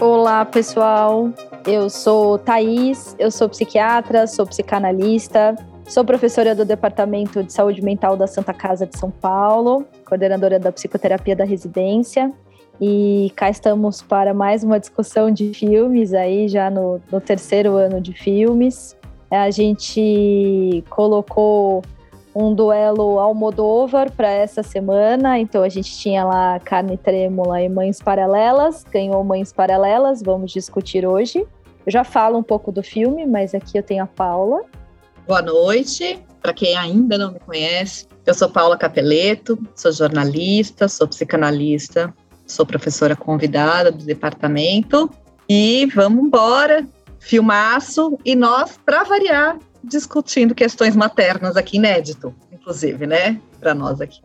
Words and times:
Olá, 0.00 0.44
pessoal. 0.44 1.28
Eu 1.66 1.90
sou 1.90 2.38
Thaís, 2.38 3.16
eu 3.18 3.32
sou 3.32 3.48
psiquiatra, 3.48 4.28
sou 4.28 4.46
psicanalista, 4.46 5.56
sou 5.88 6.04
professora 6.04 6.54
do 6.54 6.64
Departamento 6.64 7.42
de 7.42 7.52
Saúde 7.52 7.82
Mental 7.82 8.16
da 8.16 8.28
Santa 8.28 8.54
Casa 8.54 8.86
de 8.86 8.96
São 8.96 9.10
Paulo, 9.10 9.84
coordenadora 10.06 10.56
da 10.56 10.70
psicoterapia 10.70 11.34
da 11.34 11.44
residência. 11.44 12.32
E 12.80 13.32
cá 13.34 13.50
estamos 13.50 14.00
para 14.00 14.32
mais 14.32 14.62
uma 14.62 14.78
discussão 14.78 15.32
de 15.32 15.52
filmes, 15.52 16.14
aí 16.14 16.46
já 16.46 16.70
no, 16.70 17.00
no 17.10 17.20
terceiro 17.20 17.74
ano 17.74 18.00
de 18.00 18.12
filmes. 18.12 18.96
A 19.28 19.50
gente 19.50 20.84
colocou 20.88 21.82
um 22.34 22.54
duelo 22.54 23.18
Almodóvar 23.18 24.12
para 24.12 24.28
essa 24.28 24.62
semana. 24.62 25.38
Então 25.38 25.62
a 25.62 25.68
gente 25.68 25.96
tinha 25.98 26.24
lá 26.24 26.60
Carne 26.60 26.96
Trêmula 26.96 27.60
e 27.60 27.68
Mães 27.68 28.00
Paralelas, 28.00 28.84
ganhou 28.84 29.22
Mães 29.24 29.52
Paralelas, 29.52 30.22
vamos 30.22 30.52
discutir 30.52 31.06
hoje. 31.06 31.46
Eu 31.84 31.92
já 31.92 32.04
falo 32.04 32.38
um 32.38 32.42
pouco 32.42 32.70
do 32.70 32.82
filme, 32.82 33.26
mas 33.26 33.54
aqui 33.54 33.78
eu 33.78 33.82
tenho 33.82 34.04
a 34.04 34.06
Paula. 34.06 34.62
Boa 35.26 35.42
noite, 35.42 36.22
para 36.40 36.52
quem 36.52 36.76
ainda 36.76 37.18
não 37.18 37.32
me 37.32 37.38
conhece, 37.40 38.06
eu 38.24 38.34
sou 38.34 38.48
Paula 38.48 38.76
Capeleto, 38.76 39.58
sou 39.74 39.92
jornalista, 39.92 40.88
sou 40.88 41.08
psicanalista, 41.08 42.14
sou 42.46 42.64
professora 42.64 43.16
convidada 43.16 43.90
do 43.90 44.04
departamento 44.04 45.10
e 45.48 45.86
vamos 45.94 46.24
embora, 46.24 46.86
filmaço 47.18 48.18
e 48.24 48.36
nós, 48.36 48.78
para 48.84 49.04
variar, 49.04 49.58
discutindo 49.82 50.54
questões 50.54 50.96
maternas 50.96 51.56
aqui, 51.56 51.76
inédito, 51.76 52.34
inclusive, 52.52 53.06
né? 53.06 53.40
Para 53.60 53.74
nós 53.74 54.00
aqui. 54.00 54.20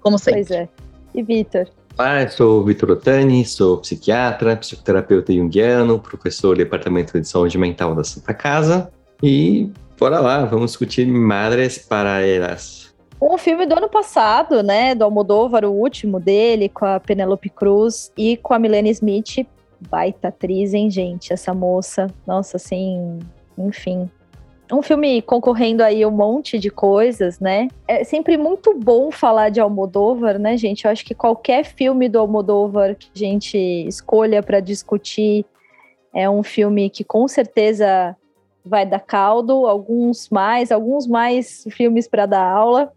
Como 0.00 0.18
sempre. 0.18 0.44
Pois 0.44 0.50
é. 0.50 0.68
E 1.14 1.22
Vitor? 1.22 1.68
Olá, 1.98 2.28
sou 2.28 2.64
Vitor 2.64 2.92
Otani, 2.92 3.44
sou 3.44 3.78
psiquiatra, 3.78 4.56
psicoterapeuta 4.56 5.32
junguiano, 5.32 5.98
professor 5.98 6.54
do 6.54 6.58
Departamento 6.58 7.20
de 7.20 7.26
Saúde 7.26 7.58
Mental 7.58 7.94
da 7.94 8.04
Santa 8.04 8.32
Casa. 8.32 8.92
E 9.22 9.72
bora 9.98 10.20
lá, 10.20 10.44
vamos 10.44 10.70
discutir 10.70 11.06
Madres 11.06 11.78
Paralelas. 11.78 12.94
Um 13.20 13.36
filme 13.36 13.66
do 13.66 13.74
ano 13.74 13.88
passado, 13.88 14.62
né, 14.62 14.94
do 14.94 15.02
Almodóvar, 15.02 15.64
o 15.64 15.72
último 15.72 16.20
dele, 16.20 16.68
com 16.68 16.86
a 16.86 17.00
Penelope 17.00 17.50
Cruz 17.50 18.12
e 18.16 18.36
com 18.36 18.54
a 18.54 18.60
Milene 18.60 18.90
Smith. 18.90 19.44
Baita 19.90 20.28
atriz, 20.28 20.74
hein, 20.74 20.88
gente? 20.88 21.32
Essa 21.32 21.52
moça. 21.52 22.06
Nossa, 22.24 22.58
assim, 22.58 23.18
enfim, 23.56 24.08
um 24.72 24.82
filme 24.82 25.22
concorrendo 25.22 25.82
aí 25.82 26.04
um 26.04 26.10
monte 26.10 26.58
de 26.58 26.70
coisas, 26.70 27.40
né? 27.40 27.68
É 27.86 28.04
sempre 28.04 28.36
muito 28.36 28.74
bom 28.74 29.10
falar 29.10 29.48
de 29.48 29.60
Almodóvar, 29.60 30.38
né, 30.38 30.56
gente? 30.56 30.84
Eu 30.84 30.90
acho 30.90 31.04
que 31.04 31.14
qualquer 31.14 31.64
filme 31.64 32.08
do 32.08 32.18
Almodóvar 32.18 32.94
que 32.94 33.08
a 33.14 33.18
gente 33.18 33.56
escolha 33.58 34.42
para 34.42 34.60
discutir 34.60 35.44
é 36.14 36.28
um 36.28 36.42
filme 36.42 36.90
que 36.90 37.04
com 37.04 37.26
certeza 37.26 38.16
vai 38.64 38.84
dar 38.84 39.00
caldo, 39.00 39.66
alguns 39.66 40.28
mais, 40.28 40.70
alguns 40.70 41.06
mais 41.06 41.64
filmes 41.70 42.06
para 42.06 42.26
dar 42.26 42.44
aula. 42.44 42.92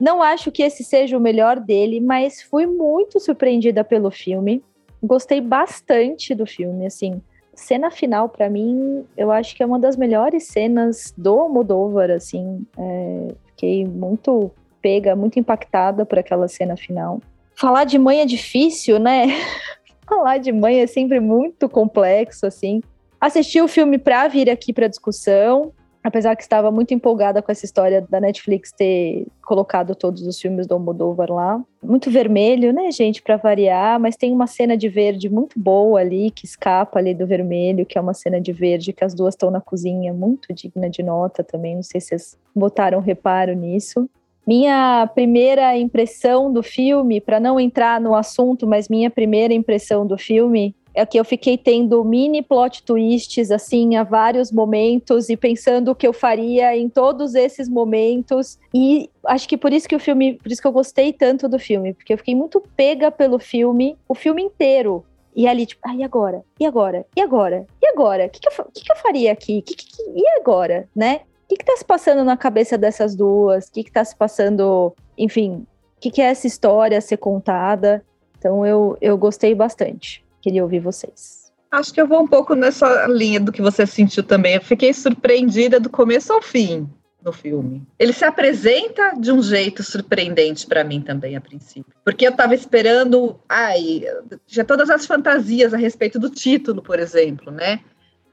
Não 0.00 0.22
acho 0.22 0.50
que 0.50 0.62
esse 0.62 0.82
seja 0.82 1.16
o 1.16 1.20
melhor 1.20 1.60
dele, 1.60 2.00
mas 2.00 2.42
fui 2.42 2.66
muito 2.66 3.20
surpreendida 3.20 3.84
pelo 3.84 4.10
filme. 4.10 4.62
Gostei 5.02 5.40
bastante 5.40 6.34
do 6.34 6.46
filme, 6.46 6.86
assim 6.86 7.20
cena 7.54 7.90
final, 7.90 8.28
para 8.28 8.48
mim, 8.48 9.04
eu 9.16 9.30
acho 9.30 9.54
que 9.54 9.62
é 9.62 9.66
uma 9.66 9.78
das 9.78 9.96
melhores 9.96 10.44
cenas 10.44 11.12
do 11.16 11.38
Almodóvar, 11.38 12.10
assim. 12.10 12.66
É, 12.76 13.28
fiquei 13.48 13.86
muito 13.86 14.50
pega, 14.80 15.14
muito 15.14 15.38
impactada 15.38 16.04
por 16.04 16.18
aquela 16.18 16.48
cena 16.48 16.76
final. 16.76 17.20
Falar 17.54 17.84
de 17.84 17.98
mãe 17.98 18.20
é 18.20 18.26
difícil, 18.26 18.98
né? 18.98 19.26
Falar 20.08 20.38
de 20.38 20.50
mãe 20.52 20.80
é 20.80 20.86
sempre 20.86 21.20
muito 21.20 21.68
complexo, 21.68 22.46
assim. 22.46 22.82
Assisti 23.20 23.60
o 23.60 23.68
filme 23.68 23.98
para 23.98 24.26
vir 24.26 24.50
aqui 24.50 24.72
para 24.72 24.88
discussão 24.88 25.72
apesar 26.02 26.34
que 26.36 26.42
estava 26.42 26.70
muito 26.70 26.92
empolgada 26.92 27.40
com 27.40 27.52
essa 27.52 27.64
história 27.64 28.04
da 28.08 28.20
Netflix 28.20 28.72
ter 28.72 29.26
colocado 29.42 29.94
todos 29.94 30.26
os 30.26 30.40
filmes 30.40 30.66
do 30.66 30.74
Almodóvar 30.74 31.30
lá. 31.30 31.60
Muito 31.82 32.10
vermelho, 32.10 32.72
né, 32.72 32.90
gente, 32.90 33.22
para 33.22 33.36
variar, 33.36 34.00
mas 34.00 34.16
tem 34.16 34.32
uma 34.32 34.46
cena 34.46 34.76
de 34.76 34.88
verde 34.88 35.28
muito 35.28 35.58
boa 35.58 36.00
ali, 36.00 36.30
que 36.30 36.44
escapa 36.44 36.98
ali 36.98 37.14
do 37.14 37.26
vermelho, 37.26 37.86
que 37.86 37.96
é 37.96 38.00
uma 38.00 38.14
cena 38.14 38.40
de 38.40 38.52
verde 38.52 38.92
que 38.92 39.04
as 39.04 39.14
duas 39.14 39.34
estão 39.34 39.50
na 39.50 39.60
cozinha, 39.60 40.12
muito 40.12 40.52
digna 40.52 40.88
de 40.88 41.02
nota 41.02 41.44
também, 41.44 41.76
não 41.76 41.82
sei 41.82 42.00
se 42.00 42.08
vocês 42.08 42.38
botaram 42.54 43.00
reparo 43.00 43.54
nisso. 43.54 44.08
Minha 44.44 45.08
primeira 45.14 45.76
impressão 45.76 46.52
do 46.52 46.64
filme, 46.64 47.20
para 47.20 47.38
não 47.38 47.60
entrar 47.60 48.00
no 48.00 48.14
assunto, 48.14 48.66
mas 48.66 48.88
minha 48.88 49.08
primeira 49.08 49.54
impressão 49.54 50.04
do 50.04 50.18
filme 50.18 50.74
é 50.94 51.06
que 51.06 51.18
eu 51.18 51.24
fiquei 51.24 51.56
tendo 51.56 52.04
mini 52.04 52.42
plot 52.42 52.82
twists 52.82 53.50
assim 53.50 53.96
a 53.96 54.02
vários 54.02 54.52
momentos 54.52 55.28
e 55.28 55.36
pensando 55.36 55.90
o 55.90 55.94
que 55.94 56.06
eu 56.06 56.12
faria 56.12 56.76
em 56.76 56.88
todos 56.88 57.34
esses 57.34 57.68
momentos 57.68 58.58
e 58.74 59.10
acho 59.26 59.48
que 59.48 59.56
por 59.56 59.72
isso 59.72 59.88
que 59.88 59.96
o 59.96 60.00
filme, 60.00 60.34
por 60.34 60.50
isso 60.50 60.60
que 60.60 60.66
eu 60.66 60.72
gostei 60.72 61.12
tanto 61.12 61.48
do 61.48 61.58
filme, 61.58 61.94
porque 61.94 62.12
eu 62.12 62.18
fiquei 62.18 62.34
muito 62.34 62.62
pega 62.76 63.10
pelo 63.10 63.38
filme, 63.38 63.96
o 64.08 64.14
filme 64.14 64.42
inteiro. 64.42 65.04
E 65.34 65.48
ali, 65.48 65.64
tipo, 65.64 65.80
ah, 65.86 65.94
e 65.94 66.04
agora? 66.04 66.44
E 66.60 66.66
agora? 66.66 67.06
E 67.16 67.20
agora? 67.22 67.66
E 67.80 67.86
agora? 67.86 68.26
O 68.26 68.28
que, 68.28 68.38
que, 68.38 68.48
eu, 68.48 68.64
que, 68.66 68.84
que 68.84 68.92
eu 68.92 68.96
faria 68.96 69.32
aqui? 69.32 69.62
Que, 69.62 69.74
e 70.14 70.28
agora, 70.38 70.86
né? 70.94 71.22
O 71.44 71.48
que, 71.48 71.56
que 71.56 71.64
tá 71.64 71.74
se 71.76 71.84
passando 71.84 72.22
na 72.22 72.36
cabeça 72.36 72.76
dessas 72.76 73.14
duas? 73.14 73.66
O 73.66 73.72
que, 73.72 73.84
que 73.84 73.90
tá 73.90 74.04
se 74.04 74.14
passando, 74.14 74.94
enfim, 75.16 75.66
o 75.96 76.00
que, 76.00 76.10
que 76.10 76.20
é 76.20 76.26
essa 76.26 76.46
história 76.46 76.98
a 76.98 77.00
ser 77.00 77.16
contada? 77.16 78.04
Então 78.38 78.66
eu, 78.66 78.96
eu 79.00 79.16
gostei 79.16 79.54
bastante. 79.54 80.22
Queria 80.42 80.62
ouvir 80.62 80.80
vocês. 80.80 81.50
Acho 81.70 81.94
que 81.94 82.00
eu 82.00 82.06
vou 82.06 82.20
um 82.20 82.26
pouco 82.26 82.54
nessa 82.54 83.06
linha 83.06 83.40
do 83.40 83.50
que 83.50 83.62
você 83.62 83.86
sentiu 83.86 84.22
também. 84.22 84.56
Eu 84.56 84.60
fiquei 84.60 84.92
surpreendida 84.92 85.80
do 85.80 85.88
começo 85.88 86.30
ao 86.30 86.42
fim 86.42 86.86
no 87.24 87.32
filme. 87.32 87.86
Ele 87.98 88.12
se 88.12 88.24
apresenta 88.24 89.12
de 89.18 89.30
um 89.30 89.42
jeito 89.42 89.82
surpreendente 89.82 90.66
para 90.66 90.84
mim 90.84 91.00
também 91.00 91.36
a 91.36 91.40
princípio, 91.40 91.94
porque 92.04 92.26
eu 92.26 92.32
estava 92.32 92.54
esperando, 92.54 93.38
ai, 93.48 94.02
já 94.46 94.64
todas 94.64 94.90
as 94.90 95.06
fantasias 95.06 95.72
a 95.72 95.76
respeito 95.76 96.18
do 96.18 96.28
título, 96.28 96.82
por 96.82 96.98
exemplo, 96.98 97.52
né? 97.52 97.80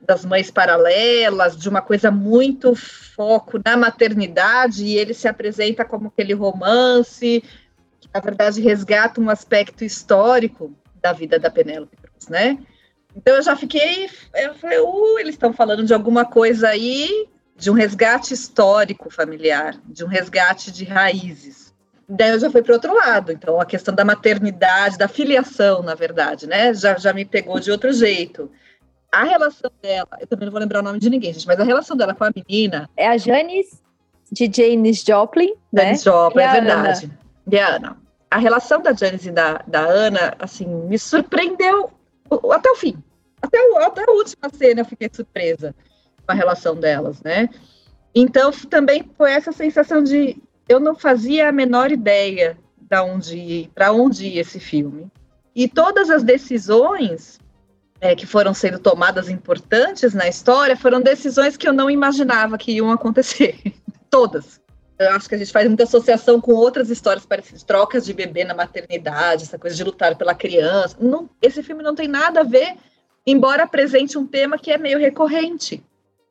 Das 0.02 0.26
mães 0.26 0.50
paralelas, 0.50 1.56
de 1.56 1.70
uma 1.70 1.81
coisa 1.81 2.09
muito 2.09 2.74
foco 2.76 3.59
na 3.64 3.78
maternidade, 3.78 4.84
e 4.84 4.97
ele 4.97 5.14
se 5.14 5.28
apresenta 5.28 5.86
como 5.86 6.08
aquele 6.08 6.34
romance 6.34 7.44
que, 8.00 8.09
na 8.14 8.20
verdade, 8.20 8.59
resgata 8.59 9.22
um 9.22 9.30
aspecto 9.30 9.84
histórico 9.84 10.74
da 11.02 11.14
vida 11.14 11.40
da 11.40 11.50
Penélope 11.50 11.98
Cruz, 11.98 12.28
né? 12.28 12.58
Então 13.16 13.36
eu 13.36 13.42
já 13.42 13.56
fiquei, 13.56 14.10
eu 14.36 14.54
falei, 14.56 14.80
uh, 14.80 15.20
eles 15.20 15.36
estão 15.36 15.52
falando 15.52 15.84
de 15.84 15.94
alguma 15.94 16.26
coisa 16.26 16.70
aí, 16.70 17.28
de 17.56 17.70
um 17.72 17.74
resgate 17.74 18.34
histórico 18.34 19.09
familiar, 19.09 19.80
de 19.86 20.04
um 20.04 20.08
resgate 20.08 20.72
de 20.72 20.86
raízes. 20.86 21.74
Daí 22.08 22.32
eu 22.32 22.40
já 22.40 22.50
fui 22.50 22.62
para 22.62 22.74
outro 22.74 22.94
lado, 22.94 23.32
então 23.32 23.59
a 23.59 23.66
questão 23.66 23.94
da 23.94 24.06
maternidade, 24.06 24.98
da 24.98 25.08
filiação, 25.08 25.84
na 25.84 25.96
verdade, 25.96 26.48
né? 26.48 26.74
Já, 26.74 26.98
já 26.98 27.14
me 27.14 27.26
pegou 27.26 27.59
de 27.59 27.72
outro 27.72 27.92
jeito. 27.92 28.50
A 29.12 29.24
relação 29.24 29.72
dela, 29.82 30.09
eu 30.20 30.28
também 30.28 30.46
não 30.46 30.52
vou 30.52 30.62
lembrar 30.62 30.80
o 30.80 30.84
nome 30.84 31.00
de 31.00 31.09
ninguém, 31.09 31.34
gente, 31.34 31.48
mas 31.48 31.59
a 31.59 31.64
relação 31.64 31.98
dela 31.98 32.14
com 32.14 32.24
a 32.24 32.32
menina. 32.36 32.90
É 32.96 33.08
a 33.08 33.18
Janice 33.18 33.80
de 34.32 34.50
Janis 34.52 35.04
Joplin, 35.04 35.54
né? 35.74 35.86
Janis 35.86 36.04
Joplin, 36.04 36.44
é 36.44 36.52
verdade. 36.52 37.06
Ana. 37.06 37.20
E 37.52 37.59
a 37.59 37.76
Ana 37.76 38.09
a 38.29 38.38
relação 38.38 38.81
da 38.81 38.94
Janice 38.94 39.29
e 39.29 39.31
da, 39.31 39.63
da 39.66 39.81
Ana, 39.81 40.35
assim, 40.40 40.66
me 40.66 41.00
surpreendeu 41.00 41.91
até 42.51 42.69
o 42.69 42.75
fim. 42.75 43.01
Até, 43.41 43.57
o, 43.69 43.78
até 43.78 44.03
a 44.03 44.12
última 44.12 44.50
cena 44.53 44.81
eu 44.81 44.85
fiquei 44.85 45.09
surpresa 45.12 45.73
com 46.25 46.31
a 46.31 46.35
relação 46.35 46.75
delas, 46.75 47.22
né? 47.23 47.50
Então, 48.13 48.51
também 48.51 49.09
foi 49.17 49.31
essa 49.31 49.51
sensação 49.51 50.03
de 50.03 50.41
eu 50.67 50.79
não 50.79 50.96
fazia 50.96 51.49
a 51.49 51.52
menor 51.52 51.91
ideia 51.91 52.58
para 52.87 53.03
onde 53.03 53.70
para 53.73 53.91
onde 53.91 54.28
ia 54.28 54.41
esse 54.41 54.59
filme. 54.59 55.11
E 55.55 55.67
todas 55.67 56.09
as 56.09 56.23
decisões 56.23 57.40
é, 57.99 58.16
que 58.16 58.25
foram 58.25 58.53
sendo 58.53 58.79
tomadas 58.79 59.29
importantes 59.29 60.14
na 60.14 60.28
história 60.28 60.78
foram 60.78 61.02
decisões 61.02 61.58
que 61.58 61.67
eu 61.67 61.73
não 61.73 61.90
imaginava 61.90 62.58
que 62.58 62.73
iam 62.73 62.91
acontecer. 62.91 63.59
todas 64.09 64.59
eu 64.99 65.11
acho 65.11 65.29
que 65.29 65.35
a 65.35 65.37
gente 65.37 65.51
faz 65.51 65.66
muita 65.66 65.84
associação 65.84 66.41
com 66.41 66.51
outras 66.51 66.90
histórias 66.90 67.25
parecidas, 67.25 67.63
trocas 67.63 68.05
de 68.05 68.13
bebê 68.13 68.43
na 68.43 68.53
maternidade, 68.53 69.43
essa 69.43 69.57
coisa 69.57 69.75
de 69.75 69.84
lutar 69.84 70.17
pela 70.17 70.35
criança. 70.35 70.97
Não, 70.99 71.29
esse 71.41 71.63
filme 71.63 71.81
não 71.81 71.96
tem 71.96 72.07
nada 72.07 72.41
a 72.41 72.43
ver, 72.43 72.75
embora 73.25 73.63
apresente 73.63 74.17
um 74.17 74.28
tema 74.28 74.57
que 74.57 74.72
é 74.72 74.78
meio 74.78 74.99
recorrente. 74.99 75.81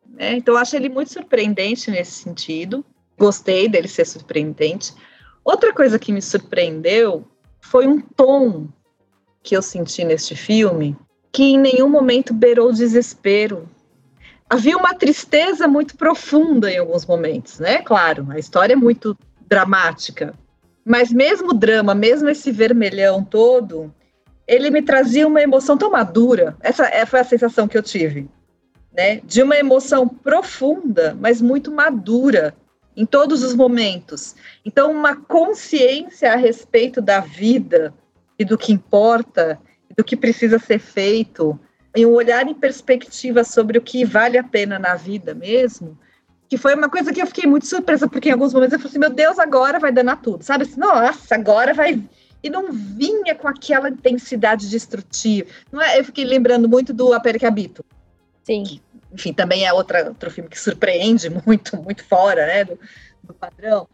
Né? 0.06 0.34
Então, 0.34 0.54
eu 0.54 0.58
acho 0.58 0.76
ele 0.76 0.90
muito 0.90 1.10
surpreendente 1.10 1.90
nesse 1.90 2.12
sentido. 2.12 2.84
Gostei 3.18 3.68
dele 3.70 3.88
ser 3.88 4.04
surpreendente. 4.04 4.92
Outra 5.42 5.72
coisa 5.72 5.98
que 5.98 6.12
me 6.12 6.20
surpreendeu 6.20 7.26
foi 7.60 7.86
um 7.86 8.00
tom 8.00 8.68
que 9.42 9.56
eu 9.56 9.62
senti 9.62 10.04
neste 10.04 10.36
filme, 10.36 10.94
que 11.32 11.42
em 11.42 11.58
nenhum 11.58 11.88
momento 11.88 12.34
beirou 12.34 12.70
desespero 12.70 13.66
havia 14.48 14.76
uma 14.76 14.94
tristeza 14.94 15.68
muito 15.68 15.96
profunda 15.96 16.70
em 16.70 16.78
alguns 16.78 17.04
momentos, 17.04 17.58
né? 17.58 17.82
Claro, 17.82 18.26
a 18.30 18.38
história 18.38 18.72
é 18.72 18.76
muito 18.76 19.16
dramática, 19.46 20.34
mas 20.84 21.12
mesmo 21.12 21.50
o 21.50 21.54
drama, 21.54 21.94
mesmo 21.94 22.28
esse 22.28 22.50
vermelhão 22.50 23.22
todo, 23.22 23.92
ele 24.46 24.70
me 24.70 24.80
trazia 24.80 25.26
uma 25.26 25.42
emoção 25.42 25.76
tão 25.76 25.90
madura. 25.90 26.56
Essa 26.60 26.86
é, 26.86 27.04
foi 27.04 27.20
a 27.20 27.24
sensação 27.24 27.68
que 27.68 27.76
eu 27.76 27.82
tive, 27.82 28.28
né? 28.92 29.20
De 29.24 29.42
uma 29.42 29.56
emoção 29.56 30.08
profunda, 30.08 31.16
mas 31.20 31.42
muito 31.42 31.70
madura 31.70 32.54
em 32.96 33.04
todos 33.04 33.42
os 33.42 33.54
momentos. 33.54 34.34
Então, 34.64 34.90
uma 34.90 35.14
consciência 35.14 36.32
a 36.32 36.36
respeito 36.36 37.00
da 37.00 37.20
vida 37.20 37.94
e 38.38 38.44
do 38.44 38.56
que 38.56 38.72
importa, 38.72 39.60
do 39.96 40.02
que 40.02 40.16
precisa 40.16 40.58
ser 40.58 40.78
feito, 40.78 41.58
e 41.98 42.06
um 42.06 42.12
olhar 42.12 42.46
em 42.46 42.54
perspectiva 42.54 43.42
sobre 43.42 43.78
o 43.78 43.82
que 43.82 44.04
vale 44.04 44.38
a 44.38 44.44
pena 44.44 44.78
na 44.78 44.94
vida 44.94 45.34
mesmo, 45.34 45.98
que 46.48 46.56
foi 46.56 46.74
uma 46.74 46.88
coisa 46.88 47.12
que 47.12 47.20
eu 47.20 47.26
fiquei 47.26 47.46
muito 47.46 47.66
surpresa, 47.66 48.08
porque 48.08 48.28
em 48.28 48.32
alguns 48.32 48.54
momentos 48.54 48.72
eu 48.72 48.78
falei 48.78 48.90
assim, 48.90 48.98
meu 48.98 49.10
Deus, 49.10 49.38
agora 49.38 49.78
vai 49.78 49.92
danar 49.92 50.22
tudo, 50.22 50.42
sabe? 50.42 50.64
Assim, 50.64 50.78
Nossa, 50.78 51.34
agora 51.34 51.74
vai... 51.74 52.02
E 52.40 52.48
não 52.48 52.72
vinha 52.72 53.34
com 53.34 53.48
aquela 53.48 53.88
intensidade 53.88 54.70
destrutiva. 54.70 55.48
Não 55.72 55.82
é? 55.82 55.98
Eu 55.98 56.04
fiquei 56.04 56.24
lembrando 56.24 56.68
muito 56.68 56.92
do 56.92 57.12
A 57.12 57.18
Pele 57.18 57.36
que 57.36 57.44
Habito. 57.44 57.84
Sim. 58.44 58.62
Que, 58.62 58.80
enfim, 59.12 59.32
também 59.32 59.66
é 59.66 59.72
outra, 59.72 60.06
outro 60.06 60.30
filme 60.30 60.48
que 60.48 60.58
surpreende 60.58 61.28
muito, 61.44 61.76
muito 61.76 62.04
fora, 62.04 62.46
né, 62.46 62.64
do, 62.64 62.78
do 63.24 63.34
padrão 63.34 63.88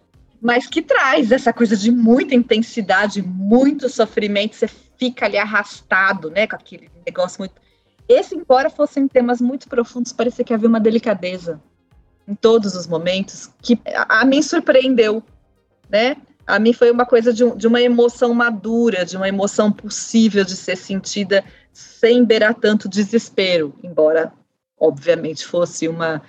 mas 0.45 0.67
que 0.67 0.83
traz 0.83 1.33
essa 1.33 1.55
coisa 1.55 1.75
de 1.75 1.91
muita 1.91 2.35
intensidade, 2.35 3.23
muito 3.23 3.89
sofrimento, 3.89 4.55
você 4.55 4.69
fica 4.99 5.25
ali 5.25 5.39
arrastado, 5.39 6.29
né, 6.29 6.47
com 6.47 6.55
aquele 6.55 6.91
negócio 7.07 7.39
muito. 7.39 7.64
Esse, 8.09 8.35
embora 8.35 8.69
fossem 8.69 9.09
temas 9.09 9.41
muito 9.41 9.69
profundos, 9.69 10.13
parecia 10.13 10.45
que 10.45 10.53
havia 10.53 10.69
uma 10.69 10.81
delicadeza 10.81 11.61
em 12.27 12.35
todos 12.35 12.75
os 12.75 12.87
momentos 12.87 13.51
que 13.63 13.79
a, 13.87 14.21
a 14.21 14.25
mim 14.25 14.43
surpreendeu, 14.43 15.23
né? 15.89 16.17
A 16.47 16.59
mim 16.59 16.73
foi 16.73 16.91
uma 16.91 17.07
coisa 17.07 17.33
de, 17.33 17.43
um, 17.43 17.57
de 17.57 17.67
uma 17.67 17.81
emoção 17.81 18.35
madura, 18.35 19.05
de 19.05 19.17
uma 19.17 19.29
emoção 19.29 19.73
possível 19.73 20.45
de 20.45 20.57
ser 20.57 20.77
sentida 20.77 21.43
sem 21.73 22.25
beirar 22.25 22.55
tanto 22.55 22.89
desespero, 22.89 23.75
embora 23.83 24.33
obviamente 24.79 25.47
fosse 25.47 25.89
uma 25.89 26.23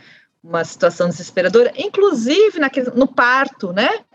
uma 0.46 0.64
situação 0.64 1.10
desesperadora, 1.10 1.74
inclusive 1.76 2.60
naquele, 2.60 2.92
no 2.92 3.08
parto, 3.08 3.74
né? 3.74 4.06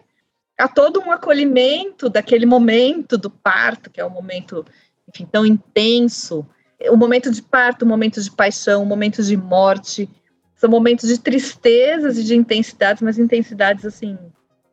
Há 0.56 0.68
todo 0.68 1.00
um 1.00 1.10
acolhimento 1.10 2.08
daquele 2.08 2.46
momento 2.46 3.18
do 3.18 3.28
parto, 3.28 3.90
que 3.90 4.00
é 4.00 4.06
um 4.06 4.10
momento, 4.10 4.64
enfim, 5.08 5.26
tão 5.26 5.44
intenso. 5.44 6.46
O 6.88 6.96
momento 6.96 7.30
de 7.30 7.42
parto, 7.42 7.84
o 7.84 7.88
momento 7.88 8.20
de 8.20 8.30
paixão, 8.30 8.82
o 8.82 8.86
momento 8.86 9.22
de 9.22 9.36
morte, 9.36 10.08
são 10.56 10.70
momentos 10.70 11.08
de 11.08 11.18
tristezas 11.18 12.18
e 12.18 12.24
de 12.24 12.34
intensidades, 12.34 13.02
mas 13.02 13.18
intensidades, 13.18 13.84
assim, 13.84 14.16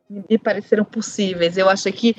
me 0.08 0.38
pareceram 0.38 0.84
possíveis. 0.84 1.56
Eu 1.56 1.68
achei 1.68 1.92
que 1.92 2.16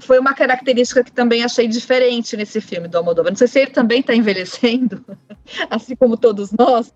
foi 0.00 0.18
uma 0.18 0.34
característica 0.34 1.02
que 1.02 1.12
também 1.12 1.44
achei 1.44 1.68
diferente 1.68 2.36
nesse 2.36 2.60
filme 2.60 2.88
do 2.88 2.98
Almodóvar. 2.98 3.32
Não 3.32 3.36
sei 3.36 3.48
se 3.48 3.60
ele 3.60 3.70
também 3.70 4.00
está 4.00 4.14
envelhecendo, 4.14 5.04
assim 5.70 5.94
como 5.96 6.16
todos 6.16 6.52
nós, 6.52 6.92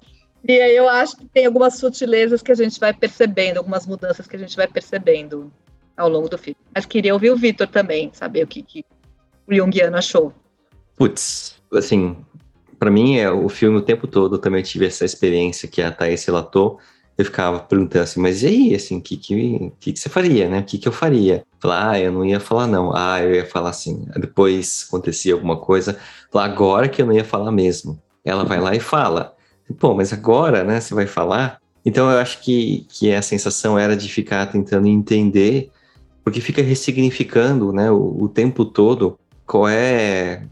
e 0.47 0.61
aí 0.61 0.77
eu 0.77 0.89
acho 0.89 1.17
que 1.17 1.25
tem 1.27 1.47
algumas 1.47 1.77
sutilezas 1.77 2.43
que 2.43 2.51
a 2.51 2.55
gente 2.55 2.79
vai 2.81 2.93
percebendo, 2.93 3.59
algumas 3.59 3.87
mudanças 3.87 4.27
que 4.27 4.35
a 4.35 4.39
gente 4.39 4.57
vai 4.57 4.67
percebendo 4.67 5.53
ao 5.97 6.09
longo 6.09 6.29
do 6.29 6.37
filme. 6.37 6.57
Mas 6.75 6.85
queria 6.85 7.15
ouvir 7.15 7.31
o 7.31 7.37
Vitor 7.37 7.69
também, 7.69 8.11
saber 8.13 8.43
o 8.43 8.47
que, 8.47 8.63
que 8.63 8.85
o 9.47 9.55
Jungiano 9.55 9.97
achou. 9.97 10.33
Putz, 10.97 11.61
assim, 11.73 12.17
para 12.83 12.91
mim 12.91 13.17
é 13.17 13.31
o 13.31 13.49
filme 13.49 13.79
o 13.79 13.81
tempo 13.81 14.09
todo 14.09 14.35
eu 14.35 14.39
também 14.41 14.61
tive 14.61 14.87
essa 14.87 15.05
experiência 15.05 15.69
que 15.69 15.81
a 15.81 15.93
Thaís 15.93 16.25
relatou. 16.25 16.81
Eu 17.17 17.25
ficava 17.25 17.61
perguntando 17.61 18.03
assim, 18.03 18.19
mas 18.19 18.43
e 18.43 18.49
aí, 18.49 18.75
assim, 18.75 18.99
o 18.99 19.01
que, 19.01 19.17
que, 19.17 19.73
que, 19.79 19.93
que 19.93 20.01
você 20.01 20.09
faria, 20.09 20.49
né? 20.49 20.59
O 20.59 20.65
que, 20.65 20.79
que 20.79 20.89
eu 20.89 20.93
faria? 20.93 21.45
Falar, 21.61 21.91
ah, 21.91 22.01
eu 22.01 22.11
não 22.11 22.25
ia 22.25 22.41
falar 22.41 22.67
não. 22.67 22.91
Ah, 22.93 23.23
eu 23.23 23.37
ia 23.37 23.47
falar 23.47 23.71
assim. 23.71 24.05
Depois 24.17 24.87
acontecia 24.89 25.33
alguma 25.33 25.57
coisa. 25.59 25.97
Falar, 26.33 26.47
agora 26.47 26.89
que 26.89 27.01
eu 27.01 27.07
não 27.07 27.13
ia 27.13 27.25
falar 27.25 27.53
mesmo. 27.53 28.03
Ela 28.25 28.43
vai 28.43 28.61
lá 28.61 28.75
e 28.75 28.81
fala. 28.81 29.37
Pô, 29.79 29.95
mas 29.95 30.13
agora, 30.13 30.65
né, 30.65 30.81
você 30.81 30.93
vai 30.93 31.07
falar? 31.07 31.61
Então 31.87 32.11
eu 32.11 32.19
acho 32.19 32.41
que, 32.41 32.85
que 32.89 33.15
a 33.15 33.23
sensação 33.23 33.79
era 33.79 33.97
de 33.97 34.09
ficar 34.09 34.47
tentando 34.47 34.89
entender, 34.89 35.71
porque 36.25 36.41
fica 36.41 36.61
ressignificando, 36.61 37.73
né, 37.73 37.93
o, 37.93 38.25
o 38.25 38.29
tempo 38.29 38.65
todo 38.65 39.17
qual 39.47 39.69
é 39.69 40.43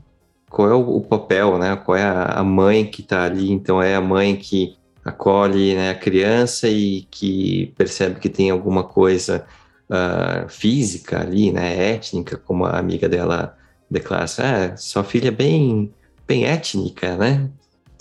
qual 0.50 0.68
é 0.68 0.74
o, 0.74 1.00
papel, 1.00 1.56
né, 1.58 1.76
qual 1.76 1.96
é 1.96 2.04
a, 2.04 2.42
mãe 2.44 2.84
que 2.84 3.00
está 3.00 3.24
ali. 3.24 3.50
Então 3.50 3.82
é 3.82 3.94
a 3.94 4.00
mãe 4.00 4.36
que 4.36 4.76
acolhe 5.04 5.74
né, 5.74 5.90
a 5.90 5.94
criança 5.94 6.68
e 6.68 7.06
que 7.10 7.72
percebe 7.78 8.20
que 8.20 8.28
tem 8.28 8.50
alguma 8.50 8.84
coisa 8.84 9.46
uh, 9.88 10.48
física 10.48 11.20
ali, 11.20 11.50
né, 11.50 11.94
étnica, 11.94 12.36
como 12.36 12.66
a 12.66 12.78
amiga 12.78 13.08
dela 13.08 13.56
declara, 13.90 14.26
ah, 14.38 14.76
sua 14.76 15.02
filha 15.04 15.28
é 15.28 15.32
bem, 15.32 15.92
bem 16.26 16.44
étnica, 16.44 17.16
né? 17.16 17.48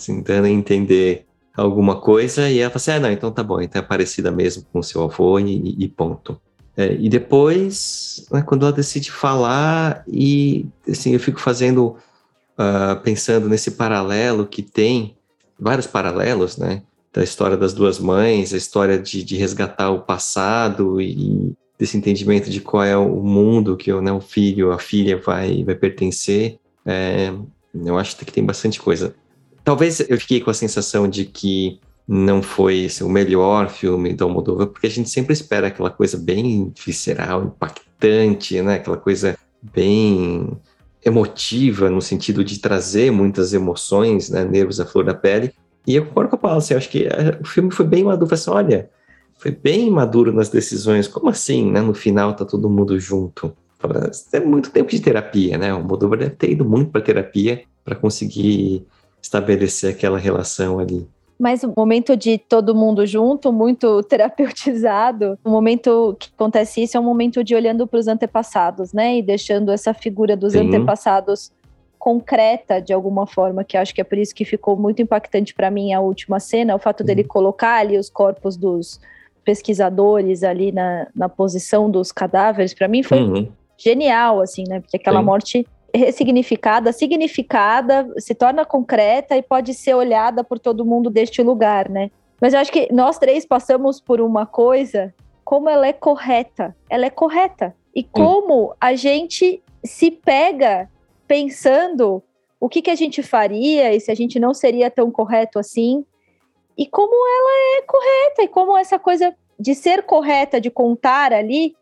tentando 0.04 0.46
entender 0.46 1.26
alguma 1.54 2.00
coisa, 2.00 2.48
e 2.48 2.58
ela 2.58 2.70
fala 2.70 2.76
assim, 2.76 2.90
ah, 2.92 3.00
não, 3.00 3.12
então 3.12 3.30
tá 3.30 3.42
bom, 3.42 3.60
então 3.60 3.80
é 3.80 3.84
parecida 3.84 4.30
mesmo 4.30 4.64
com 4.72 4.82
seu 4.82 5.02
avô 5.02 5.38
e, 5.38 5.76
e 5.78 5.88
ponto. 5.88 6.40
É, 6.76 6.94
e 6.94 7.08
depois, 7.08 8.26
né, 8.32 8.42
quando 8.42 8.64
ela 8.64 8.72
decide 8.72 9.10
falar, 9.10 10.02
e 10.08 10.66
assim, 10.88 11.12
eu 11.12 11.20
fico 11.20 11.40
fazendo, 11.40 11.96
uh, 12.60 13.00
pensando 13.00 13.48
nesse 13.48 13.70
paralelo 13.72 14.46
que 14.46 14.62
tem, 14.62 15.16
vários 15.58 15.86
paralelos, 15.86 16.58
né, 16.58 16.82
da 17.12 17.24
história 17.24 17.56
das 17.56 17.72
duas 17.72 17.98
mães, 17.98 18.52
a 18.52 18.56
história 18.56 18.98
de, 18.98 19.24
de 19.24 19.36
resgatar 19.36 19.90
o 19.90 20.02
passado 20.02 21.00
e 21.00 21.54
desse 21.78 21.96
entendimento 21.96 22.50
de 22.50 22.60
qual 22.60 22.84
é 22.84 22.96
o 22.96 23.22
mundo 23.22 23.76
que 23.76 23.90
né, 24.00 24.12
o 24.12 24.20
filho, 24.20 24.70
a 24.70 24.78
filha 24.78 25.16
vai, 25.16 25.64
vai 25.64 25.74
pertencer. 25.74 26.58
É, 26.84 27.32
eu 27.74 27.98
acho 27.98 28.16
que 28.18 28.26
tem 28.26 28.44
bastante 28.44 28.78
coisa. 28.78 29.14
Talvez 29.64 29.98
eu 30.00 30.18
fiquei 30.20 30.40
com 30.40 30.50
a 30.50 30.54
sensação 30.54 31.08
de 31.08 31.24
que 31.24 31.80
não 32.06 32.42
foi 32.42 32.84
assim, 32.86 33.02
o 33.02 33.08
melhor 33.08 33.70
filme 33.70 34.12
do 34.12 34.24
Almodóvar, 34.24 34.66
porque 34.66 34.86
a 34.86 34.90
gente 34.90 35.08
sempre 35.08 35.32
espera 35.32 35.68
aquela 35.68 35.90
coisa 35.90 36.18
bem 36.18 36.72
visceral, 36.84 37.44
impactante, 37.44 38.60
né? 38.60 38.74
Aquela 38.74 38.96
coisa 38.96 39.38
bem 39.62 40.50
emotiva, 41.04 41.88
no 41.88 42.02
sentido 42.02 42.44
de 42.44 42.58
trazer 42.58 43.10
muitas 43.10 43.52
emoções, 43.52 44.30
né? 44.30 44.44
Nervos 44.44 44.80
à 44.80 44.86
flor 44.86 45.04
da 45.04 45.14
pele. 45.14 45.52
E 45.86 45.94
eu 45.94 46.06
concordo 46.06 46.30
com 46.30 46.36
a 46.36 46.38
Paula, 46.38 46.58
assim, 46.58 46.74
acho 46.74 46.88
que 46.88 47.04
eh, 47.04 47.38
o 47.40 47.46
filme 47.46 47.70
foi 47.70 47.86
bem 47.86 48.04
maduro. 48.04 48.34
Assim, 48.34 48.50
olha, 48.50 48.90
foi 49.38 49.50
bem 49.50 49.90
maduro 49.90 50.32
nas 50.32 50.50
decisões. 50.50 51.08
Como 51.08 51.30
assim, 51.30 51.70
né? 51.70 51.80
No 51.80 51.94
final 51.94 52.34
tá 52.34 52.44
todo 52.44 52.68
mundo 52.68 52.98
junto. 53.00 53.52
É 54.32 54.40
muito 54.40 54.70
tempo 54.70 54.90
de 54.90 55.00
terapia, 55.00 55.56
né? 55.56 55.72
O 55.72 55.76
Almodóvar 55.76 56.18
deve 56.18 56.36
ter 56.36 56.50
ido 56.50 56.64
muito 56.64 56.90
para 56.90 57.00
terapia 57.00 57.62
para 57.82 57.96
conseguir 57.96 58.86
estabelecer 59.22 59.94
aquela 59.94 60.18
relação 60.18 60.78
ali. 60.78 61.08
Mas 61.40 61.64
o 61.64 61.72
momento 61.74 62.14
de 62.14 62.36
todo 62.36 62.74
mundo 62.74 63.06
junto, 63.06 63.50
muito 63.50 64.02
terapeutizado, 64.04 65.38
o 65.42 65.48
momento 65.48 66.14
que 66.20 66.28
acontece 66.36 66.82
isso 66.82 66.98
é 66.98 67.00
um 67.00 67.04
momento 67.04 67.42
de 67.42 67.54
olhando 67.54 67.86
para 67.86 67.98
os 67.98 68.06
antepassados, 68.06 68.92
né? 68.92 69.16
E 69.16 69.22
deixando 69.22 69.72
essa 69.72 69.94
figura 69.94 70.36
dos 70.36 70.52
Sim. 70.52 70.68
antepassados 70.68 71.50
concreta 71.98 72.80
de 72.80 72.92
alguma 72.92 73.26
forma, 73.26 73.64
que 73.64 73.76
acho 73.76 73.94
que 73.94 74.00
é 74.00 74.04
por 74.04 74.18
isso 74.18 74.34
que 74.34 74.44
ficou 74.44 74.76
muito 74.76 75.00
impactante 75.00 75.54
para 75.54 75.70
mim 75.70 75.92
a 75.92 76.00
última 76.00 76.40
cena, 76.40 76.74
o 76.74 76.78
fato 76.78 77.04
dele 77.04 77.24
colocar 77.24 77.76
ali 77.76 77.98
os 77.98 78.08
corpos 78.08 78.56
dos 78.56 79.00
pesquisadores 79.44 80.42
ali 80.42 80.72
na, 80.72 81.08
na 81.14 81.28
posição 81.28 81.90
dos 81.90 82.12
cadáveres, 82.12 82.72
para 82.72 82.88
mim 82.88 83.02
foi 83.02 83.22
uhum. 83.22 83.48
genial, 83.78 84.40
assim, 84.40 84.64
né? 84.68 84.80
Porque 84.80 84.96
aquela 84.96 85.20
Sim. 85.20 85.26
morte 85.26 85.66
ressignificada, 85.94 86.92
significada, 86.92 88.08
se 88.18 88.34
torna 88.34 88.64
concreta 88.64 89.36
e 89.36 89.42
pode 89.42 89.74
ser 89.74 89.94
olhada 89.94 90.44
por 90.44 90.58
todo 90.58 90.84
mundo 90.84 91.10
deste 91.10 91.42
lugar, 91.42 91.88
né? 91.88 92.10
Mas 92.40 92.54
eu 92.54 92.60
acho 92.60 92.72
que 92.72 92.92
nós 92.92 93.18
três 93.18 93.44
passamos 93.44 94.00
por 94.00 94.20
uma 94.20 94.46
coisa, 94.46 95.14
como 95.44 95.68
ela 95.68 95.86
é 95.86 95.92
correta. 95.92 96.74
Ela 96.88 97.06
é 97.06 97.10
correta. 97.10 97.74
E 97.94 98.02
como 98.02 98.74
a 98.80 98.94
gente 98.94 99.62
se 99.84 100.10
pega 100.10 100.88
pensando 101.26 102.22
o 102.58 102.68
que, 102.68 102.82
que 102.82 102.90
a 102.90 102.94
gente 102.94 103.22
faria 103.22 103.94
e 103.94 104.00
se 104.00 104.10
a 104.10 104.14
gente 104.14 104.38
não 104.38 104.54
seria 104.54 104.90
tão 104.90 105.10
correto 105.10 105.58
assim. 105.58 106.04
E 106.76 106.86
como 106.86 107.12
ela 107.12 107.78
é 107.78 107.82
correta, 107.82 108.42
e 108.42 108.48
como 108.48 108.76
essa 108.76 108.98
coisa 108.98 109.34
de 109.58 109.74
ser 109.74 110.04
correta, 110.04 110.60
de 110.60 110.70
contar 110.70 111.32
ali, 111.32 111.74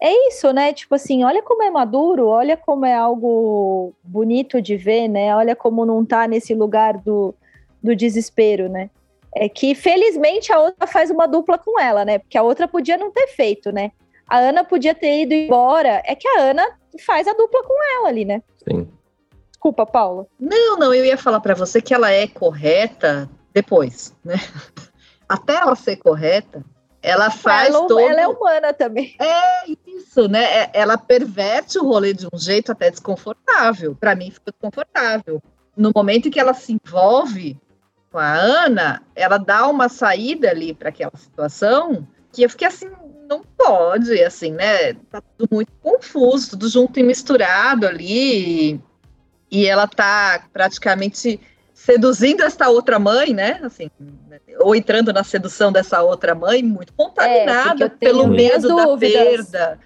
é 0.00 0.28
isso, 0.28 0.52
né? 0.52 0.72
Tipo 0.72 0.94
assim, 0.94 1.24
olha 1.24 1.42
como 1.42 1.62
é 1.62 1.70
maduro, 1.70 2.28
olha 2.28 2.56
como 2.56 2.86
é 2.86 2.94
algo 2.94 3.92
bonito 4.02 4.62
de 4.62 4.76
ver, 4.76 5.08
né? 5.08 5.34
Olha 5.34 5.56
como 5.56 5.84
não 5.84 6.04
tá 6.04 6.28
nesse 6.28 6.54
lugar 6.54 6.98
do, 6.98 7.34
do 7.82 7.96
desespero, 7.96 8.68
né? 8.68 8.90
É 9.34 9.48
que 9.48 9.74
felizmente 9.74 10.52
a 10.52 10.60
outra 10.60 10.86
faz 10.86 11.10
uma 11.10 11.26
dupla 11.26 11.58
com 11.58 11.80
ela, 11.80 12.04
né? 12.04 12.18
Porque 12.18 12.38
a 12.38 12.42
outra 12.42 12.68
podia 12.68 12.96
não 12.96 13.10
ter 13.10 13.26
feito, 13.28 13.72
né? 13.72 13.90
A 14.28 14.38
Ana 14.38 14.62
podia 14.62 14.94
ter 14.94 15.22
ido 15.22 15.34
embora. 15.34 16.00
É 16.04 16.14
que 16.14 16.28
a 16.28 16.42
Ana 16.42 16.64
faz 17.04 17.26
a 17.26 17.32
dupla 17.32 17.62
com 17.64 17.74
ela 17.96 18.08
ali, 18.08 18.24
né? 18.24 18.42
Sim. 18.68 18.88
Desculpa, 19.50 19.84
Paula. 19.84 20.26
Não, 20.38 20.76
não, 20.76 20.94
eu 20.94 21.04
ia 21.04 21.16
falar 21.16 21.40
para 21.40 21.54
você 21.54 21.82
que 21.82 21.92
ela 21.92 22.12
é 22.12 22.28
correta 22.28 23.28
depois, 23.52 24.14
né? 24.24 24.36
Até 25.28 25.56
ela 25.56 25.74
ser 25.74 25.96
correta, 25.96 26.64
Ela 27.08 27.30
faz 27.30 27.74
ela, 27.74 27.86
todo... 27.86 28.00
ela 28.00 28.20
é 28.20 28.28
humana 28.28 28.74
também. 28.74 29.16
É 29.18 29.70
isso, 29.86 30.28
né? 30.28 30.44
É, 30.44 30.70
ela 30.74 30.98
perverte 30.98 31.78
o 31.78 31.84
rolê 31.84 32.12
de 32.12 32.26
um 32.26 32.38
jeito 32.38 32.70
até 32.70 32.90
desconfortável. 32.90 33.96
Para 33.98 34.14
mim, 34.14 34.30
ficou 34.30 34.52
desconfortável. 34.52 35.42
No 35.74 35.90
momento 35.96 36.28
em 36.28 36.30
que 36.30 36.38
ela 36.38 36.52
se 36.52 36.70
envolve 36.74 37.58
com 38.12 38.18
a 38.18 38.34
Ana, 38.34 39.02
ela 39.16 39.38
dá 39.38 39.66
uma 39.68 39.88
saída 39.88 40.50
ali 40.50 40.74
para 40.74 40.90
aquela 40.90 41.16
situação 41.16 42.06
que 42.30 42.42
eu 42.42 42.50
fiquei 42.50 42.68
assim, 42.68 42.90
não 43.26 43.42
pode, 43.56 44.22
assim, 44.22 44.52
né? 44.52 44.92
Tá 45.10 45.22
tudo 45.38 45.48
muito 45.50 45.72
confuso, 45.80 46.50
tudo 46.50 46.68
junto 46.68 47.00
e 47.00 47.02
misturado 47.02 47.86
ali. 47.86 48.78
E 49.50 49.66
ela 49.66 49.86
tá 49.86 50.44
praticamente 50.52 51.40
seduzindo 51.78 52.42
essa 52.42 52.68
outra 52.68 52.98
mãe, 52.98 53.32
né? 53.32 53.60
Assim, 53.62 53.88
ou 54.58 54.74
entrando 54.74 55.12
na 55.12 55.22
sedução 55.22 55.70
dessa 55.70 56.02
outra 56.02 56.34
mãe, 56.34 56.60
muito 56.60 56.92
contaminada 56.92 57.84
é, 57.84 57.88
pelo 57.88 58.26
medo 58.26 58.74
da 58.74 58.98
perda. 58.98 59.78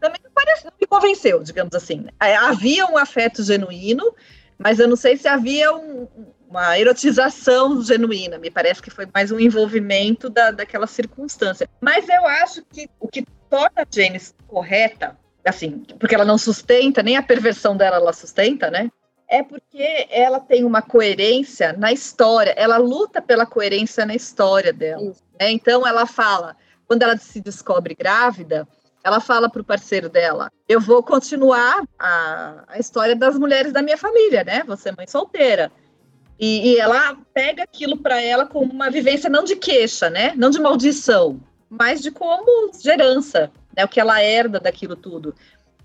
Também 0.00 0.20
não, 0.22 0.30
parece, 0.32 0.64
não 0.64 0.72
me 0.80 0.86
convenceu, 0.86 1.42
digamos 1.42 1.74
assim. 1.74 2.06
É, 2.20 2.36
havia 2.36 2.86
um 2.86 2.96
afeto 2.96 3.42
genuíno, 3.42 4.14
mas 4.56 4.78
eu 4.78 4.86
não 4.86 4.94
sei 4.94 5.16
se 5.16 5.26
havia 5.26 5.74
um, 5.74 6.06
uma 6.48 6.78
erotização 6.78 7.82
genuína. 7.82 8.38
Me 8.38 8.50
parece 8.50 8.80
que 8.80 8.90
foi 8.90 9.08
mais 9.12 9.32
um 9.32 9.40
envolvimento 9.40 10.30
da, 10.30 10.52
daquela 10.52 10.86
circunstância. 10.86 11.68
Mas 11.80 12.08
eu 12.08 12.24
acho 12.26 12.62
que 12.72 12.88
o 13.00 13.08
que 13.08 13.26
torna 13.50 13.82
a 13.82 13.86
Janice 13.90 14.32
correta, 14.46 15.18
assim, 15.44 15.84
porque 15.98 16.14
ela 16.14 16.24
não 16.24 16.38
sustenta, 16.38 17.02
nem 17.02 17.16
a 17.16 17.22
perversão 17.22 17.76
dela 17.76 17.96
ela 17.96 18.12
sustenta, 18.12 18.70
né? 18.70 18.88
É 19.34 19.42
porque 19.42 20.06
ela 20.10 20.38
tem 20.38 20.62
uma 20.64 20.80
coerência 20.80 21.72
na 21.72 21.92
história, 21.92 22.54
ela 22.56 22.76
luta 22.76 23.20
pela 23.20 23.44
coerência 23.44 24.06
na 24.06 24.14
história 24.14 24.72
dela. 24.72 25.12
Né? 25.40 25.50
Então 25.50 25.84
ela 25.84 26.06
fala, 26.06 26.56
quando 26.86 27.02
ela 27.02 27.16
se 27.16 27.40
descobre 27.40 27.96
grávida, 27.96 28.68
ela 29.02 29.18
fala 29.18 29.50
para 29.50 29.60
o 29.60 29.64
parceiro 29.64 30.08
dela: 30.08 30.52
Eu 30.68 30.80
vou 30.80 31.02
continuar 31.02 31.82
a, 31.98 32.64
a 32.68 32.78
história 32.78 33.16
das 33.16 33.36
mulheres 33.36 33.72
da 33.72 33.82
minha 33.82 33.98
família, 33.98 34.44
né? 34.44 34.62
Você 34.66 34.90
é 34.90 34.92
mãe 34.96 35.06
solteira. 35.06 35.70
E, 36.38 36.70
e 36.70 36.78
ela 36.78 37.16
pega 37.32 37.64
aquilo 37.64 37.96
para 37.96 38.20
ela 38.22 38.46
como 38.46 38.72
uma 38.72 38.90
vivência 38.90 39.28
não 39.28 39.42
de 39.42 39.56
queixa, 39.56 40.08
né? 40.08 40.32
Não 40.36 40.48
de 40.48 40.60
maldição, 40.60 41.40
mas 41.68 42.00
de 42.00 42.12
como 42.12 42.72
gerança, 42.80 43.50
né? 43.76 43.84
O 43.84 43.88
que 43.88 44.00
ela 44.00 44.22
herda 44.22 44.60
daquilo 44.60 44.94
tudo 44.94 45.34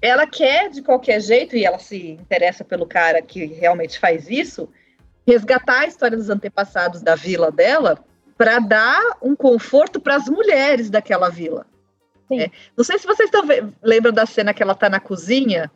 ela 0.01 0.25
quer 0.25 0.69
de 0.69 0.81
qualquer 0.81 1.19
jeito, 1.21 1.55
e 1.55 1.65
ela 1.65 1.79
se 1.79 2.11
interessa 2.11 2.63
pelo 2.63 2.85
cara 2.85 3.21
que 3.21 3.45
realmente 3.45 3.99
faz 3.99 4.29
isso, 4.29 4.69
resgatar 5.27 5.81
a 5.81 5.87
história 5.87 6.17
dos 6.17 6.29
antepassados 6.29 7.01
da 7.01 7.15
vila 7.15 7.51
dela 7.51 7.99
para 8.37 8.59
dar 8.59 9.17
um 9.21 9.35
conforto 9.35 9.99
para 9.99 10.15
as 10.15 10.27
mulheres 10.29 10.89
daquela 10.89 11.29
vila. 11.29 11.65
É. 12.31 12.49
Não 12.77 12.83
sei 12.83 12.97
se 12.97 13.07
vocês 13.07 13.29
estão 13.29 13.43
lembram 13.81 14.13
da 14.13 14.25
cena 14.25 14.53
que 14.53 14.61
ela 14.61 14.73
está 14.73 14.87
na 14.87 14.99
cozinha 14.99 15.69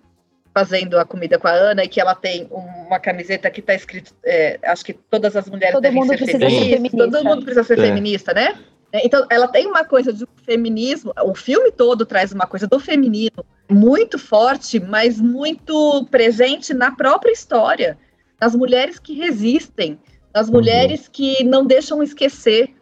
fazendo 0.53 0.99
a 0.99 1.05
comida 1.05 1.39
com 1.39 1.47
a 1.47 1.51
Ana 1.51 1.83
e 1.83 1.87
que 1.87 1.99
ela 1.99 2.13
tem 2.13 2.47
uma 2.51 2.99
camiseta 2.99 3.49
que 3.49 3.59
está 3.59 3.73
escrito, 3.73 4.13
é, 4.23 4.59
acho 4.63 4.85
que 4.85 4.93
todas 4.93 5.35
as 5.35 5.49
mulheres 5.49 5.73
todo 5.73 5.81
devem 5.81 6.03
ser 6.03 6.17
feministas, 6.19 6.51
ser 6.51 6.69
feminista. 6.69 6.97
todo 6.97 7.23
mundo 7.23 7.43
precisa 7.43 7.63
ser 7.63 7.79
é. 7.79 7.81
feminista, 7.81 8.33
né? 8.33 8.55
É, 8.91 9.03
então, 9.03 9.25
ela 9.31 9.47
tem 9.47 9.65
uma 9.65 9.83
coisa 9.83 10.13
de 10.13 10.27
feminismo, 10.45 11.11
o 11.23 11.33
filme 11.33 11.71
todo 11.71 12.05
traz 12.05 12.31
uma 12.31 12.45
coisa 12.45 12.67
do 12.67 12.79
feminismo 12.79 13.43
muito 13.73 14.17
forte, 14.19 14.79
mas 14.79 15.19
muito 15.19 16.05
presente 16.09 16.73
na 16.73 16.95
própria 16.95 17.31
história, 17.31 17.97
das 18.39 18.55
mulheres 18.55 18.99
que 18.99 19.13
resistem, 19.13 19.99
das 20.31 20.47
uhum. 20.47 20.53
mulheres 20.53 21.07
que 21.07 21.43
não 21.43 21.65
deixam 21.65 22.01
esquecer, 22.01 22.73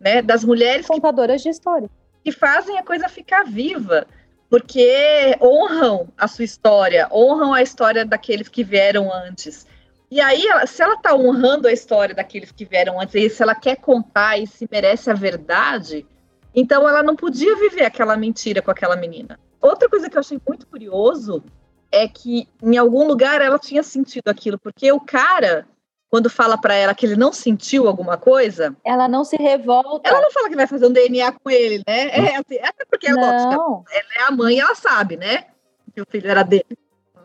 né, 0.00 0.22
das 0.22 0.44
mulheres 0.44 0.86
contadoras 0.86 1.42
que, 1.42 1.48
de 1.48 1.54
história 1.54 1.90
que 2.26 2.32
fazem 2.32 2.76
a 2.76 2.82
coisa 2.82 3.08
ficar 3.08 3.44
viva, 3.44 4.04
porque 4.50 5.38
honram 5.40 6.08
a 6.18 6.26
sua 6.26 6.44
história, 6.44 7.08
honram 7.12 7.54
a 7.54 7.62
história 7.62 8.04
daqueles 8.04 8.48
que 8.48 8.64
vieram 8.64 9.14
antes. 9.14 9.64
E 10.10 10.20
aí, 10.20 10.42
se 10.66 10.82
ela 10.82 10.94
está 10.94 11.14
honrando 11.14 11.68
a 11.68 11.72
história 11.72 12.16
daqueles 12.16 12.50
que 12.50 12.64
vieram 12.64 13.00
antes, 13.00 13.14
e 13.14 13.30
se 13.30 13.40
ela 13.40 13.54
quer 13.54 13.76
contar 13.76 14.38
e 14.38 14.44
se 14.44 14.68
merece 14.68 15.08
a 15.08 15.14
verdade, 15.14 16.04
então 16.52 16.88
ela 16.88 17.00
não 17.00 17.14
podia 17.14 17.54
viver 17.54 17.84
aquela 17.84 18.16
mentira 18.16 18.60
com 18.60 18.72
aquela 18.72 18.96
menina. 18.96 19.38
Outra 19.66 19.88
coisa 19.88 20.08
que 20.08 20.16
eu 20.16 20.20
achei 20.20 20.40
muito 20.46 20.66
curioso 20.66 21.42
é 21.90 22.06
que 22.06 22.48
em 22.62 22.76
algum 22.76 23.06
lugar 23.06 23.40
ela 23.40 23.58
tinha 23.58 23.82
sentido 23.82 24.28
aquilo, 24.28 24.58
porque 24.58 24.90
o 24.92 25.00
cara, 25.00 25.66
quando 26.08 26.30
fala 26.30 26.58
para 26.58 26.74
ela 26.74 26.94
que 26.94 27.06
ele 27.06 27.16
não 27.16 27.32
sentiu 27.32 27.86
alguma 27.86 28.16
coisa, 28.16 28.76
ela 28.84 29.08
não 29.08 29.24
se 29.24 29.36
revolta. 29.36 30.08
Ela 30.08 30.20
não 30.20 30.30
fala 30.30 30.48
que 30.48 30.56
vai 30.56 30.66
fazer 30.66 30.86
um 30.86 30.92
DNA 30.92 31.32
com 31.32 31.50
ele, 31.50 31.82
né? 31.86 32.08
É, 32.08 32.36
assim, 32.36 32.58
até 32.62 32.84
porque 32.84 33.08
ela, 33.08 33.24
ela 33.24 33.84
é 34.16 34.22
a 34.28 34.30
mãe, 34.30 34.60
ela 34.60 34.74
sabe, 34.74 35.16
né? 35.16 35.46
Que 35.92 36.00
o 36.00 36.06
filho 36.08 36.30
era 36.30 36.42
dele 36.42 36.78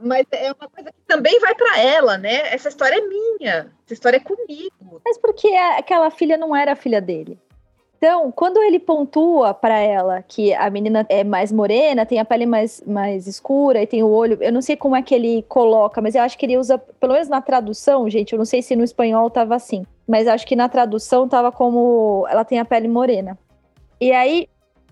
mas 0.04 0.26
é 0.32 0.52
uma 0.52 0.68
coisa 0.68 0.92
que 0.92 1.02
também 1.08 1.40
vai 1.40 1.54
para 1.54 1.80
ela, 1.80 2.18
né? 2.18 2.54
Essa 2.54 2.70
história 2.70 2.96
é 2.96 3.08
minha, 3.08 3.72
essa 3.86 3.94
história 3.94 4.18
é 4.18 4.20
comigo. 4.20 5.02
Mas 5.06 5.18
porque 5.18 5.48
aquela 5.48 6.10
filha 6.10 6.38
não 6.38 6.56
era 6.56 6.74
a 6.74 6.76
filha 6.76 7.00
dele. 7.00 7.40
Então, 8.04 8.32
quando 8.32 8.60
ele 8.64 8.80
pontua 8.80 9.54
para 9.54 9.78
ela 9.78 10.24
que 10.24 10.56
a 10.56 10.72
menina 10.72 11.06
é 11.08 11.24
mais 11.24 11.52
morena, 11.52 12.04
tem 12.04 12.18
a 12.18 12.26
pele 12.26 12.48
mais, 12.48 12.82
mais 12.88 13.28
escura 13.28 13.80
e 13.80 13.86
tem 13.86 14.02
o 14.02 14.10
olho, 14.10 14.40
eu 14.42 14.52
não 14.52 14.60
sei 14.60 14.76
como 14.76 14.96
é 14.96 15.04
que 15.04 15.14
ele 15.14 15.44
coloca, 15.44 16.02
mas 16.02 16.16
eu 16.16 16.24
acho 16.24 16.36
que 16.36 16.48
ele 16.48 16.58
usa, 16.58 16.80
pelo 16.80 17.14
menos 17.14 17.30
na 17.30 17.44
tradução, 17.44 18.10
gente, 18.10 18.34
eu 18.34 18.40
não 18.40 18.46
sei 18.46 18.64
se 18.64 18.76
no 18.76 18.84
espanhol 18.84 19.30
tava 19.30 19.54
assim, 19.54 19.86
mas 20.08 20.28
acho 20.28 20.48
que 20.48 20.56
na 20.56 20.68
tradução 20.68 21.30
tava 21.30 21.52
como 21.52 22.26
ela 22.28 22.44
tem 22.44 22.58
a 22.58 22.66
pele 22.66 22.88
morena. 22.88 23.38
E 24.00 24.12
aí, 24.12 24.48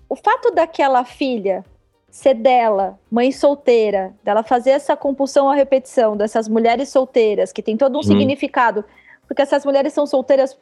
o 0.08 0.16
fato 0.16 0.52
daquela 0.52 1.04
filha 1.04 1.66
ser 2.12 2.36
dela, 2.36 3.00
mãe 3.10 3.32
solteira, 3.32 4.14
dela 4.24 4.44
fazer 4.44 4.70
essa 4.70 4.96
compulsão 4.96 5.50
à 5.50 5.56
repetição 5.56 6.16
dessas 6.16 6.48
mulheres 6.48 6.90
solteiras, 6.90 7.52
que 7.52 7.64
tem 7.64 7.76
todo 7.76 7.96
um 7.96 7.98
uhum. 7.98 8.04
significado, 8.04 8.86
porque 9.28 9.42
essas 9.42 9.66
mulheres 9.66 9.94
são 9.94 10.06
solteiras 10.06 10.56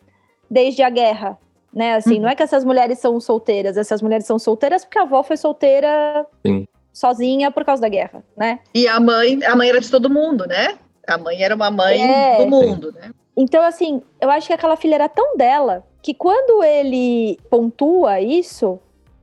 desde 0.50 0.82
a 0.82 0.90
guerra, 0.90 1.38
né? 1.74 1.96
Assim, 1.96 2.16
uhum. 2.16 2.22
não 2.22 2.30
é 2.30 2.36
que 2.36 2.44
essas 2.44 2.64
mulheres 2.64 3.00
são 3.00 3.20
solteiras, 3.20 3.78
essas 3.78 4.02
mulheres 4.02 4.26
são 4.26 4.40
solteiras 4.40 4.84
porque 4.84 5.00
a 5.00 5.04
avó 5.04 5.24
foi 5.24 5.38
solteira 5.38 6.26
Sim. 6.46 6.68
sozinha 6.94 7.52
por 7.52 7.64
causa 7.64 7.82
da 7.82 7.90
guerra, 7.90 8.24
né? 8.36 8.60
E 8.74 8.88
a 8.88 9.00
mãe, 9.00 9.44
a 9.44 9.56
mãe 9.56 9.70
era 9.70 9.80
de 9.80 9.90
todo 9.90 10.10
mundo, 10.10 10.46
né? 10.46 10.78
A 11.08 11.18
mãe 11.18 11.42
era 11.42 11.56
uma 11.56 11.72
mãe 11.72 12.02
é. 12.02 12.38
do 12.38 12.48
mundo, 12.48 12.92
né? 12.92 13.12
Então, 13.36 13.64
assim, 13.64 14.02
eu 14.20 14.32
acho 14.32 14.48
que 14.48 14.54
aquela 14.54 14.76
filha 14.76 14.96
era 14.96 15.08
tão 15.08 15.38
dela 15.38 15.86
que 16.02 16.14
quando 16.14 16.64
ele 16.64 17.38
pontua 17.50 18.20
isso, 18.20 18.80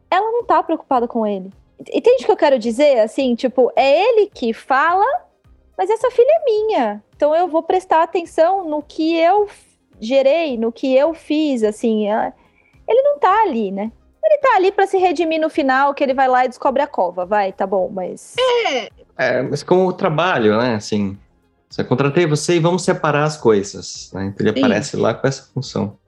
ela 0.08 0.30
não 0.30 0.44
tá 0.44 0.62
preocupada 0.62 1.08
com 1.08 1.26
ele. 1.26 1.52
Entende 1.92 2.22
o 2.22 2.26
que 2.26 2.30
eu 2.30 2.36
quero 2.36 2.58
dizer? 2.58 3.00
Assim, 3.00 3.34
tipo, 3.34 3.72
é 3.74 4.02
ele 4.06 4.30
que 4.32 4.52
fala, 4.52 5.04
mas 5.76 5.90
essa 5.90 6.10
filha 6.10 6.30
é 6.30 6.44
minha. 6.44 7.02
Então 7.16 7.34
eu 7.34 7.48
vou 7.48 7.62
prestar 7.62 8.02
atenção 8.02 8.64
no 8.68 8.82
que 8.82 9.16
eu 9.16 9.48
gerei, 10.00 10.56
no 10.56 10.72
que 10.72 10.94
eu 10.94 11.14
fiz, 11.14 11.62
assim. 11.62 12.06
Ele 12.06 13.02
não 13.02 13.18
tá 13.18 13.42
ali, 13.42 13.70
né? 13.70 13.90
Ele 14.22 14.38
tá 14.38 14.56
ali 14.56 14.72
para 14.72 14.86
se 14.86 14.96
redimir 14.96 15.40
no 15.40 15.50
final, 15.50 15.94
que 15.94 16.02
ele 16.02 16.14
vai 16.14 16.28
lá 16.28 16.44
e 16.44 16.48
descobre 16.48 16.82
a 16.82 16.86
cova, 16.86 17.26
vai, 17.26 17.52
tá 17.52 17.66
bom, 17.66 17.90
mas. 17.92 18.34
É, 18.66 18.88
é 19.16 19.42
mas 19.42 19.62
como 19.62 19.86
o 19.86 19.92
trabalho, 19.92 20.56
né? 20.58 20.74
Assim, 20.74 21.18
eu 21.76 21.84
contratei 21.84 22.26
você 22.26 22.56
e 22.56 22.60
vamos 22.60 22.82
separar 22.82 23.24
as 23.24 23.36
coisas, 23.36 24.10
né? 24.14 24.26
Então 24.26 24.46
ele 24.46 24.56
Sim. 24.56 24.64
aparece 24.64 24.96
lá 24.96 25.12
com 25.12 25.26
essa 25.26 25.42
função 25.52 25.98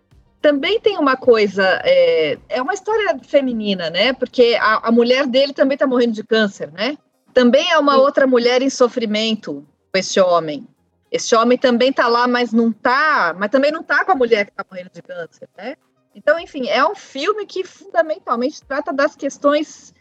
também 0.46 0.78
tem 0.78 0.96
uma 0.96 1.16
coisa, 1.16 1.64
é, 1.82 2.38
é 2.48 2.62
uma 2.62 2.72
história 2.72 3.18
feminina, 3.26 3.90
né? 3.90 4.12
Porque 4.12 4.56
a, 4.60 4.88
a 4.88 4.92
mulher 4.92 5.26
dele 5.26 5.52
também 5.52 5.74
está 5.74 5.88
morrendo 5.88 6.12
de 6.12 6.22
câncer, 6.22 6.70
né? 6.70 6.96
Também 7.34 7.68
é 7.68 7.76
uma 7.80 7.94
Sim. 7.94 7.98
outra 7.98 8.26
mulher 8.28 8.62
em 8.62 8.70
sofrimento 8.70 9.66
com 9.92 9.98
esse 9.98 10.20
homem. 10.20 10.64
Esse 11.10 11.34
homem 11.34 11.56
também 11.56 11.90
está 11.90 12.08
lá, 12.08 12.26
mas 12.26 12.52
não 12.52 12.72
tá, 12.72 13.34
mas 13.38 13.50
também 13.50 13.70
não 13.70 13.82
tá 13.82 14.04
com 14.04 14.12
a 14.12 14.16
mulher 14.16 14.44
que 14.44 14.50
está 14.50 14.64
morrendo 14.68 14.90
de 14.92 15.02
câncer, 15.02 15.48
né? 15.56 15.76
Então, 16.14 16.38
enfim, 16.38 16.66
é 16.68 16.84
um 16.86 16.94
filme 16.94 17.46
que 17.46 17.62
fundamentalmente 17.62 18.62
trata 18.62 18.92
das 18.92 19.14
questões 19.14 19.92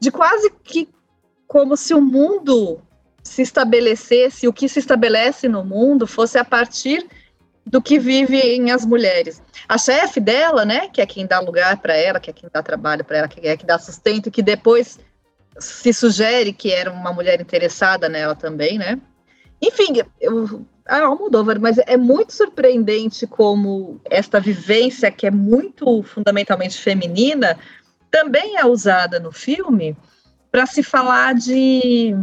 de 0.00 0.10
quase 0.10 0.50
que 0.64 0.88
como 1.46 1.76
se 1.76 1.94
o 1.94 2.00
mundo 2.00 2.80
se 3.22 3.42
estabelecesse, 3.42 4.48
o 4.48 4.52
que 4.52 4.68
se 4.68 4.78
estabelece 4.78 5.48
no 5.48 5.64
mundo 5.64 6.06
fosse 6.06 6.38
a 6.38 6.44
partir 6.44 7.06
do 7.66 7.82
que 7.82 7.98
vivem 7.98 8.70
as 8.70 8.84
mulheres. 8.86 9.42
A 9.68 9.76
chefe 9.76 10.20
dela, 10.20 10.64
né, 10.64 10.88
que 10.88 11.00
é 11.00 11.06
quem 11.06 11.26
dá 11.26 11.38
lugar 11.38 11.76
para 11.78 11.94
ela, 11.94 12.18
que 12.18 12.30
é 12.30 12.32
quem 12.32 12.48
dá 12.50 12.62
trabalho 12.62 13.04
para 13.04 13.18
ela, 13.18 13.28
que 13.28 13.46
é 13.46 13.56
quem 13.56 13.66
dá 13.66 13.78
sustento, 13.78 14.30
que 14.30 14.42
depois 14.42 14.98
se 15.58 15.92
sugere 15.92 16.52
que 16.52 16.72
era 16.72 16.90
uma 16.90 17.12
mulher 17.12 17.40
interessada 17.40 18.08
nela 18.08 18.34
também, 18.34 18.78
né? 18.78 18.98
Enfim, 19.60 20.02
eu, 20.20 20.64
ah, 20.86 21.00
Almodóvar, 21.00 21.60
mas 21.60 21.78
é 21.78 21.96
muito 21.96 22.32
surpreendente 22.32 23.26
como 23.26 24.00
esta 24.04 24.40
vivência, 24.40 25.10
que 25.10 25.26
é 25.26 25.30
muito 25.30 26.02
fundamentalmente 26.02 26.78
feminina, 26.78 27.58
também 28.10 28.56
é 28.56 28.64
usada 28.64 29.18
no 29.20 29.32
filme 29.32 29.96
para 30.50 30.64
se 30.64 30.82
falar 30.82 31.34
de, 31.34 32.14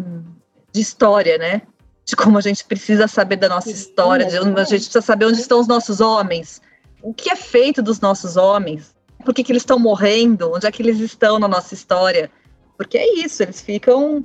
de 0.72 0.82
história, 0.82 1.38
né? 1.38 1.62
de 2.06 2.16
como 2.16 2.38
a 2.38 2.42
gente 2.42 2.64
precisa 2.64 3.08
saber 3.08 3.38
da 3.38 3.50
nossa 3.50 3.72
história, 3.72 4.28
de 4.28 4.40
onde 4.40 4.62
a 4.62 4.64
gente 4.64 4.84
precisa 4.84 5.02
saber 5.02 5.26
onde 5.26 5.42
estão 5.42 5.60
os 5.60 5.68
nossos 5.68 6.00
homens, 6.00 6.62
o 7.02 7.14
que 7.14 7.32
é 7.32 7.36
feito 7.36 7.82
dos 7.82 8.00
nossos 8.00 8.38
homens, 8.38 8.96
Por 9.24 9.34
que, 9.34 9.44
que 9.44 9.52
eles 9.52 9.64
estão 9.64 9.80
morrendo? 9.80 10.54
Onde 10.54 10.68
é 10.68 10.72
que 10.72 10.84
eles 10.84 11.00
estão 11.00 11.40
na 11.40 11.48
nossa 11.48 11.74
história? 11.74 12.30
Porque 12.78 12.98
é 12.98 13.26
isso, 13.26 13.42
eles 13.42 13.60
ficam 13.60 14.24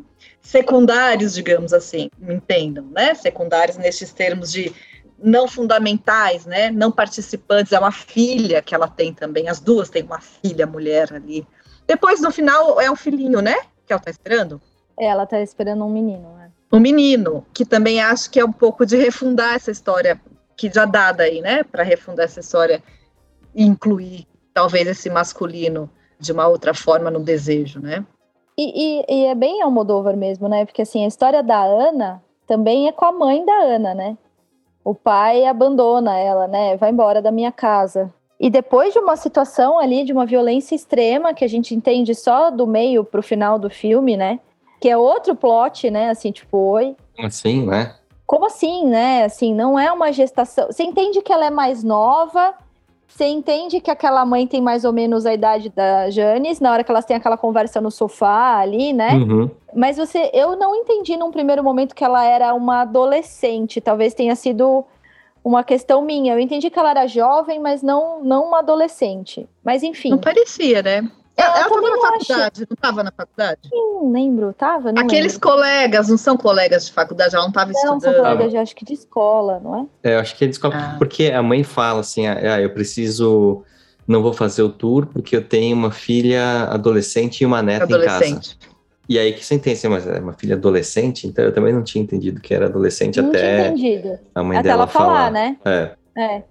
secundários, 0.51 1.35
digamos 1.35 1.73
assim, 1.73 2.11
me 2.19 2.35
entendam, 2.35 2.85
né? 2.87 3.15
Secundários 3.15 3.77
nesses 3.77 4.13
termos 4.13 4.51
de 4.51 4.75
não 5.23 5.47
fundamentais, 5.47 6.45
né? 6.45 6.73
Não 6.73 6.91
participantes. 6.91 7.73
É 7.73 7.79
uma 7.79 7.93
filha 7.93 8.61
que 8.61 8.75
ela 8.75 8.89
tem 8.89 9.15
também. 9.15 9.49
As 9.49 9.61
duas 9.61 9.89
têm 9.89 10.03
uma 10.03 10.21
filha 10.21 10.67
mulher 10.67 11.13
ali. 11.15 11.47
Depois, 11.87 12.21
no 12.21 12.33
final, 12.33 12.81
é 12.81 12.91
um 12.91 12.97
filhinho, 12.97 13.41
né? 13.41 13.55
Que 13.87 13.93
ela 13.93 14.03
tá 14.03 14.11
esperando. 14.11 14.61
É, 14.99 15.07
ela 15.07 15.25
tá 15.25 15.41
esperando 15.41 15.85
um 15.85 15.93
menino, 15.93 16.35
né? 16.37 16.51
Um 16.73 16.81
menino, 16.81 17.47
que 17.55 17.65
também 17.65 18.01
acho 18.01 18.29
que 18.29 18.41
é 18.41 18.45
um 18.45 18.53
pouco 18.53 18.85
de 18.85 18.97
refundar 18.97 19.55
essa 19.55 19.71
história 19.71 20.21
que 20.57 20.69
já 20.69 20.85
dada 20.85 21.23
aí, 21.23 21.41
né? 21.41 21.63
Para 21.63 21.85
refundar 21.85 22.25
essa 22.25 22.41
história 22.41 22.83
e 23.55 23.65
incluir 23.65 24.27
talvez 24.53 24.89
esse 24.89 25.09
masculino 25.09 25.89
de 26.19 26.33
uma 26.33 26.49
outra 26.49 26.75
forma 26.75 27.09
no 27.09 27.21
desejo, 27.21 27.79
né? 27.79 28.05
E, 28.63 28.73
e, 28.75 29.05
e, 29.09 29.25
é 29.25 29.35
bem 29.35 29.63
Almodóvar 29.63 30.15
mesmo, 30.15 30.47
né? 30.47 30.67
Porque 30.67 30.83
assim, 30.83 31.03
a 31.03 31.09
história 31.09 31.43
da 31.43 31.63
Ana 31.65 32.23
também 32.47 32.89
é 32.89 32.93
com 32.93 33.07
a 33.07 33.13
mãe 33.13 33.43
da 33.43 33.55
Ana, 33.55 33.95
né? 33.95 34.19
O 34.85 34.95
pai 34.95 35.47
abandona 35.47 36.19
ela, 36.19 36.47
né? 36.47 36.77
Vai 36.77 36.91
embora 36.91 37.23
da 37.23 37.33
minha 37.33 37.51
casa. 37.51 38.13
E 38.39 38.51
depois 38.51 38.93
de 38.93 38.99
uma 38.99 39.17
situação 39.17 39.79
ali 39.79 40.05
de 40.05 40.13
uma 40.13 40.27
violência 40.27 40.75
extrema 40.75 41.33
que 41.33 41.43
a 41.43 41.49
gente 41.49 41.75
entende 41.75 42.15
só 42.15 42.51
do 42.51 42.67
meio 42.67 43.03
pro 43.03 43.23
final 43.23 43.59
do 43.59 43.71
filme, 43.71 44.15
né? 44.15 44.39
Que 44.79 44.91
é 44.91 44.97
outro 44.97 45.35
plot, 45.35 45.91
né? 45.91 46.11
Assim, 46.11 46.31
tipo, 46.31 46.59
oi. 46.59 46.95
Assim, 47.19 47.65
né? 47.65 47.95
Como 48.27 48.45
assim, 48.45 48.87
né? 48.87 49.25
Assim, 49.25 49.55
não 49.55 49.79
é 49.79 49.91
uma 49.91 50.13
gestação. 50.13 50.67
Você 50.67 50.83
entende 50.83 51.23
que 51.23 51.33
ela 51.33 51.47
é 51.47 51.51
mais 51.51 51.83
nova, 51.83 52.53
você 53.11 53.27
entende 53.27 53.81
que 53.81 53.91
aquela 53.91 54.25
mãe 54.25 54.47
tem 54.47 54.63
mais 54.63 54.85
ou 54.85 54.93
menos 54.93 55.27
a 55.27 55.35
idade 55.35 55.69
da 55.69 56.09
Janis, 56.11 56.61
na 56.61 56.73
hora 56.73 56.85
que 56.85 56.91
elas 56.91 57.05
têm 57.05 57.17
aquela 57.17 57.37
conversa 57.37 57.81
no 57.81 57.91
sofá 57.91 58.59
ali, 58.59 58.93
né? 58.93 59.15
Uhum. 59.15 59.51
Mas 59.75 59.97
você, 59.97 60.31
eu 60.33 60.57
não 60.57 60.75
entendi 60.75 61.17
num 61.17 61.31
primeiro 61.31 61.63
momento 61.63 61.95
que 61.95 62.05
ela 62.05 62.25
era 62.25 62.55
uma 62.55 62.83
adolescente. 62.83 63.81
Talvez 63.81 64.15
tenha 64.15 64.35
sido 64.37 64.85
uma 65.43 65.65
questão 65.65 66.01
minha. 66.03 66.35
Eu 66.35 66.39
entendi 66.39 66.71
que 66.71 66.79
ela 66.79 66.91
era 66.91 67.07
jovem, 67.07 67.59
mas 67.59 67.83
não, 67.83 68.23
não 68.23 68.45
uma 68.45 68.61
adolescente. 68.61 69.47
Mas 69.65 69.83
enfim. 69.83 70.11
Não 70.11 70.19
parecia, 70.19 70.81
né? 70.81 71.11
Ela, 71.41 71.61
estava 71.61 71.81
na 71.81 72.01
faculdade, 72.01 72.61
não 72.69 72.75
estava 72.75 73.05
na 73.05 73.13
faculdade? 73.13 73.61
Não 73.73 74.13
lembro, 74.13 74.53
tava? 74.53 74.93
Não 74.93 75.03
Aqueles 75.03 75.35
lembro. 75.35 75.49
colegas, 75.49 76.09
não 76.09 76.19
são 76.19 76.37
colegas 76.37 76.87
de 76.87 76.93
faculdade, 76.93 77.35
ela 77.35 77.45
não 77.45 77.51
estava 77.51 77.73
estudando. 77.73 77.93
Não, 77.95 78.01
são 78.01 78.15
colegas, 78.15 78.51
de, 78.51 78.57
acho 78.57 78.77
que 78.77 78.85
de 78.85 78.93
escola, 78.95 79.61
não 79.63 79.89
é? 80.03 80.11
É, 80.11 80.15
eu 80.15 80.21
acho 80.21 80.37
que 80.37 80.45
é 80.45 80.47
de 80.47 80.55
escola, 80.55 80.75
ah. 80.77 80.95
porque 80.99 81.27
a 81.27 81.43
mãe 81.43 81.63
fala 81.63 82.01
assim, 82.01 82.27
ah, 82.27 82.61
eu 82.61 82.71
preciso, 82.71 83.63
não 84.07 84.23
vou 84.23 84.33
fazer 84.33 84.63
o 84.63 84.69
tour 84.69 85.07
porque 85.07 85.37
eu 85.37 85.43
tenho 85.43 85.77
uma 85.77 85.91
filha 85.91 86.65
adolescente 86.71 87.41
e 87.41 87.47
uma 87.47 87.63
neta 87.63 87.85
em 87.85 88.05
casa. 88.05 88.41
E 89.09 89.19
aí 89.19 89.33
que 89.33 89.45
você 89.45 89.57
entende, 89.57 89.89
mas 89.89 90.07
é 90.07 90.21
uma 90.21 90.33
filha 90.33 90.55
adolescente, 90.55 91.27
então 91.27 91.45
eu 91.45 91.53
também 91.53 91.73
não 91.73 91.83
tinha 91.83 92.01
entendido 92.01 92.41
que 92.41 92.55
era 92.55 92.67
adolescente 92.67 93.21
não 93.21 93.29
até 93.29 93.75
a 94.35 94.43
mãe 94.45 94.59
até 94.59 94.69
dela 94.69 94.83
ela 94.83 94.87
falar, 94.87 95.07
falar. 95.07 95.31
né? 95.33 95.57
É. 95.65 95.91
é. 96.17 96.43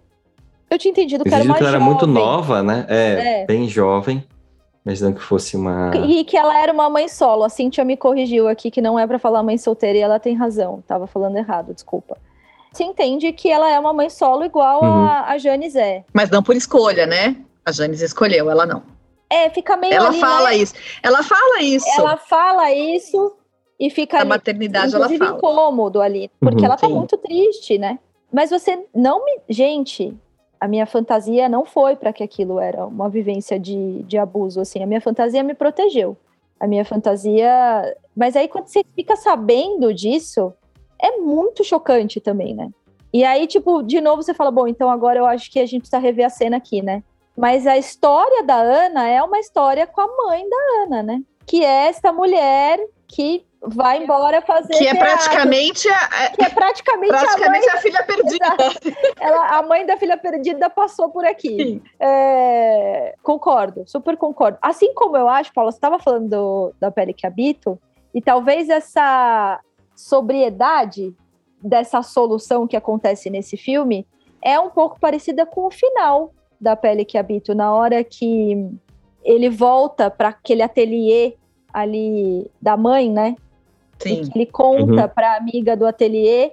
Eu 0.69 0.77
tinha 0.77 0.91
entendido 0.91 1.23
que 1.23 1.29
eu 1.29 1.33
era 1.33 1.43
uma 1.43 1.55
que 1.55 1.63
ela 1.63 1.71
jovem. 1.71 1.87
era 1.87 1.93
muito 1.93 2.05
nova, 2.05 2.61
né? 2.61 2.85
É, 2.89 3.41
É. 3.41 3.45
bem 3.45 3.67
jovem. 3.67 4.23
Imaginando 4.89 5.17
que 5.17 5.21
fosse 5.23 5.55
uma. 5.55 5.91
E 5.95 6.23
que 6.23 6.35
ela 6.35 6.59
era 6.59 6.73
uma 6.73 6.89
mãe 6.89 7.07
solo. 7.07 7.43
A 7.43 7.49
Cintia 7.49 7.85
me 7.85 7.95
corrigiu 7.95 8.47
aqui 8.47 8.71
que 8.71 8.81
não 8.81 8.97
é 8.97 9.05
para 9.05 9.19
falar 9.19 9.43
mãe 9.43 9.57
solteira 9.57 9.97
e 9.97 10.01
ela 10.01 10.19
tem 10.19 10.35
razão. 10.35 10.83
Tava 10.87 11.05
falando 11.05 11.37
errado, 11.37 11.73
desculpa. 11.73 12.17
Você 12.73 12.83
entende 12.83 13.31
que 13.31 13.49
ela 13.51 13.69
é 13.69 13.79
uma 13.79 13.93
mãe 13.93 14.09
solo 14.09 14.43
igual 14.45 14.83
Uhum. 14.83 15.05
a, 15.05 15.25
a 15.29 15.37
Janis 15.37 15.75
é. 15.75 16.03
Mas 16.13 16.29
não 16.29 16.41
por 16.41 16.55
escolha, 16.55 17.05
né? 17.05 17.35
A 17.65 17.71
Janis 17.71 18.01
escolheu, 18.01 18.49
ela 18.49 18.65
não. 18.65 18.81
É, 19.29 19.47
fica 19.51 19.77
meio 19.77 19.93
Ela 19.93 20.09
ali, 20.09 20.19
fala 20.19 20.49
né? 20.49 20.55
isso. 20.57 20.73
Ela 21.03 21.21
fala 21.23 21.61
isso. 21.61 21.87
Ela 21.97 22.17
fala 22.17 22.71
isso 22.73 23.33
e 23.79 23.89
fica 23.91 24.17
Na 24.17 24.21
ali, 24.21 24.29
maternidade 24.29 24.95
ela 24.95 25.07
fala. 25.07 25.37
incômodo 25.37 26.01
ali, 26.01 26.31
porque 26.39 26.59
Uhum. 26.59 26.65
ela 26.65 26.75
tá 26.77 26.87
Sim. 26.87 26.93
muito 26.95 27.15
triste, 27.17 27.77
né? 27.77 27.99
Mas 28.31 28.49
você 28.49 28.85
não 28.93 29.23
me, 29.25 29.39
gente, 29.49 30.15
a 30.59 30.67
minha 30.67 30.85
fantasia 30.85 31.47
não 31.47 31.65
foi 31.65 31.95
para 31.95 32.11
que 32.11 32.23
aquilo 32.23 32.59
era 32.59 32.85
uma 32.85 33.09
vivência 33.09 33.59
de, 33.59 34.03
de 34.03 34.17
abuso, 34.17 34.59
assim, 34.59 34.83
a 34.83 34.85
minha 34.85 35.01
fantasia 35.01 35.43
me 35.43 35.53
protegeu. 35.53 36.17
A 36.59 36.67
minha 36.67 36.83
fantasia, 36.83 37.49
mas 38.15 38.35
aí 38.35 38.47
quando 38.47 38.67
você 38.67 38.83
fica 38.93 39.15
sabendo 39.15 39.93
disso, 39.93 40.53
é 41.01 41.17
muito 41.17 41.63
chocante 41.63 42.19
também, 42.19 42.53
né? 42.53 42.69
E 43.13 43.23
aí, 43.23 43.47
tipo, 43.47 43.81
de 43.81 44.01
novo 44.01 44.21
você 44.21 44.33
fala, 44.33 44.51
bom, 44.51 44.67
então 44.67 44.89
agora 44.89 45.19
eu 45.19 45.25
acho 45.25 45.49
que 45.49 45.59
a 45.59 45.65
gente 45.65 45.81
precisa 45.81 45.97
rever 45.97 46.25
a 46.25 46.29
cena 46.29 46.57
aqui, 46.57 46.81
né? 46.81 47.01
Mas 47.35 47.65
a 47.65 47.77
história 47.77 48.43
da 48.43 48.55
Ana 48.55 49.07
é 49.07 49.23
uma 49.23 49.39
história 49.39 49.87
com 49.87 50.01
a 50.01 50.07
mãe 50.07 50.47
da 50.47 50.83
Ana, 50.83 51.03
né? 51.03 51.23
Que 51.45 51.63
é 51.63 51.87
esta 51.87 52.11
mulher 52.11 52.77
que 53.07 53.45
vai 53.61 54.01
embora 54.03 54.41
fazer 54.41 54.73
Que 54.73 54.87
é 54.87 54.91
teatro, 54.91 54.99
praticamente 54.99 55.89
a, 55.89 56.29
que 56.31 56.43
é 56.45 56.49
praticamente, 56.49 57.09
praticamente 57.11 57.69
a 57.69 57.73
a 57.73 57.77
filha 57.77 58.03
perdida. 58.03 58.47
mãe. 58.47 58.95
Ela, 59.19 59.57
a 59.57 59.61
mãe 59.63 59.85
da 59.85 59.97
filha 59.97 60.17
perdida 60.17 60.69
passou 60.69 61.09
por 61.09 61.25
aqui. 61.25 61.81
É, 61.99 63.15
concordo, 63.21 63.83
super 63.85 64.15
concordo. 64.17 64.57
Assim 64.61 64.93
como 64.93 65.17
eu 65.17 65.27
acho, 65.27 65.53
Paulo, 65.53 65.71
você 65.71 65.77
estava 65.77 65.99
falando 65.99 66.29
do- 66.29 66.73
da 66.79 66.89
pele 66.89 67.13
que 67.13 67.27
habito, 67.27 67.77
e 68.13 68.21
talvez 68.21 68.69
essa 68.69 69.59
sobriedade 69.95 71.13
dessa 71.61 72.01
solução 72.01 72.65
que 72.65 72.77
acontece 72.77 73.29
nesse 73.29 73.57
filme 73.57 74.07
é 74.41 74.57
um 74.59 74.69
pouco 74.69 74.99
parecida 74.99 75.45
com 75.45 75.65
o 75.67 75.71
final 75.71 76.31
da 76.59 76.75
pele 76.75 77.03
que 77.03 77.17
habito, 77.17 77.53
na 77.53 77.73
hora 77.73 78.03
que 78.03 78.69
ele 79.23 79.49
volta 79.49 80.09
para 80.09 80.29
aquele 80.29 80.61
ateliê 80.61 81.35
ali 81.73 82.49
da 82.61 82.75
mãe, 82.77 83.09
né? 83.11 83.35
E 84.05 84.09
Sim. 84.09 84.29
que 84.29 84.37
ele 84.37 84.45
conta 84.45 85.03
Uhum. 85.03 85.09
para 85.09 85.33
a 85.33 85.37
amiga 85.37 85.75
do 85.75 85.85
ateliê, 85.85 86.51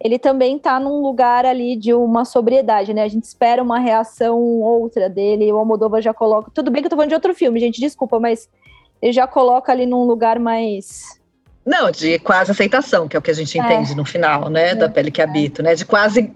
ele 0.00 0.18
também 0.18 0.58
tá 0.58 0.78
num 0.78 1.00
lugar 1.00 1.46
ali 1.46 1.76
de 1.76 1.94
uma 1.94 2.24
sobriedade, 2.24 2.92
né? 2.92 3.02
A 3.02 3.08
gente 3.08 3.24
espera 3.24 3.62
uma 3.62 3.78
reação 3.78 4.38
outra 4.60 5.08
dele, 5.08 5.50
o 5.52 5.56
Almodóvar 5.56 6.02
já 6.02 6.12
coloca. 6.12 6.50
Tudo 6.52 6.70
bem 6.70 6.82
que 6.82 6.86
eu 6.86 6.90
tô 6.90 6.96
falando 6.96 7.08
de 7.08 7.14
outro 7.14 7.34
filme, 7.34 7.58
gente, 7.60 7.80
desculpa, 7.80 8.20
mas 8.20 8.48
ele 9.00 9.12
já 9.12 9.26
coloca 9.26 9.72
ali 9.72 9.86
num 9.86 10.04
lugar 10.04 10.38
mais. 10.38 11.20
Não, 11.64 11.90
de 11.90 12.18
quase 12.18 12.50
aceitação, 12.50 13.08
que 13.08 13.16
é 13.16 13.18
o 13.18 13.22
que 13.22 13.30
a 13.30 13.34
gente 13.34 13.58
É. 13.58 13.62
entende 13.62 13.94
no 13.96 14.04
final, 14.04 14.50
né? 14.50 14.74
Da 14.74 14.88
pele 14.88 15.10
que 15.10 15.22
habito, 15.22 15.62
né? 15.62 15.74
De 15.74 15.84
quase, 15.86 16.30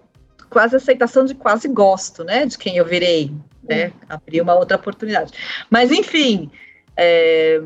quase 0.48 0.76
aceitação, 0.76 1.24
de 1.26 1.34
quase 1.34 1.68
gosto, 1.68 2.24
né? 2.24 2.46
De 2.46 2.56
quem 2.56 2.76
eu 2.78 2.84
virei, 2.86 3.30
né? 3.62 3.92
Abrir 4.08 4.40
uma 4.40 4.54
outra 4.54 4.76
oportunidade. 4.78 5.32
Mas, 5.68 5.92
enfim, 5.92 6.50
é, 6.96 7.60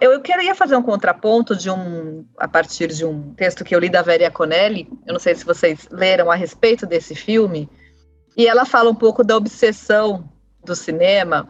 eu, 0.00 0.12
eu 0.12 0.20
queria 0.20 0.54
fazer 0.54 0.76
um 0.76 0.82
contraponto 0.82 1.56
de 1.56 1.70
um, 1.70 2.26
a 2.38 2.46
partir 2.46 2.88
de 2.88 3.04
um 3.04 3.34
texto 3.34 3.64
que 3.64 3.74
eu 3.74 3.78
li 3.78 3.88
da 3.88 4.02
Vera 4.02 4.30
Conelli. 4.30 4.88
Eu 5.06 5.14
não 5.14 5.20
sei 5.20 5.34
se 5.34 5.44
vocês 5.44 5.88
leram 5.90 6.30
a 6.30 6.34
respeito 6.34 6.86
desse 6.86 7.14
filme. 7.14 7.68
E 8.36 8.46
ela 8.46 8.66
fala 8.66 8.90
um 8.90 8.94
pouco 8.94 9.24
da 9.24 9.36
obsessão 9.36 10.28
do 10.62 10.76
cinema 10.76 11.48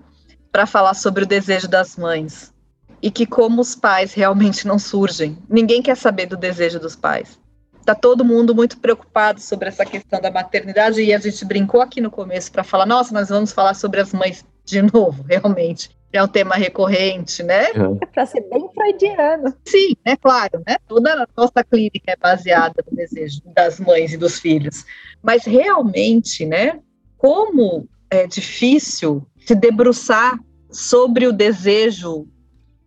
para 0.52 0.66
falar 0.66 0.94
sobre 0.94 1.24
o 1.24 1.26
desejo 1.26 1.66
das 1.66 1.96
mães 1.96 2.54
e 3.02 3.10
que 3.10 3.26
como 3.26 3.60
os 3.60 3.74
pais 3.74 4.14
realmente 4.14 4.66
não 4.66 4.78
surgem. 4.78 5.38
Ninguém 5.48 5.82
quer 5.82 5.96
saber 5.96 6.26
do 6.26 6.36
desejo 6.36 6.78
dos 6.78 6.94
pais. 6.94 7.38
Tá 7.84 7.94
todo 7.94 8.24
mundo 8.24 8.54
muito 8.54 8.78
preocupado 8.78 9.40
sobre 9.40 9.68
essa 9.68 9.84
questão 9.84 10.20
da 10.20 10.30
maternidade 10.30 11.02
e 11.02 11.12
a 11.12 11.18
gente 11.18 11.44
brincou 11.44 11.80
aqui 11.80 12.00
no 12.00 12.10
começo 12.10 12.50
para 12.50 12.64
falar, 12.64 12.86
nossa, 12.86 13.12
nós 13.12 13.28
vamos 13.28 13.52
falar 13.52 13.74
sobre 13.74 14.00
as 14.00 14.12
mães 14.12 14.44
de 14.64 14.82
novo, 14.82 15.24
realmente. 15.28 15.90
É 16.16 16.22
um 16.22 16.28
tema 16.28 16.54
recorrente, 16.54 17.42
né? 17.42 17.66
É 18.00 18.06
para 18.06 18.24
ser 18.24 18.40
bem 18.48 18.66
freudiano. 18.74 19.54
Sim, 19.66 19.94
é 20.02 20.16
claro, 20.16 20.62
né? 20.66 20.76
Toda 20.88 21.12
a 21.12 21.28
nossa 21.36 21.62
clínica 21.62 22.12
é 22.12 22.16
baseada 22.16 22.82
no 22.90 22.96
desejo 22.96 23.42
das 23.54 23.78
mães 23.78 24.14
e 24.14 24.16
dos 24.16 24.40
filhos. 24.40 24.86
Mas 25.22 25.44
realmente, 25.44 26.46
né? 26.46 26.80
Como 27.18 27.86
é 28.10 28.26
difícil 28.26 29.26
se 29.46 29.54
debruçar 29.54 30.38
sobre 30.70 31.26
o 31.26 31.32
desejo 31.32 32.26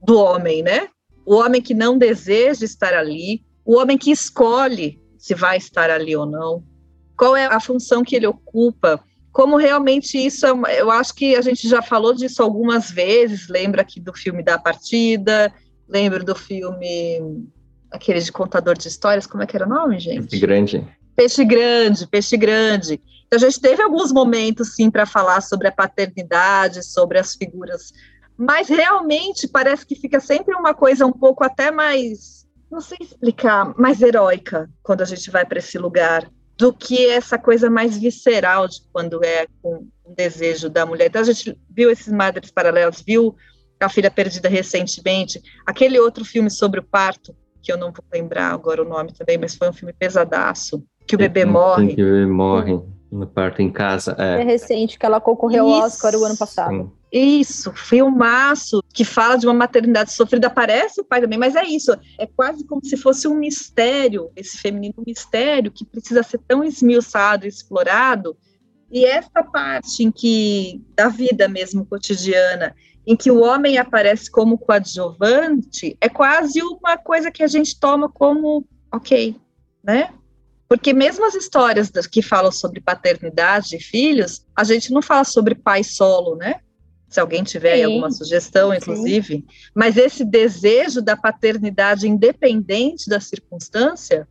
do 0.02 0.18
homem, 0.18 0.64
né? 0.64 0.88
O 1.24 1.36
homem 1.36 1.62
que 1.62 1.76
não 1.76 2.00
deseja 2.00 2.66
estar 2.66 2.96
ali, 2.96 3.44
o 3.64 3.78
homem 3.78 3.96
que 3.96 4.10
escolhe 4.10 5.00
se 5.20 5.36
vai 5.36 5.58
estar 5.58 5.92
ali 5.92 6.16
ou 6.16 6.26
não. 6.26 6.64
Qual 7.16 7.36
é 7.36 7.46
a 7.46 7.60
função 7.60 8.04
que 8.04 8.16
ele 8.16 8.26
ocupa? 8.26 9.04
Como 9.32 9.58
realmente 9.58 10.18
isso 10.18 10.46
é 10.46 10.52
uma, 10.52 10.72
eu 10.72 10.90
acho 10.90 11.14
que 11.14 11.36
a 11.36 11.42
gente 11.42 11.68
já 11.68 11.82
falou 11.82 12.14
disso 12.14 12.42
algumas 12.42 12.90
vezes, 12.90 13.48
lembra 13.48 13.82
aqui 13.82 14.00
do 14.00 14.14
filme 14.14 14.44
da 14.44 14.58
partida, 14.58 15.54
lembro 15.88 16.24
do 16.24 16.36
filme 16.36 17.48
aquele 17.92 18.20
de 18.20 18.32
contador 18.32 18.78
de 18.78 18.88
histórias, 18.88 19.26
como 19.26 19.44
é 19.44 19.48
que 19.48 19.56
era 19.56 19.66
o 19.66 19.70
nome, 19.70 20.00
gente? 20.00 20.38
Grande. 20.40 20.88
Peixe 21.16 21.44
grande, 21.44 22.08
peixe 22.08 22.38
grande. 22.38 23.02
Então, 23.28 23.38
a 23.38 23.40
gente 23.40 23.60
teve 23.60 23.82
alguns 23.82 24.12
momentos, 24.12 24.76
sim, 24.76 24.90
para 24.90 25.06
falar 25.06 25.42
sobre 25.42 25.68
a 25.68 25.72
paternidade, 25.72 26.84
sobre 26.84 27.20
as 27.20 27.36
figuras, 27.36 27.92
mas 28.38 28.70
realmente 28.70 29.48
parece 29.48 29.86
que 29.86 29.96
fica 29.96 30.20
sempre 30.20 30.56
uma 30.56 30.74
coisa 30.74 31.06
um 31.06 31.12
pouco 31.12 31.44
até 31.44 31.72
mais, 31.72 32.48
não 32.72 32.80
sei 32.80 32.98
explicar, 33.02 33.78
mais 33.78 34.02
heróica 34.02 34.70
quando 34.82 35.02
a 35.02 35.06
gente 35.06 35.30
vai 35.30 35.46
para 35.46 35.60
esse 35.60 35.78
lugar. 35.78 36.30
Do 36.60 36.74
que 36.74 37.08
essa 37.08 37.38
coisa 37.38 37.70
mais 37.70 37.98
visceral 37.98 38.68
de 38.68 38.82
quando 38.92 39.24
é 39.24 39.48
com 39.62 39.88
o 40.04 40.14
desejo 40.14 40.70
da 40.70 40.86
mulher. 40.86 41.08
Então 41.08 41.22
a 41.22 41.26
gente 41.26 41.58
viu 41.70 41.90
esses 41.90 42.12
madres 42.12 42.52
paralelos, 42.52 43.02
viu 43.02 43.34
a 43.80 43.88
filha 43.88 44.12
perdida 44.12 44.50
recentemente, 44.50 45.42
aquele 45.66 45.98
outro 45.98 46.26
filme 46.26 46.52
sobre 46.52 46.82
o 46.82 46.84
parto, 46.84 47.34
que 47.62 47.72
eu 47.72 47.78
não 47.78 47.94
vou 47.94 48.04
lembrar 48.14 48.52
agora 48.52 48.84
o 48.84 48.88
nome 48.88 49.14
também, 49.14 49.38
mas 49.38 49.56
foi 49.56 49.70
um 49.70 49.74
filme 49.74 49.94
pesadaço, 49.94 50.84
que 51.08 51.16
o 51.16 51.18
bebê 51.18 51.46
morre. 51.46 51.96
Que 51.96 52.04
o 52.04 52.06
bebê 52.06 52.26
morre 52.26 52.82
no 53.12 53.28
parto 53.28 53.62
em 53.62 53.72
casa. 53.72 54.16
É, 54.18 54.42
é 54.42 54.44
recente, 54.44 54.98
que 54.98 55.06
ela 55.06 55.20
concorreu 55.20 55.68
ao 55.68 55.82
Oscar 55.82 56.16
o 56.16 56.24
ano 56.24 56.38
passado. 56.38 56.72
Sim. 56.72 56.92
Isso, 57.12 57.74
filmaço 57.74 58.84
que 58.94 59.04
fala 59.04 59.36
de 59.36 59.48
uma 59.48 59.54
maternidade 59.54 60.14
sofrida. 60.14 60.48
Aparece 60.48 61.02
o 61.02 61.04
pai 61.04 61.22
também, 61.22 61.40
mas 61.40 61.56
é 61.56 61.64
isso. 61.64 61.92
É 62.20 62.28
quase 62.28 62.64
como 62.66 62.86
se 62.86 62.96
fosse 62.96 63.28
um 63.28 63.36
mistério, 63.36 64.30
esse 64.36 64.58
feminino 64.58 65.04
mistério 65.06 65.72
que 65.72 65.84
precisa 65.84 66.22
ser 66.22 66.40
tão 66.48 66.64
esmiuçado, 66.64 67.48
explorado. 67.48 68.38
E 68.92 69.06
essa 69.06 69.44
parte 69.44 70.04
em 70.04 70.12
que 70.12 70.84
da 70.96 71.10
vida 71.10 71.48
mesmo 71.48 71.86
cotidiana, 71.86 72.76
em 73.08 73.16
que 73.16 73.32
o 73.32 73.42
homem 73.42 73.80
aparece 73.80 74.30
como 74.30 74.58
coadjuvante, 74.58 75.98
é 76.00 76.10
quase 76.10 76.62
uma 76.62 76.96
coisa 76.96 77.32
que 77.32 77.42
a 77.42 77.48
gente 77.48 77.80
toma 77.80 78.08
como 78.08 78.64
ok, 78.92 79.36
né? 79.84 80.14
Porque 80.70 80.94
mesmo 80.94 81.26
as 81.26 81.34
histórias 81.34 81.90
que 81.90 82.22
falam 82.22 82.52
sobre 82.52 82.80
paternidade 82.80 83.76
e 83.76 83.82
filhos, 83.82 84.46
a 84.56 84.64
gente 84.64 84.94
não 84.94 85.02
fala 85.02 85.24
sobre 85.24 85.56
pai 85.56 85.84
solo, 85.84 86.36
né? 86.36 86.62
se 87.10 87.20
alguém 87.20 87.44
tiver 87.44 87.78
sim, 87.78 87.84
alguma 87.84 88.12
sugestão, 88.12 88.72
inclusive, 88.72 89.38
sim. 89.38 89.46
mas 89.74 89.98
esse 89.98 90.24
desejo 90.24 91.02
da 91.02 91.18
paternidade 91.18 92.08
independente 92.08 93.10
da 93.10 93.20
circunstância 93.20 94.28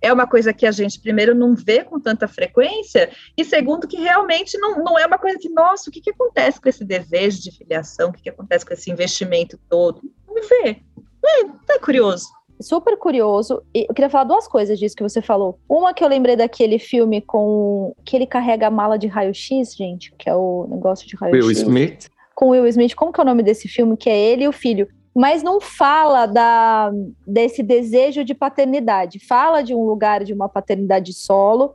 é 0.00 0.10
uma 0.12 0.26
coisa 0.26 0.52
que 0.52 0.66
a 0.66 0.72
gente, 0.72 0.98
primeiro, 0.98 1.34
não 1.34 1.54
vê 1.54 1.84
com 1.84 2.00
tanta 2.00 2.26
frequência, 2.26 3.10
e 3.36 3.44
segundo, 3.44 3.86
que 3.86 3.98
realmente 3.98 4.58
não, 4.58 4.82
não 4.82 4.98
é 4.98 5.06
uma 5.06 5.18
coisa 5.18 5.38
que, 5.38 5.50
nossa, 5.50 5.90
o 5.90 5.92
que, 5.92 6.00
que 6.00 6.10
acontece 6.10 6.60
com 6.60 6.68
esse 6.68 6.84
desejo 6.84 7.40
de 7.42 7.52
filiação, 7.52 8.08
o 8.08 8.12
que, 8.12 8.22
que 8.22 8.30
acontece 8.30 8.64
com 8.64 8.72
esse 8.72 8.90
investimento 8.90 9.60
todo? 9.68 10.00
Não 10.26 10.42
vê. 10.48 10.82
É, 11.24 11.74
é 11.74 11.78
curioso 11.78 12.26
super 12.60 12.96
curioso. 12.96 13.62
E 13.74 13.86
eu 13.88 13.94
queria 13.94 14.10
falar 14.10 14.24
duas 14.24 14.46
coisas 14.46 14.78
disso 14.78 14.96
que 14.96 15.02
você 15.02 15.20
falou. 15.22 15.58
Uma 15.68 15.94
que 15.94 16.02
eu 16.04 16.08
lembrei 16.08 16.36
daquele 16.36 16.78
filme 16.78 17.20
com 17.20 17.94
que 18.04 18.16
ele 18.16 18.26
carrega 18.26 18.66
a 18.66 18.70
mala 18.70 18.98
de 18.98 19.06
raio-x, 19.06 19.74
gente, 19.74 20.12
que 20.18 20.28
é 20.28 20.34
o 20.34 20.66
negócio 20.70 21.06
de 21.06 21.16
raio-x. 21.16 21.44
Will 21.44 21.50
Smith 21.52 22.12
com 22.34 22.48
Will 22.48 22.66
Smith, 22.66 22.94
como 22.94 23.12
que 23.12 23.20
é 23.20 23.22
o 23.22 23.26
nome 23.26 23.42
desse 23.42 23.68
filme? 23.68 23.96
Que 23.96 24.10
é 24.10 24.18
ele 24.18 24.44
e 24.44 24.48
o 24.48 24.52
filho. 24.52 24.88
Mas 25.14 25.42
não 25.42 25.60
fala 25.60 26.26
da, 26.26 26.90
desse 27.26 27.62
desejo 27.62 28.24
de 28.24 28.34
paternidade. 28.34 29.24
Fala 29.24 29.62
de 29.62 29.74
um 29.74 29.84
lugar 29.84 30.24
de 30.24 30.32
uma 30.32 30.48
paternidade 30.48 31.12
solo, 31.12 31.74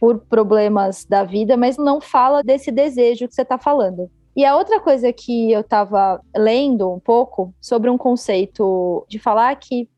por 0.00 0.20
problemas 0.20 1.04
da 1.04 1.24
vida, 1.24 1.56
mas 1.56 1.76
não 1.76 2.00
fala 2.00 2.42
desse 2.42 2.70
desejo 2.70 3.28
que 3.28 3.34
você 3.34 3.42
está 3.42 3.58
falando. 3.58 4.08
E 4.34 4.44
a 4.44 4.56
outra 4.56 4.80
coisa 4.80 5.12
que 5.12 5.50
eu 5.50 5.60
estava 5.60 6.20
lendo 6.36 6.92
um 6.92 7.00
pouco 7.00 7.52
sobre 7.60 7.90
um 7.90 7.98
conceito 7.98 9.04
de 9.08 9.18
falar 9.18 9.54
que, 9.56 9.88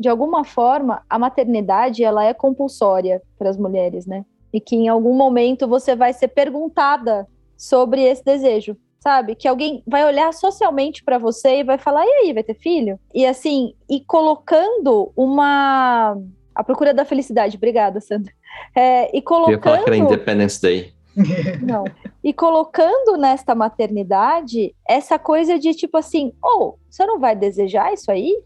de 0.00 0.08
alguma 0.08 0.44
forma, 0.44 1.02
a 1.10 1.18
maternidade 1.18 2.02
ela 2.02 2.24
é 2.24 2.32
compulsória 2.32 3.20
para 3.38 3.50
as 3.50 3.58
mulheres, 3.58 4.06
né? 4.06 4.24
E 4.50 4.58
que 4.58 4.74
em 4.74 4.88
algum 4.88 5.14
momento 5.14 5.68
você 5.68 5.94
vai 5.94 6.14
ser 6.14 6.28
perguntada 6.28 7.28
sobre 7.54 8.02
esse 8.02 8.24
desejo 8.24 8.76
sabe? 9.00 9.34
Que 9.34 9.48
alguém 9.48 9.82
vai 9.86 10.04
olhar 10.04 10.32
socialmente 10.32 11.02
para 11.02 11.18
você 11.18 11.60
e 11.60 11.64
vai 11.64 11.78
falar: 11.78 12.04
e 12.04 12.10
aí, 12.10 12.32
vai 12.32 12.42
ter 12.42 12.54
filho? 12.54 13.00
E 13.14 13.26
assim, 13.26 13.74
e 13.88 14.00
colocando 14.00 15.10
uma. 15.16 16.16
A 16.54 16.62
procura 16.62 16.92
da 16.92 17.04
felicidade, 17.04 17.56
obrigada, 17.56 18.00
Sandra. 18.00 18.32
É, 18.76 19.16
e 19.16 19.22
colocando. 19.22 19.52
Eu 19.52 19.56
ia 19.56 19.62
falar 19.62 19.78
que 19.82 19.88
era 19.88 19.96
Independence 19.96 20.60
Day. 20.60 20.92
Não. 21.62 21.84
E 22.22 22.32
colocando 22.32 23.16
nesta 23.16 23.54
maternidade 23.54 24.74
essa 24.86 25.18
coisa 25.18 25.58
de 25.58 25.72
tipo 25.72 25.96
assim: 25.96 26.32
ou 26.42 26.62
oh, 26.62 26.78
você 26.88 27.06
não 27.06 27.18
vai 27.18 27.34
desejar 27.34 27.92
isso 27.92 28.10
aí? 28.10 28.38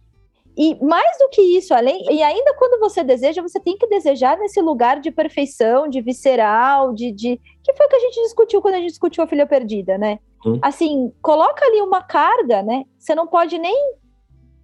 E 0.56 0.76
mais 0.84 1.18
do 1.18 1.28
que 1.30 1.42
isso, 1.42 1.74
além, 1.74 2.04
e 2.10 2.22
ainda 2.22 2.54
quando 2.54 2.78
você 2.78 3.02
deseja, 3.02 3.42
você 3.42 3.58
tem 3.58 3.76
que 3.76 3.88
desejar 3.88 4.38
nesse 4.38 4.60
lugar 4.60 5.00
de 5.00 5.10
perfeição, 5.10 5.88
de 5.88 6.00
visceral, 6.00 6.92
de, 6.92 7.10
de 7.10 7.40
que 7.62 7.74
foi 7.74 7.86
o 7.86 7.88
que 7.88 7.96
a 7.96 8.00
gente 8.00 8.22
discutiu 8.22 8.62
quando 8.62 8.74
a 8.74 8.78
gente 8.78 8.90
discutiu 8.90 9.24
a 9.24 9.26
filha 9.26 9.46
perdida, 9.46 9.98
né? 9.98 10.20
Hum. 10.46 10.58
Assim, 10.62 11.12
coloca 11.20 11.64
ali 11.64 11.80
uma 11.80 12.02
carga, 12.02 12.62
né? 12.62 12.84
Você 12.96 13.16
não 13.16 13.26
pode 13.26 13.58
nem 13.58 13.74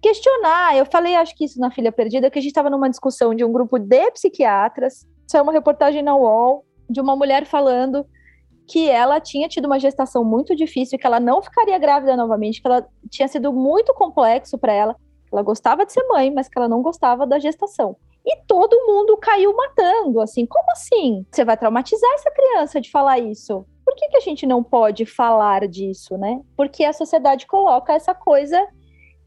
questionar. 0.01 0.77
Eu 0.77 0.85
falei, 0.85 1.15
acho 1.15 1.35
que 1.35 1.43
isso 1.43 1.59
na 1.59 1.69
filha 1.69 1.91
perdida, 1.91 2.31
que 2.31 2.39
a 2.39 2.41
gente 2.41 2.51
estava 2.51 2.69
numa 2.69 2.89
discussão 2.89 3.35
de 3.35 3.43
um 3.43 3.51
grupo 3.51 3.77
de 3.77 4.11
psiquiatras. 4.11 5.05
Isso 5.27 5.35
é 5.35 5.41
uma 5.41 5.51
reportagem 5.51 6.01
na 6.01 6.15
UOL 6.15 6.65
de 6.89 7.01
uma 7.01 7.17
mulher 7.17 7.45
falando 7.45 8.05
que 8.65 8.89
ela 8.89 9.19
tinha 9.19 9.49
tido 9.49 9.65
uma 9.65 9.79
gestação 9.79 10.23
muito 10.23 10.55
difícil, 10.55 10.97
que 10.97 11.05
ela 11.05 11.19
não 11.19 11.41
ficaria 11.41 11.77
grávida 11.77 12.15
novamente, 12.15 12.61
que 12.61 12.67
ela 12.67 12.87
tinha 13.09 13.27
sido 13.27 13.51
muito 13.51 13.93
complexo 13.93 14.57
para 14.57 14.71
ela 14.71 14.95
ela 15.31 15.41
gostava 15.41 15.85
de 15.85 15.93
ser 15.93 16.03
mãe, 16.07 16.31
mas 16.31 16.49
que 16.49 16.57
ela 16.57 16.67
não 16.67 16.81
gostava 16.81 17.25
da 17.25 17.39
gestação. 17.39 17.95
E 18.25 18.37
todo 18.45 18.85
mundo 18.85 19.17
caiu 19.17 19.55
matando, 19.55 20.21
assim, 20.21 20.45
como 20.45 20.71
assim? 20.71 21.25
Você 21.31 21.43
vai 21.43 21.57
traumatizar 21.57 22.11
essa 22.13 22.29
criança 22.31 22.79
de 22.79 22.91
falar 22.91 23.19
isso? 23.19 23.65
Por 23.83 23.95
que, 23.95 24.09
que 24.09 24.17
a 24.17 24.21
gente 24.21 24.45
não 24.45 24.63
pode 24.63 25.05
falar 25.05 25.67
disso, 25.67 26.17
né? 26.17 26.39
Porque 26.55 26.83
a 26.83 26.93
sociedade 26.93 27.47
coloca 27.47 27.93
essa 27.93 28.13
coisa, 28.13 28.63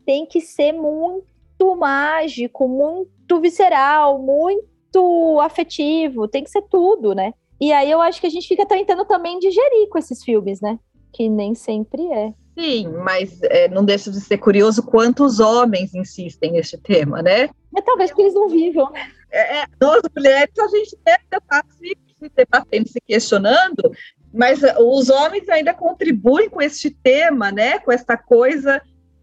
tem 0.06 0.24
que 0.26 0.40
ser 0.40 0.72
muito 0.72 1.76
mágico, 1.76 2.68
muito 2.68 3.40
visceral, 3.40 4.18
muito 4.18 5.40
afetivo, 5.40 6.28
tem 6.28 6.44
que 6.44 6.50
ser 6.50 6.62
tudo, 6.62 7.14
né? 7.14 7.34
E 7.60 7.72
aí 7.72 7.90
eu 7.90 8.00
acho 8.00 8.20
que 8.20 8.26
a 8.26 8.30
gente 8.30 8.46
fica 8.46 8.66
tentando 8.66 9.04
também 9.04 9.38
digerir 9.38 9.88
com 9.88 9.98
esses 9.98 10.22
filmes, 10.22 10.60
né? 10.60 10.78
Que 11.12 11.28
nem 11.28 11.54
sempre 11.54 12.12
é. 12.12 12.32
Sim, 12.56 12.88
mas 13.02 13.42
é, 13.42 13.68
não 13.68 13.84
deixa 13.84 14.10
de 14.10 14.20
ser 14.20 14.38
curioso 14.38 14.82
quantos 14.82 15.40
homens 15.40 15.92
insistem 15.92 16.52
neste 16.52 16.78
tema, 16.78 17.20
né? 17.20 17.50
Mas 17.70 17.84
talvez 17.84 18.10
porque 18.10 18.22
eles 18.22 18.34
não 18.34 18.48
vivam. 18.48 18.92
É, 19.30 19.62
é, 19.62 19.64
nós 19.80 20.02
mulheres, 20.14 20.56
a 20.58 20.68
gente 20.68 20.96
deve 21.04 21.24
estar 21.32 21.64
se, 21.76 21.98
se 22.18 22.32
debatendo, 22.36 22.88
se 22.88 23.00
questionando, 23.00 23.92
mas 24.32 24.62
é, 24.62 24.76
os 24.78 25.10
homens 25.10 25.48
ainda 25.48 25.74
contribuem 25.74 26.48
com 26.48 26.62
este 26.62 26.90
tema, 26.90 27.50
né? 27.50 27.80
Com 27.80 27.90
essa 27.90 28.16
coisa, 28.16 28.80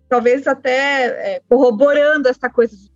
talvez 0.09 0.45
até 0.45 1.35
é, 1.35 1.41
corroborando 1.47 2.27
essa 2.27 2.49
coisa 2.49 2.75
de 2.75 2.91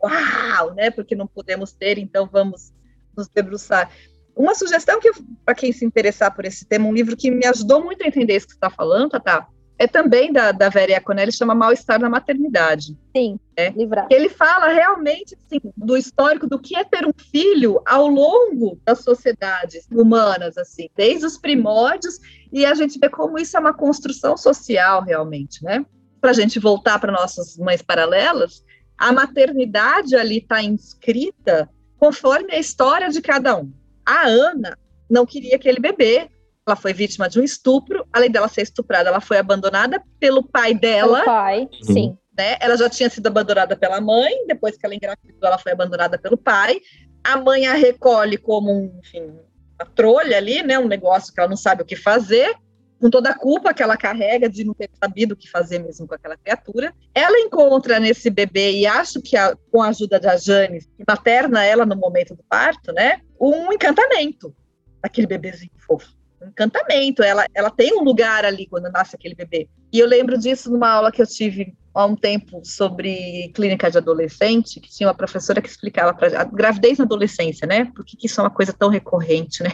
uau, 0.00 0.72
né? 0.74 0.90
Porque 0.90 1.16
não 1.16 1.26
podemos 1.26 1.72
ter, 1.72 1.98
então 1.98 2.28
vamos 2.30 2.72
nos 3.16 3.26
debruçar. 3.28 3.90
Uma 4.36 4.54
sugestão 4.54 5.00
que, 5.00 5.10
para 5.44 5.54
quem 5.54 5.72
se 5.72 5.84
interessar 5.84 6.34
por 6.34 6.44
esse 6.44 6.64
tema, 6.64 6.86
um 6.86 6.94
livro 6.94 7.16
que 7.16 7.30
me 7.30 7.44
ajudou 7.46 7.82
muito 7.82 8.04
a 8.04 8.06
entender 8.06 8.36
isso 8.36 8.46
que 8.46 8.52
você 8.52 8.56
está 8.56 8.70
falando, 8.70 9.10
Tata, 9.10 9.46
é 9.80 9.86
também 9.86 10.30
da, 10.30 10.52
da 10.52 10.68
Vera 10.68 10.92
Iaconelli, 10.92 11.32
chama 11.32 11.54
Mal-Estar 11.54 11.98
na 11.98 12.10
Maternidade. 12.10 12.94
Sim, 13.16 13.40
é. 13.56 13.70
livrar. 13.70 14.06
Ele 14.10 14.28
fala 14.28 14.68
realmente 14.68 15.34
assim, 15.34 15.58
do 15.74 15.96
histórico 15.96 16.46
do 16.46 16.58
que 16.58 16.76
é 16.76 16.84
ter 16.84 17.06
um 17.06 17.14
filho 17.32 17.80
ao 17.86 18.06
longo 18.06 18.78
das 18.84 18.98
sociedades 18.98 19.88
humanas, 19.90 20.58
assim, 20.58 20.90
desde 20.94 21.24
os 21.24 21.38
primórdios, 21.38 22.18
e 22.52 22.66
a 22.66 22.74
gente 22.74 22.98
vê 22.98 23.08
como 23.08 23.38
isso 23.38 23.56
é 23.56 23.60
uma 23.60 23.72
construção 23.72 24.36
social 24.36 25.02
realmente, 25.02 25.64
né? 25.64 25.82
Para 26.20 26.32
a 26.32 26.34
gente 26.34 26.58
voltar 26.58 26.98
para 26.98 27.10
nossas 27.10 27.56
mães 27.56 27.80
paralelas, 27.80 28.62
a 28.98 29.10
maternidade 29.12 30.14
ali 30.14 30.40
está 30.40 30.62
inscrita 30.62 31.70
conforme 31.98 32.52
a 32.52 32.58
história 32.58 33.08
de 33.08 33.22
cada 33.22 33.56
um. 33.56 33.72
A 34.04 34.26
Ana 34.26 34.76
não 35.08 35.24
queria 35.24 35.56
aquele 35.56 35.80
bebê, 35.80 36.28
ela 36.70 36.76
foi 36.76 36.92
vítima 36.92 37.28
de 37.28 37.40
um 37.40 37.42
estupro, 37.42 38.06
além 38.12 38.30
dela 38.30 38.48
ser 38.48 38.62
estuprada, 38.62 39.08
ela 39.08 39.20
foi 39.20 39.38
abandonada 39.38 40.02
pelo 40.20 40.42
pai 40.42 40.72
dela. 40.72 41.20
Pelo 41.20 41.24
pai, 41.24 41.60
uhum. 41.62 41.94
sim. 41.94 42.18
Né? 42.38 42.56
Ela 42.60 42.76
já 42.76 42.88
tinha 42.88 43.10
sido 43.10 43.26
abandonada 43.26 43.76
pela 43.76 44.00
mãe, 44.00 44.46
depois 44.46 44.76
que 44.76 44.86
ela 44.86 44.94
engravidou, 44.94 45.40
ela 45.42 45.58
foi 45.58 45.72
abandonada 45.72 46.16
pelo 46.16 46.38
pai. 46.38 46.80
A 47.24 47.36
mãe 47.36 47.66
a 47.66 47.74
recolhe 47.74 48.38
como 48.38 48.72
um, 48.72 49.00
enfim, 49.00 49.36
uma 49.78 49.86
trolha 49.94 50.36
ali, 50.36 50.62
né? 50.62 50.78
Um 50.78 50.86
negócio 50.86 51.34
que 51.34 51.40
ela 51.40 51.48
não 51.48 51.56
sabe 51.56 51.82
o 51.82 51.84
que 51.84 51.96
fazer, 51.96 52.54
com 53.00 53.10
toda 53.10 53.30
a 53.30 53.34
culpa 53.34 53.74
que 53.74 53.82
ela 53.82 53.96
carrega 53.96 54.48
de 54.48 54.64
não 54.64 54.72
ter 54.72 54.88
sabido 55.02 55.32
o 55.32 55.36
que 55.36 55.50
fazer 55.50 55.80
mesmo 55.80 56.06
com 56.06 56.14
aquela 56.14 56.36
criatura. 56.36 56.94
Ela 57.14 57.40
encontra 57.40 57.98
nesse 57.98 58.30
bebê, 58.30 58.72
e 58.72 58.86
acho 58.86 59.20
que 59.20 59.36
a, 59.36 59.56
com 59.72 59.82
a 59.82 59.88
ajuda 59.88 60.20
da 60.20 60.36
Jane, 60.36 60.80
que 60.80 61.04
materna 61.06 61.64
ela 61.64 61.84
no 61.84 61.96
momento 61.96 62.34
do 62.34 62.44
parto, 62.44 62.92
né? 62.92 63.20
Um 63.40 63.72
encantamento 63.72 64.54
daquele 65.02 65.26
bebezinho 65.26 65.72
fofo 65.86 66.19
um 66.42 66.48
encantamento. 66.48 67.22
Ela, 67.22 67.46
ela 67.54 67.70
tem 67.70 67.94
um 67.98 68.02
lugar 68.02 68.44
ali 68.44 68.66
quando 68.66 68.90
nasce 68.90 69.16
aquele 69.16 69.34
bebê. 69.34 69.68
E 69.92 69.98
eu 69.98 70.06
lembro 70.06 70.38
disso 70.38 70.70
numa 70.70 70.90
aula 70.90 71.12
que 71.12 71.20
eu 71.20 71.26
tive 71.26 71.74
há 71.94 72.06
um 72.06 72.16
tempo 72.16 72.62
sobre 72.64 73.50
clínica 73.54 73.90
de 73.90 73.98
adolescente, 73.98 74.80
que 74.80 74.90
tinha 74.90 75.08
uma 75.08 75.14
professora 75.14 75.60
que 75.60 75.68
explicava 75.68 76.14
para 76.14 76.40
a 76.40 76.44
gravidez 76.44 76.98
na 76.98 77.04
adolescência, 77.04 77.66
né? 77.66 77.86
Por 77.86 78.04
que, 78.04 78.16
que 78.16 78.26
isso 78.26 78.40
é 78.40 78.44
uma 78.44 78.50
coisa 78.50 78.72
tão 78.72 78.88
recorrente, 78.88 79.62
né? 79.62 79.72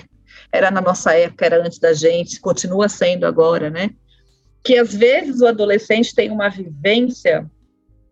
Era 0.53 0.71
na 0.71 0.81
nossa 0.81 1.13
época, 1.15 1.45
era 1.45 1.65
antes 1.65 1.79
da 1.79 1.93
gente, 1.93 2.41
continua 2.41 2.89
sendo 2.89 3.27
agora, 3.27 3.71
né? 3.71 3.91
Que 4.65 4.79
às 4.79 4.95
vezes 4.95 5.41
o 5.41 5.47
adolescente 5.47 6.15
tem 6.15 6.31
uma 6.31 6.49
vivência 6.49 7.49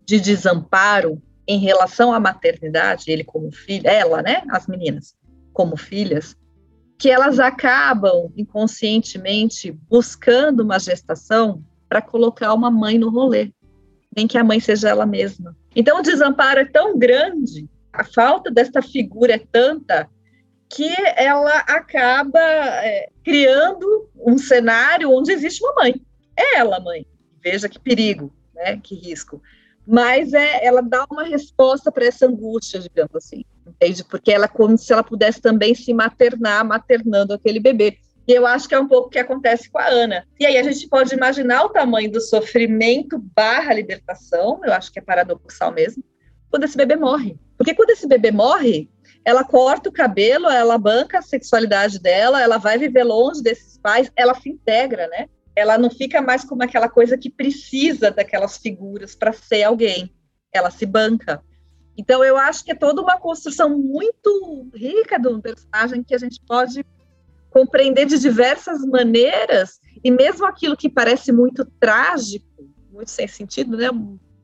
de 0.07 0.21
desamparo 0.21 1.21
em 1.47 1.59
relação 1.59 2.13
à 2.13 2.21
maternidade, 2.21 3.11
ele 3.11 3.25
como 3.25 3.51
filho, 3.51 3.87
ela, 3.87 4.23
né? 4.23 4.43
As 4.51 4.67
meninas 4.67 5.15
como 5.53 5.77
filhas, 5.77 6.37
que 6.99 7.11
elas 7.11 7.39
acabam 7.39 8.33
inconscientemente 8.37 9.73
buscando 9.89 10.61
uma 10.61 10.79
gestação 10.79 11.63
para 11.89 12.01
colocar 12.01 12.55
uma 12.55 12.71
mãe 12.71 12.99
no 12.99 13.11
rolê, 13.11 13.53
nem 14.17 14.27
que 14.27 14.39
a 14.39 14.45
mãe 14.45 14.61
seja 14.61 14.89
ela 14.89 15.07
mesma. 15.07 15.57
Então 15.75 15.99
o 15.99 16.03
desamparo 16.03 16.61
é 16.61 16.65
tão 16.65 16.99
grande, 16.99 17.69
a 17.93 18.05
falta 18.05 18.51
desta 18.51 18.81
figura 18.81 19.35
é 19.35 19.39
tanta 19.39 20.09
que 20.69 20.93
ela 21.17 21.59
acaba 21.59 22.41
é, 22.41 23.09
criando 23.23 24.09
um 24.17 24.37
cenário 24.37 25.11
onde 25.11 25.33
existe 25.33 25.63
uma 25.63 25.75
mãe. 25.75 26.01
É 26.37 26.59
ela, 26.59 26.81
mãe. 26.81 27.07
Veja 27.43 27.69
que 27.69 27.79
perigo, 27.79 28.33
né? 28.55 28.81
Que 28.83 28.95
risco. 28.95 29.41
Mas 29.87 30.33
é, 30.33 30.65
ela 30.65 30.83
dá 30.83 31.07
uma 31.11 31.25
resposta 31.25 31.93
para 31.93 32.07
essa 32.07 32.27
angústia, 32.27 32.81
digamos 32.81 33.15
assim, 33.15 33.45
entende? 33.67 34.05
Porque 34.05 34.33
ela 34.33 34.49
como 34.49 34.77
se 34.77 34.93
ela 34.93 35.03
pudesse 35.03 35.41
também 35.41 35.75
se 35.75 35.93
maternar, 35.93 36.65
maternando 36.65 37.35
aquele 37.35 37.61
bebê. 37.61 37.99
E 38.27 38.33
eu 38.33 38.47
acho 38.47 38.69
que 38.69 38.75
é 38.75 38.81
um 38.81 38.89
pouco 38.89 39.09
o 39.09 39.11
que 39.11 39.19
acontece 39.19 39.71
com 39.71 39.79
a 39.79 39.87
Ana. 39.87 40.27
E 40.41 40.47
aí 40.47 40.57
a 40.57 40.63
gente 40.63 40.89
pode 40.89 41.15
imaginar 41.15 41.65
o 41.65 41.69
tamanho 41.69 42.11
do 42.11 42.21
sofrimento 42.21 43.19
barra 43.35 43.75
libertação, 43.75 44.61
eu 44.65 44.73
acho 44.73 44.91
que 44.91 44.99
é 44.99 45.03
paradoxal 45.03 45.73
mesmo, 45.73 46.03
quando 46.51 46.65
esse 46.65 46.77
bebê 46.77 46.97
morre. 46.97 47.37
Porque 47.57 47.75
quando 47.75 47.91
esse 47.91 48.07
bebê 48.07 48.31
morre, 48.31 48.89
ela 49.25 49.45
corta 49.45 49.89
o 49.89 49.93
cabelo, 49.93 50.49
ela 50.49 50.79
banca 50.79 51.19
a 51.19 51.23
sexualidade 51.23 51.99
dela, 51.99 52.41
ela 52.41 52.59
vai 52.59 52.79
viver 52.79 53.05
longe 53.05 53.43
desses 53.43 53.79
pais, 53.79 54.11
ela 54.17 54.35
se 54.35 54.49
integra, 54.51 55.07
né? 55.09 55.27
Ela 55.57 55.79
não 55.79 55.91
fica 55.91 56.21
mais 56.21 56.45
como 56.45 56.63
aquela 56.63 56.89
coisa 56.89 57.17
que 57.17 57.31
precisa 57.31 58.11
daquelas 58.11 58.57
figuras 58.57 59.15
para 59.15 59.33
ser 59.33 59.63
alguém. 59.65 60.13
Ela 60.53 60.71
se 60.71 60.85
banca. 60.85 61.43
Então 61.97 62.25
eu 62.25 62.37
acho 62.37 62.65
que 62.65 62.73
é 62.73 62.75
toda 62.75 63.01
uma 63.01 63.19
construção 63.19 63.79
muito 63.79 64.69
rica 64.75 65.19
de 65.19 65.29
um 65.29 65.41
personagem 65.41 66.03
que 66.03 66.15
a 66.15 66.19
gente 66.19 66.41
pode 66.47 66.85
compreender 67.51 68.07
de 68.07 68.19
diversas 68.19 68.85
maneiras 68.85 69.81
e 70.03 70.11
mesmo 70.11 70.45
aquilo 70.45 70.77
que 70.77 70.89
parece 70.89 71.31
muito 71.31 71.65
trágico, 71.79 72.47
muito 72.93 73.11
sem 73.11 73.29
sentido, 73.29 73.77
né? 73.77 73.91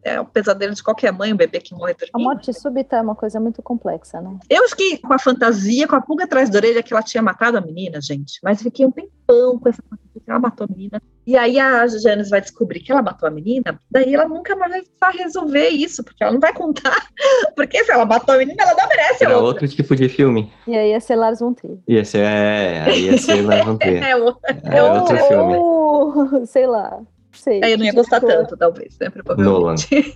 é 0.03 0.21
o 0.21 0.25
pesadelo 0.25 0.75
de 0.75 0.83
qualquer 0.83 1.13
mãe, 1.13 1.33
um 1.33 1.37
bebê 1.37 1.61
que 1.61 1.75
morre 1.75 1.95
dormindo. 1.95 2.15
A 2.15 2.19
morte 2.19 2.53
súbita 2.53 2.97
é 2.97 3.03
uma 3.03 3.15
coisa 3.15 3.39
muito 3.39 3.63
complexa, 3.63 4.21
né? 4.21 4.39
Eu 4.49 4.65
acho 4.65 4.77
que 4.77 4.99
com 4.99 5.13
a 5.13 5.19
fantasia, 5.19 5.87
com 5.87 5.97
a 5.97 6.01
pulga 6.01 6.25
atrás 6.25 6.49
da 6.49 6.59
orelha 6.59 6.83
que 6.83 6.93
ela 6.93 7.03
tinha 7.03 7.23
matado 7.23 7.59
a 7.59 7.61
menina, 7.61 8.01
gente, 8.01 8.39
mas 8.43 8.63
fiquei 8.63 8.87
um 8.87 8.91
tempão 8.91 9.59
com 9.59 9.69
essa 9.69 9.83
fantasia 9.83 10.21
que 10.25 10.31
ela 10.31 10.41
matou 10.41 10.67
a 10.67 10.73
menina. 10.73 11.03
E 11.31 11.37
aí 11.37 11.61
a 11.61 11.87
Janice 11.87 12.29
vai 12.29 12.41
descobrir 12.41 12.81
que 12.81 12.91
ela 12.91 13.03
matou 13.03 13.29
a 13.29 13.31
menina, 13.31 13.81
daí 13.89 14.13
ela 14.13 14.27
nunca 14.27 14.57
mais 14.57 14.85
vai 15.01 15.17
resolver 15.17 15.69
isso, 15.69 16.03
porque 16.03 16.25
ela 16.25 16.33
não 16.33 16.41
vai 16.41 16.53
contar. 16.53 17.07
Porque 17.55 17.85
se 17.85 17.93
ela 17.93 18.05
matou 18.05 18.35
a 18.35 18.39
menina, 18.39 18.61
ela 18.61 18.75
não 18.75 18.89
merece 18.89 19.25
Era 19.25 19.39
outro 19.39 19.69
tipo 19.69 19.95
de 19.95 20.09
filme. 20.09 20.53
E 20.67 20.77
aí 20.77 20.91
ia 20.91 20.99
ser 20.99 21.15
Lars 21.15 21.39
von 21.39 21.55
Trier. 21.55 21.79
Ia 21.87 22.05
ser, 22.05 22.25
é, 22.25 22.83
aí 22.85 23.05
ia 23.05 23.17
ser 23.17 23.43
Lars 23.43 23.65
von 23.65 23.77
Trier. 23.77 24.03
é, 24.03 24.17
o, 24.17 24.37
é 24.65 24.83
outro 24.83 25.17
ou, 25.17 25.29
filme. 25.29 25.57
Ou, 25.57 26.47
sei 26.47 26.67
lá, 26.67 27.01
Sei, 27.31 27.61
Aí 27.63 27.73
eu 27.73 27.79
não 27.79 27.85
ia 27.85 27.93
gostar 27.93 28.19
tipo, 28.19 28.33
tanto, 28.33 28.57
talvez, 28.57 28.99
né? 28.99 29.09
Provavelmente. 29.09 30.13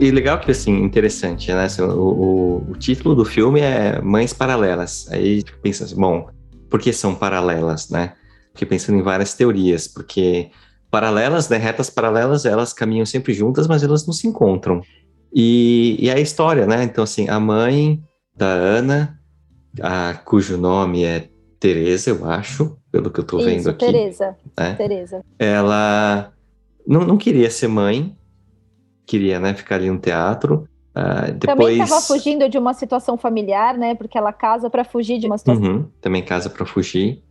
E 0.00 0.10
legal 0.10 0.40
que, 0.40 0.50
assim, 0.50 0.82
interessante, 0.82 1.52
né? 1.52 1.64
Assim, 1.64 1.82
o, 1.82 1.92
o, 1.92 2.70
o, 2.70 2.72
título 2.78 3.14
do 3.14 3.22
filme 3.22 3.60
é 3.60 4.00
Mães 4.00 4.32
Paralelas. 4.32 5.06
Aí 5.12 5.42
tipo, 5.42 5.58
pensa 5.58 5.84
assim, 5.84 5.94
bom, 5.94 6.30
por 6.70 6.80
que 6.80 6.92
são 6.92 7.14
paralelas, 7.14 7.90
né? 7.90 8.14
Fiquei 8.52 8.68
pensando 8.68 8.98
em 8.98 9.02
várias 9.02 9.34
teorias, 9.34 9.88
porque 9.88 10.50
paralelas, 10.90 11.48
né, 11.48 11.56
retas 11.56 11.90
paralelas, 11.90 12.44
elas 12.44 12.72
caminham 12.72 13.06
sempre 13.06 13.32
juntas, 13.32 13.66
mas 13.66 13.82
elas 13.82 14.06
não 14.06 14.12
se 14.12 14.26
encontram. 14.26 14.82
E, 15.32 15.96
e 16.00 16.10
a 16.10 16.18
história, 16.18 16.66
né? 16.66 16.82
Então, 16.82 17.04
assim, 17.04 17.28
a 17.28 17.38
mãe 17.38 18.02
da 18.36 18.46
Ana, 18.46 19.20
a, 19.80 20.14
cujo 20.14 20.56
nome 20.56 21.04
é 21.04 21.28
Tereza, 21.60 22.10
eu 22.10 22.24
acho, 22.24 22.76
pelo 22.90 23.10
que 23.10 23.20
eu 23.20 23.24
tô 23.24 23.38
Isso, 23.38 23.46
vendo 23.46 23.70
aqui. 23.70 23.86
Tereza. 23.86 24.36
Né? 24.58 24.74
Tereza. 24.74 25.22
Ela 25.38 26.32
não, 26.86 27.04
não 27.04 27.16
queria 27.16 27.50
ser 27.50 27.68
mãe, 27.68 28.16
queria 29.06 29.38
né, 29.38 29.54
ficar 29.54 29.76
ali 29.76 29.90
no 29.90 29.98
teatro. 29.98 30.66
Uh, 30.96 31.32
depois... 31.32 31.58
Também 31.58 31.82
estava 31.82 32.00
fugindo 32.00 32.48
de 32.48 32.58
uma 32.58 32.74
situação 32.74 33.16
familiar, 33.16 33.78
né? 33.78 33.94
Porque 33.94 34.18
ela 34.18 34.32
casa 34.32 34.68
para 34.68 34.84
fugir 34.84 35.18
de 35.18 35.26
uma 35.26 35.38
situação. 35.38 35.62
Uhum, 35.62 35.86
também 36.00 36.22
casa 36.22 36.50
para 36.50 36.66
fugir. 36.66 37.22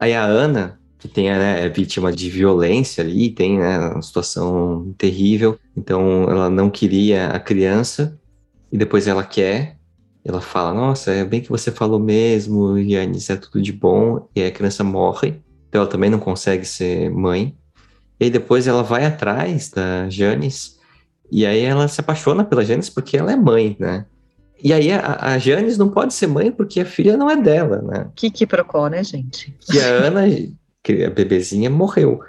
Aí 0.00 0.14
a 0.14 0.24
Ana, 0.24 0.80
que 0.98 1.06
tem, 1.06 1.30
né, 1.30 1.64
é 1.64 1.68
vítima 1.68 2.12
de 2.12 2.28
violência 2.28 3.04
ali, 3.04 3.30
tem 3.30 3.58
né, 3.58 3.78
uma 3.78 4.02
situação 4.02 4.92
terrível, 4.98 5.58
então 5.76 6.24
ela 6.30 6.50
não 6.50 6.68
queria 6.70 7.28
a 7.28 7.38
criança 7.38 8.18
e 8.70 8.76
depois 8.78 9.06
ela 9.06 9.22
quer, 9.22 9.76
ela 10.24 10.40
fala, 10.40 10.74
nossa, 10.74 11.12
é 11.12 11.24
bem 11.24 11.40
que 11.40 11.48
você 11.48 11.70
falou 11.70 11.98
mesmo, 11.98 12.78
Yannis, 12.78 13.30
é 13.30 13.36
tudo 13.36 13.60
de 13.60 13.72
bom, 13.72 14.28
e 14.34 14.42
a 14.44 14.50
criança 14.50 14.82
morre, 14.82 15.40
então 15.68 15.80
ela 15.82 15.90
também 15.90 16.10
não 16.10 16.18
consegue 16.18 16.64
ser 16.64 17.10
mãe. 17.10 17.56
E 18.20 18.24
aí 18.24 18.30
depois 18.30 18.66
ela 18.66 18.82
vai 18.82 19.04
atrás 19.04 19.70
da 19.70 20.08
Janis, 20.08 20.78
e 21.32 21.46
aí 21.46 21.60
ela 21.60 21.88
se 21.88 21.98
apaixona 21.98 22.44
pela 22.44 22.62
Janis 22.62 22.90
porque 22.90 23.16
ela 23.16 23.32
é 23.32 23.36
mãe, 23.36 23.74
né? 23.80 24.04
E 24.62 24.70
aí 24.70 24.92
a, 24.92 25.16
a 25.18 25.38
Janis 25.38 25.78
não 25.78 25.88
pode 25.88 26.12
ser 26.12 26.26
mãe 26.26 26.52
porque 26.52 26.80
a 26.80 26.84
filha 26.84 27.16
não 27.16 27.30
é 27.30 27.36
dela, 27.36 27.80
né? 27.80 28.10
Que 28.14 28.30
que 28.30 28.46
procó, 28.46 28.86
né, 28.88 29.02
gente? 29.02 29.52
E 29.72 29.80
a 29.80 29.86
Ana, 29.86 30.22
que 30.82 31.04
a 31.04 31.10
bebezinha, 31.10 31.70
morreu. 31.70 32.20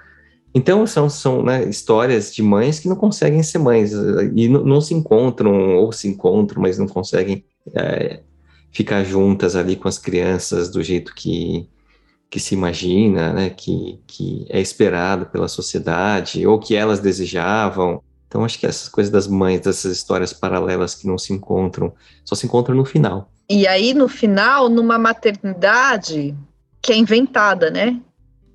Então, 0.56 0.88
são, 0.88 1.10
são 1.10 1.44
né, 1.44 1.66
histórias 1.66 2.34
de 2.34 2.42
mães 2.42 2.80
que 2.80 2.88
não 2.88 2.96
conseguem 2.96 3.44
ser 3.44 3.58
mães 3.58 3.92
e 3.92 4.48
não 4.48 4.80
se 4.80 4.94
encontram, 4.94 5.76
ou 5.76 5.92
se 5.92 6.08
encontram, 6.08 6.62
mas 6.62 6.78
não 6.78 6.88
conseguem 6.88 7.44
é, 7.76 8.22
ficar 8.72 9.04
juntas 9.04 9.56
ali 9.56 9.76
com 9.76 9.90
as 9.90 9.98
crianças 9.98 10.70
do 10.70 10.82
jeito 10.82 11.14
que, 11.14 11.68
que 12.30 12.40
se 12.40 12.56
imagina, 12.56 13.34
né, 13.34 13.50
que, 13.50 14.00
que 14.08 14.46
é 14.50 14.62
esperado 14.62 15.26
pela 15.26 15.48
sociedade, 15.50 16.46
ou 16.48 16.58
que 16.58 16.76
elas 16.76 17.00
desejavam. 17.00 18.02
Então, 18.34 18.44
acho 18.44 18.58
que 18.58 18.66
essas 18.66 18.90
coisas 18.90 19.14
das 19.14 19.28
mães, 19.28 19.62
dessas 19.62 19.92
histórias 19.92 20.34
paralelas 20.34 20.96
que 20.96 21.06
não 21.06 21.20
se 21.20 21.32
encontram, 21.32 21.94
só 22.26 22.34
se 22.34 22.48
encontram 22.48 22.74
no 22.74 22.84
final. 22.84 23.32
E 23.48 23.68
aí, 23.68 23.94
no 23.94 24.08
final, 24.08 24.70
numa 24.70 24.98
maternidade 24.98 26.36
que 26.82 26.92
é 26.92 26.98
inventada, 26.98 27.70
né? 27.70 28.02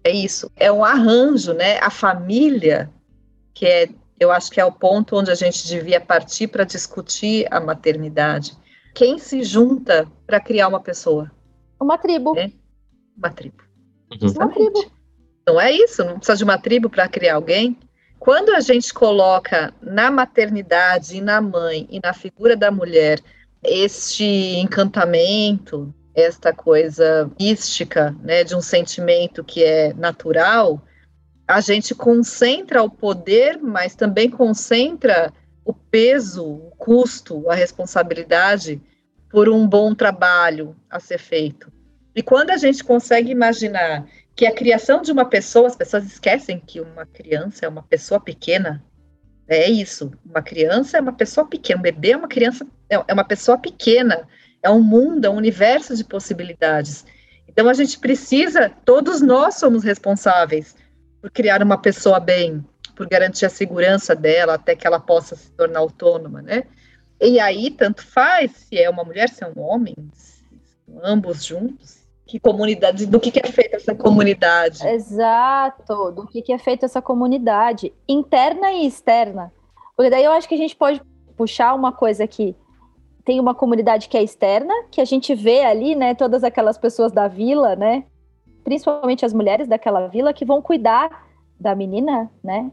É 0.02 0.10
isso, 0.10 0.50
é 0.56 0.72
um 0.72 0.84
arranjo, 0.84 1.52
né? 1.52 1.78
A 1.78 1.90
família, 1.90 2.90
que 3.54 3.66
é, 3.66 3.88
eu 4.18 4.32
acho 4.32 4.50
que 4.50 4.60
é 4.60 4.64
o 4.64 4.72
ponto 4.72 5.14
onde 5.14 5.30
a 5.30 5.36
gente 5.36 5.64
devia 5.68 6.00
partir 6.00 6.48
para 6.48 6.64
discutir 6.64 7.46
a 7.48 7.60
maternidade. 7.60 8.58
Quem 8.96 9.16
se 9.16 9.44
junta 9.44 10.08
para 10.26 10.40
criar 10.40 10.66
uma 10.66 10.80
pessoa? 10.80 11.30
Uma 11.80 11.96
tribo. 11.96 12.36
É? 12.36 12.50
Uma 13.16 13.30
tribo. 13.30 13.62
Uhum. 14.20 14.32
Uma 14.32 14.48
tribo. 14.48 14.90
Não 15.46 15.60
é 15.60 15.70
isso? 15.70 16.04
Não 16.04 16.16
precisa 16.16 16.36
de 16.36 16.42
uma 16.42 16.58
tribo 16.58 16.90
para 16.90 17.06
criar 17.06 17.36
alguém? 17.36 17.78
Quando 18.18 18.50
a 18.50 18.60
gente 18.60 18.92
coloca 18.92 19.72
na 19.80 20.10
maternidade 20.10 21.16
e 21.16 21.20
na 21.20 21.40
mãe 21.40 21.86
e 21.90 22.00
na 22.00 22.12
figura 22.12 22.56
da 22.56 22.70
mulher 22.70 23.20
este 23.62 24.24
encantamento, 24.58 25.94
esta 26.14 26.52
coisa 26.52 27.30
mística, 27.38 28.14
né, 28.22 28.42
de 28.42 28.56
um 28.56 28.60
sentimento 28.60 29.44
que 29.44 29.62
é 29.62 29.92
natural, 29.94 30.82
a 31.46 31.60
gente 31.60 31.94
concentra 31.94 32.82
o 32.82 32.90
poder, 32.90 33.58
mas 33.62 33.94
também 33.94 34.28
concentra 34.28 35.32
o 35.64 35.72
peso, 35.72 36.44
o 36.44 36.72
custo, 36.76 37.48
a 37.48 37.54
responsabilidade 37.54 38.80
por 39.30 39.48
um 39.48 39.66
bom 39.66 39.94
trabalho 39.94 40.74
a 40.90 40.98
ser 40.98 41.18
feito. 41.18 41.72
E 42.14 42.22
quando 42.22 42.50
a 42.50 42.56
gente 42.56 42.82
consegue 42.82 43.30
imaginar 43.30 44.06
que 44.38 44.46
a 44.46 44.54
criação 44.54 45.02
de 45.02 45.10
uma 45.10 45.24
pessoa, 45.24 45.66
as 45.66 45.74
pessoas 45.74 46.06
esquecem 46.06 46.62
que 46.64 46.80
uma 46.80 47.04
criança 47.04 47.66
é 47.66 47.68
uma 47.68 47.82
pessoa 47.82 48.20
pequena. 48.20 48.80
É 49.48 49.68
isso, 49.68 50.12
uma 50.24 50.40
criança 50.40 50.96
é 50.96 51.00
uma 51.00 51.12
pessoa 51.12 51.44
pequena, 51.44 51.80
um 51.80 51.82
bebê 51.82 52.12
é 52.12 52.16
uma 52.16 52.28
criança, 52.28 52.64
é, 52.88 52.94
é 53.08 53.12
uma 53.12 53.24
pessoa 53.24 53.58
pequena 53.58 54.28
é 54.62 54.70
um 54.70 54.80
mundo, 54.80 55.24
é 55.24 55.28
um 55.28 55.34
universo 55.34 55.96
de 55.96 56.04
possibilidades. 56.04 57.04
Então 57.48 57.68
a 57.68 57.74
gente 57.74 57.98
precisa, 57.98 58.70
todos 58.84 59.20
nós 59.20 59.56
somos 59.56 59.82
responsáveis 59.82 60.76
por 61.20 61.32
criar 61.32 61.60
uma 61.60 61.78
pessoa 61.78 62.20
bem, 62.20 62.64
por 62.94 63.08
garantir 63.08 63.44
a 63.44 63.50
segurança 63.50 64.14
dela 64.14 64.54
até 64.54 64.76
que 64.76 64.86
ela 64.86 65.00
possa 65.00 65.34
se 65.34 65.50
tornar 65.50 65.80
autônoma, 65.80 66.40
né? 66.42 66.62
E 67.20 67.40
aí 67.40 67.72
tanto 67.72 68.06
faz 68.06 68.52
se 68.52 68.78
é 68.78 68.88
uma 68.88 69.02
mulher, 69.02 69.28
se 69.30 69.42
é 69.42 69.48
um 69.48 69.60
homem, 69.60 69.96
ambos 71.02 71.44
juntos. 71.44 71.97
Que 72.28 72.38
comunidade, 72.38 73.06
do 73.06 73.18
que, 73.18 73.30
que 73.32 73.40
é 73.40 73.50
feita 73.50 73.76
essa 73.76 73.94
comunidade? 73.94 74.86
Exato, 74.86 76.12
do 76.12 76.26
que, 76.26 76.42
que 76.42 76.52
é 76.52 76.58
feita 76.58 76.86
essa 76.86 77.02
comunidade, 77.02 77.92
interna 78.06 78.70
e 78.70 78.86
externa. 78.86 79.52
Porque 79.96 80.10
daí 80.10 80.22
eu 80.22 80.32
acho 80.32 80.48
que 80.48 80.54
a 80.54 80.58
gente 80.58 80.76
pode 80.76 81.02
puxar 81.36 81.74
uma 81.74 81.90
coisa 81.90 82.22
aqui 82.22 82.54
tem 83.28 83.38
uma 83.38 83.54
comunidade 83.54 84.08
que 84.08 84.16
é 84.16 84.22
externa, 84.22 84.72
que 84.90 85.02
a 85.02 85.04
gente 85.04 85.34
vê 85.34 85.62
ali, 85.62 85.94
né, 85.94 86.14
todas 86.14 86.42
aquelas 86.42 86.78
pessoas 86.78 87.12
da 87.12 87.28
vila, 87.28 87.76
né, 87.76 88.04
principalmente 88.64 89.22
as 89.22 89.34
mulheres 89.34 89.68
daquela 89.68 90.06
vila 90.06 90.32
que 90.32 90.46
vão 90.46 90.62
cuidar 90.62 91.26
da 91.60 91.74
menina, 91.74 92.30
né? 92.42 92.70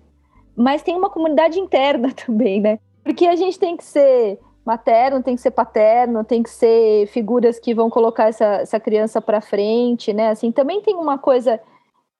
Mas 0.55 0.81
tem 0.81 0.95
uma 0.95 1.09
comunidade 1.09 1.59
interna 1.59 2.13
também, 2.15 2.61
né? 2.61 2.79
Porque 3.03 3.27
a 3.27 3.35
gente 3.35 3.59
tem 3.59 3.75
que 3.75 3.83
ser 3.83 4.39
materno, 4.65 5.21
tem 5.21 5.35
que 5.35 5.41
ser 5.41 5.51
paterno, 5.51 6.23
tem 6.23 6.41
que 6.41 6.49
ser 6.49 7.07
figuras 7.07 7.59
que 7.59 7.73
vão 7.73 7.89
colocar 7.89 8.27
essa, 8.29 8.45
essa 8.55 8.79
criança 8.79 9.21
para 9.21 9.39
frente, 9.39 10.11
né? 10.11 10.29
Assim, 10.29 10.51
também 10.51 10.81
tem 10.81 10.95
uma 10.95 11.17
coisa 11.17 11.59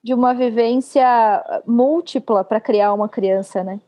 de 0.02 0.14
uma 0.14 0.32
vivência 0.32 1.04
múltipla 1.66 2.44
para 2.44 2.60
criar 2.60 2.92
uma 2.94 3.08
criança, 3.08 3.64
né? 3.64 3.80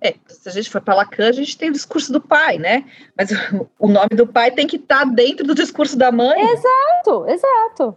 É, 0.00 0.16
se 0.26 0.48
a 0.48 0.52
gente 0.52 0.68
for 0.68 0.80
para 0.80 0.96
Lacan, 0.96 1.28
a 1.28 1.32
gente 1.32 1.56
tem 1.56 1.70
o 1.70 1.72
discurso 1.72 2.12
do 2.12 2.20
pai, 2.20 2.58
né? 2.58 2.84
Mas 3.16 3.30
o 3.78 3.86
nome 3.86 4.10
do 4.16 4.26
pai 4.26 4.50
tem 4.50 4.66
que 4.66 4.74
estar 4.74 5.00
tá 5.00 5.04
dentro 5.04 5.46
do 5.46 5.54
discurso 5.54 5.96
da 5.96 6.10
mãe. 6.10 6.40
Exato, 6.40 7.26
exato. 7.28 7.96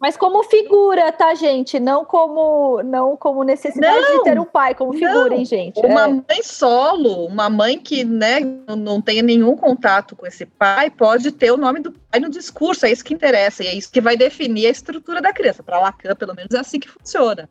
Mas 0.00 0.16
como 0.16 0.44
figura, 0.44 1.10
tá, 1.10 1.34
gente? 1.34 1.80
Não 1.80 2.04
como 2.04 2.80
não 2.84 3.16
como 3.16 3.42
necessidade 3.42 4.00
não, 4.00 4.18
de 4.18 4.24
ter 4.24 4.38
um 4.38 4.44
pai, 4.44 4.72
como 4.74 4.92
figura, 4.92 5.30
não. 5.30 5.36
hein, 5.36 5.44
gente? 5.44 5.80
Uma 5.80 6.04
é. 6.04 6.08
mãe 6.08 6.42
solo, 6.42 7.26
uma 7.26 7.50
mãe 7.50 7.78
que 7.78 8.04
né, 8.04 8.38
não 8.76 9.02
tenha 9.02 9.22
nenhum 9.22 9.56
contato 9.56 10.14
com 10.14 10.24
esse 10.24 10.46
pai, 10.46 10.88
pode 10.88 11.32
ter 11.32 11.50
o 11.50 11.56
nome 11.56 11.80
do 11.80 11.92
pai 11.92 12.20
no 12.20 12.30
discurso, 12.30 12.86
é 12.86 12.92
isso 12.92 13.04
que 13.04 13.12
interessa, 13.12 13.64
e 13.64 13.66
é 13.66 13.74
isso 13.74 13.90
que 13.90 14.00
vai 14.00 14.16
definir 14.16 14.66
a 14.66 14.70
estrutura 14.70 15.20
da 15.20 15.32
criança. 15.32 15.64
Para 15.64 15.80
Lacan, 15.80 16.14
pelo 16.14 16.34
menos, 16.34 16.54
é 16.54 16.60
assim 16.60 16.78
que 16.78 16.88
funciona. 16.88 17.50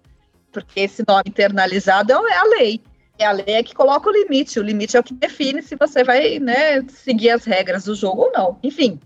Porque 0.50 0.80
esse 0.80 1.04
nome 1.06 1.24
internalizado 1.28 2.14
é 2.14 2.38
a 2.38 2.44
lei. 2.44 2.82
É 3.20 3.26
a 3.26 3.32
lei 3.32 3.62
que 3.64 3.76
coloca 3.76 4.10
o 4.10 4.14
limite, 4.14 4.60
o 4.60 4.64
limite 4.64 4.96
é 4.96 5.00
o 5.00 5.04
que 5.04 5.14
define 5.14 5.62
se 5.62 5.76
você 5.76 6.04
vai 6.04 6.40
né, 6.40 6.82
seguir 6.88 7.32
as 7.32 7.44
regras 7.44 7.84
do 7.84 7.94
jogo 7.94 8.24
ou 8.24 8.32
não. 8.32 8.58
Enfim, 8.64 9.00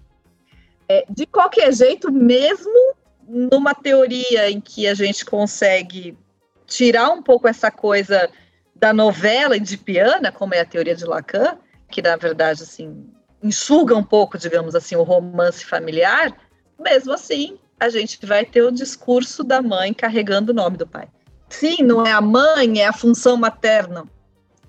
é, 0.88 1.06
de 1.10 1.26
qualquer 1.26 1.74
jeito, 1.74 2.12
mesmo 2.12 3.01
numa 3.32 3.74
teoria 3.74 4.52
em 4.52 4.60
que 4.60 4.88
a 4.88 4.94
gente 4.94 5.24
consegue 5.24 6.17
tirar 6.67 7.10
um 7.10 7.24
pouco 7.24 7.48
essa 7.48 7.72
coisa 7.72 8.30
da 8.76 8.91
novela 8.91 9.56
indipiana, 9.56 10.32
como 10.32 10.54
é 10.54 10.60
a 10.60 10.65
teoria 10.65 10.96
de 10.96 11.06
Lacan, 11.06 11.58
que 11.89 12.02
na 12.02 12.15
verdade 12.17 12.63
assim 12.63 13.10
enxuga 13.41 13.96
um 13.96 14.04
pouco, 14.04 14.38
digamos 14.38 14.76
assim, 14.76 14.96
o 14.96 15.04
romance 15.04 15.65
familiar, 15.65 16.36
mesmo 16.80 17.13
assim 17.13 17.58
a 17.80 17.89
gente 17.89 18.24
vai 18.26 18.46
ter 18.46 18.62
o 18.62 18.72
discurso 18.72 19.44
da 19.44 19.62
mãe 19.62 19.94
carregando 19.94 20.52
o 20.52 20.56
nome 20.56 20.78
do 20.78 20.86
pai. 20.86 21.08
Sim, 21.50 21.78
não 21.82 22.06
é 22.06 22.12
a 22.12 22.22
mãe, 22.22 22.80
é 22.80 22.88
a 22.88 22.94
função 22.94 23.36
materna. 23.36 24.06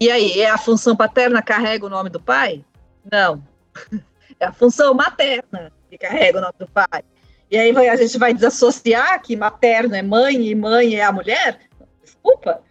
E 0.00 0.10
aí, 0.10 0.40
é 0.40 0.50
a 0.50 0.56
função 0.56 0.96
paterna 0.96 1.42
carrega 1.42 1.84
o 1.84 1.90
nome 1.90 2.08
do 2.08 2.20
pai? 2.20 2.64
Não. 3.10 3.42
É 4.40 4.46
a 4.46 4.52
função 4.52 4.92
materna 4.92 5.70
que 5.88 5.96
carrega 5.96 6.38
o 6.38 6.40
nome 6.40 6.54
do 6.58 6.66
pai. 6.66 7.04
E 7.52 7.58
aí 7.58 7.76
a 7.86 7.96
gente 7.96 8.16
vai 8.16 8.32
desassociar 8.32 9.20
que 9.20 9.36
materno 9.36 9.94
é 9.94 10.00
mãe 10.00 10.46
e 10.46 10.54
mãe 10.54 10.94
é 10.94 11.04
a 11.04 11.12
mulher? 11.12 11.58
Desculpa. 12.02 12.62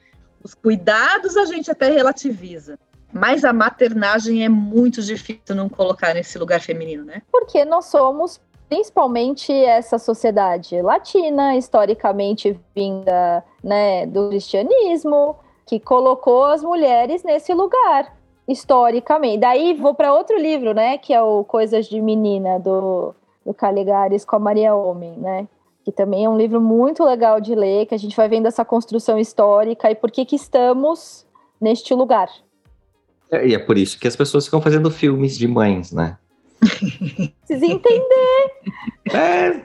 Os 0.43 0.55
cuidados 0.55 1.37
a 1.37 1.45
gente 1.45 1.69
até 1.69 1.91
relativiza. 1.91 2.79
Mas 3.13 3.45
a 3.45 3.53
maternagem 3.53 4.43
é 4.43 4.49
muito 4.49 4.99
difícil 5.03 5.53
não 5.53 5.69
colocar 5.69 6.15
nesse 6.15 6.35
lugar 6.39 6.61
feminino, 6.61 7.05
né? 7.05 7.21
Porque 7.31 7.63
nós 7.63 7.85
somos 7.85 8.41
principalmente 8.67 9.53
essa 9.53 9.99
sociedade 9.99 10.81
latina, 10.81 11.55
historicamente 11.55 12.59
vinda 12.73 13.43
né, 13.63 14.07
do 14.07 14.29
cristianismo, 14.29 15.35
que 15.67 15.79
colocou 15.79 16.45
as 16.45 16.63
mulheres 16.63 17.21
nesse 17.21 17.53
lugar, 17.53 18.17
historicamente. 18.47 19.41
Daí 19.41 19.75
vou 19.75 19.93
para 19.93 20.11
outro 20.11 20.39
livro, 20.39 20.73
né, 20.73 20.97
que 20.97 21.13
é 21.13 21.21
o 21.21 21.43
Coisas 21.43 21.85
de 21.85 22.01
Menina, 22.01 22.57
do 22.59 23.13
do 23.45 23.53
Caligares 23.53 24.25
com 24.25 24.35
a 24.35 24.39
Maria 24.39 24.75
Homem, 24.75 25.17
né? 25.17 25.47
Que 25.83 25.91
também 25.91 26.25
é 26.25 26.29
um 26.29 26.37
livro 26.37 26.61
muito 26.61 27.03
legal 27.03 27.41
de 27.41 27.55
ler, 27.55 27.85
que 27.87 27.95
a 27.95 27.97
gente 27.97 28.15
vai 28.15 28.29
vendo 28.29 28.47
essa 28.47 28.63
construção 28.63 29.17
histórica 29.19 29.89
e 29.89 29.95
por 29.95 30.11
que 30.11 30.25
que 30.25 30.35
estamos 30.35 31.25
neste 31.59 31.93
lugar. 31.93 32.29
É, 33.31 33.47
e 33.47 33.55
é 33.55 33.59
por 33.59 33.77
isso 33.77 33.99
que 33.99 34.07
as 34.07 34.15
pessoas 34.15 34.45
ficam 34.45 34.61
fazendo 34.61 34.91
filmes 34.91 35.37
de 35.37 35.47
mães, 35.47 35.91
né? 35.91 36.17
Precisa 37.47 37.65
entender. 37.65 38.51
é, 39.11 39.61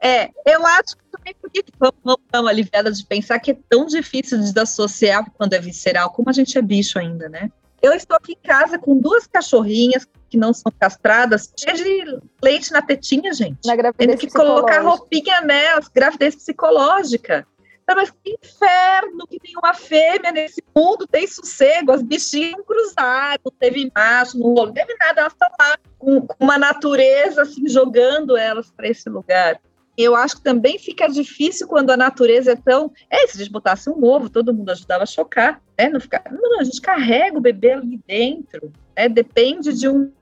é, 0.00 0.30
eu 0.46 0.64
acho 0.64 0.96
que 0.96 1.04
também 1.10 1.34
porque 1.40 1.64
vamos 1.78 2.20
dar 2.30 2.40
uma 2.40 2.50
aliviada 2.50 2.90
de 2.92 3.04
pensar 3.04 3.38
que 3.38 3.50
é 3.50 3.58
tão 3.68 3.86
difícil 3.86 4.38
de 4.38 4.44
desassociar 4.44 5.30
quando 5.36 5.54
é 5.54 5.58
visceral, 5.58 6.10
como 6.10 6.30
a 6.30 6.32
gente 6.32 6.56
é 6.56 6.62
bicho 6.62 6.98
ainda, 6.98 7.28
né? 7.28 7.50
Eu 7.82 7.92
estou 7.92 8.16
aqui 8.16 8.32
em 8.32 8.46
casa 8.46 8.78
com 8.78 8.98
duas 8.98 9.26
cachorrinhas 9.26 10.06
que 10.28 10.36
não 10.36 10.52
são 10.52 10.72
castradas, 10.78 11.52
cheia 11.56 11.76
de 11.76 12.20
leite 12.42 12.72
na 12.72 12.82
tetinha, 12.82 13.32
gente. 13.32 13.58
Na 13.64 13.76
gravidez 13.76 14.08
Tendo 14.08 14.18
que 14.18 14.30
colocar 14.30 14.80
roupinha 14.80 15.40
nelas, 15.40 15.88
gravidez 15.88 16.34
psicológica. 16.34 17.46
Então, 17.82 17.94
mas 17.94 18.10
que 18.10 18.36
inferno 18.42 19.26
que 19.28 19.38
tem 19.38 19.56
uma 19.56 19.72
fêmea 19.72 20.32
nesse 20.32 20.60
mundo, 20.74 21.06
tem 21.06 21.24
sossego, 21.24 21.92
as 21.92 22.02
bichinhas 22.02 22.52
não 22.52 22.64
cruzaram, 22.64 23.40
não 23.44 23.52
teve 23.52 23.92
macho, 23.94 24.36
não, 24.36 24.54
não 24.54 24.72
teve 24.72 24.96
nada, 24.98 25.20
elas 25.20 25.32
estão 25.32 25.48
lá 25.56 25.78
com, 25.96 26.26
com 26.26 26.44
uma 26.44 26.58
natureza 26.58 27.42
assim, 27.42 27.68
jogando 27.68 28.36
elas 28.36 28.72
para 28.72 28.88
esse 28.88 29.08
lugar. 29.08 29.60
Eu 29.96 30.14
acho 30.14 30.36
que 30.36 30.42
também 30.42 30.78
fica 30.78 31.08
difícil 31.08 31.66
quando 31.66 31.90
a 31.90 31.96
natureza 31.96 32.52
é 32.52 32.56
tão. 32.56 32.92
É, 33.08 33.26
se 33.26 33.36
a 33.36 33.38
gente 33.38 33.52
botasse 33.52 33.88
um 33.88 34.04
ovo, 34.04 34.28
todo 34.28 34.52
mundo 34.52 34.70
ajudava 34.70 35.04
a 35.04 35.06
chocar, 35.06 35.62
né? 35.78 35.88
Não, 35.88 36.00
ficar... 36.00 36.22
não, 36.30 36.50
não 36.50 36.60
a 36.60 36.64
gente 36.64 36.80
carrega 36.80 37.38
o 37.38 37.40
bebê 37.40 37.72
ali 37.72 38.00
dentro, 38.06 38.70
né? 38.96 39.08
Depende 39.08 39.72
de 39.72 39.88
um, 39.88 40.12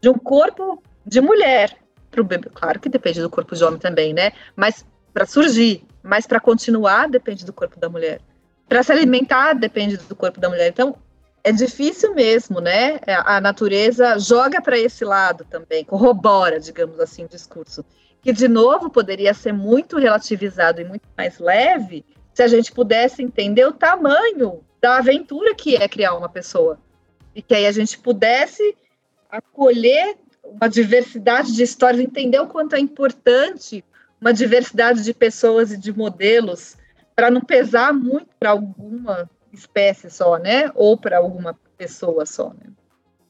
de 0.00 0.08
um 0.08 0.14
corpo 0.14 0.82
de 1.04 1.20
mulher 1.20 1.76
para 2.10 2.20
o 2.20 2.24
bebê. 2.24 2.48
Claro 2.54 2.78
que 2.78 2.88
depende 2.88 3.20
do 3.20 3.28
corpo 3.28 3.56
de 3.56 3.64
homem 3.64 3.80
também, 3.80 4.14
né? 4.14 4.32
Mas 4.54 4.86
para 5.12 5.26
surgir, 5.26 5.82
mas 6.02 6.26
para 6.26 6.38
continuar, 6.38 7.08
depende 7.08 7.44
do 7.44 7.52
corpo 7.52 7.80
da 7.80 7.88
mulher. 7.88 8.20
Para 8.68 8.82
se 8.82 8.92
alimentar, 8.92 9.54
depende 9.54 9.96
do 9.96 10.14
corpo 10.14 10.38
da 10.38 10.48
mulher. 10.48 10.68
Então, 10.68 10.96
é 11.42 11.52
difícil 11.52 12.14
mesmo, 12.14 12.60
né? 12.60 12.98
É, 13.06 13.14
a 13.14 13.40
natureza 13.40 14.18
joga 14.18 14.60
para 14.60 14.78
esse 14.78 15.04
lado 15.04 15.44
também, 15.48 15.84
corrobora, 15.84 16.58
digamos 16.58 16.98
assim, 16.98 17.24
o 17.24 17.28
discurso 17.28 17.84
que 18.26 18.32
de 18.32 18.48
novo 18.48 18.90
poderia 18.90 19.32
ser 19.32 19.52
muito 19.52 19.98
relativizado 19.98 20.80
e 20.80 20.84
muito 20.84 21.08
mais 21.16 21.38
leve 21.38 22.04
se 22.34 22.42
a 22.42 22.48
gente 22.48 22.72
pudesse 22.72 23.22
entender 23.22 23.64
o 23.64 23.72
tamanho 23.72 24.64
da 24.82 24.96
aventura 24.96 25.54
que 25.54 25.76
é 25.76 25.86
criar 25.86 26.12
uma 26.16 26.28
pessoa. 26.28 26.76
E 27.36 27.40
que 27.40 27.54
aí 27.54 27.64
a 27.64 27.70
gente 27.70 27.96
pudesse 27.96 28.76
acolher 29.30 30.16
uma 30.42 30.68
diversidade 30.68 31.54
de 31.54 31.62
histórias, 31.62 32.02
entender 32.02 32.40
o 32.40 32.48
quanto 32.48 32.74
é 32.74 32.80
importante 32.80 33.84
uma 34.20 34.32
diversidade 34.32 35.04
de 35.04 35.14
pessoas 35.14 35.70
e 35.70 35.76
de 35.76 35.96
modelos 35.96 36.76
para 37.14 37.30
não 37.30 37.40
pesar 37.40 37.94
muito 37.94 38.30
para 38.40 38.50
alguma 38.50 39.30
espécie 39.52 40.10
só, 40.10 40.36
né? 40.36 40.68
Ou 40.74 40.96
para 40.96 41.18
alguma 41.18 41.56
pessoa 41.78 42.26
só, 42.26 42.48
né? 42.48 42.72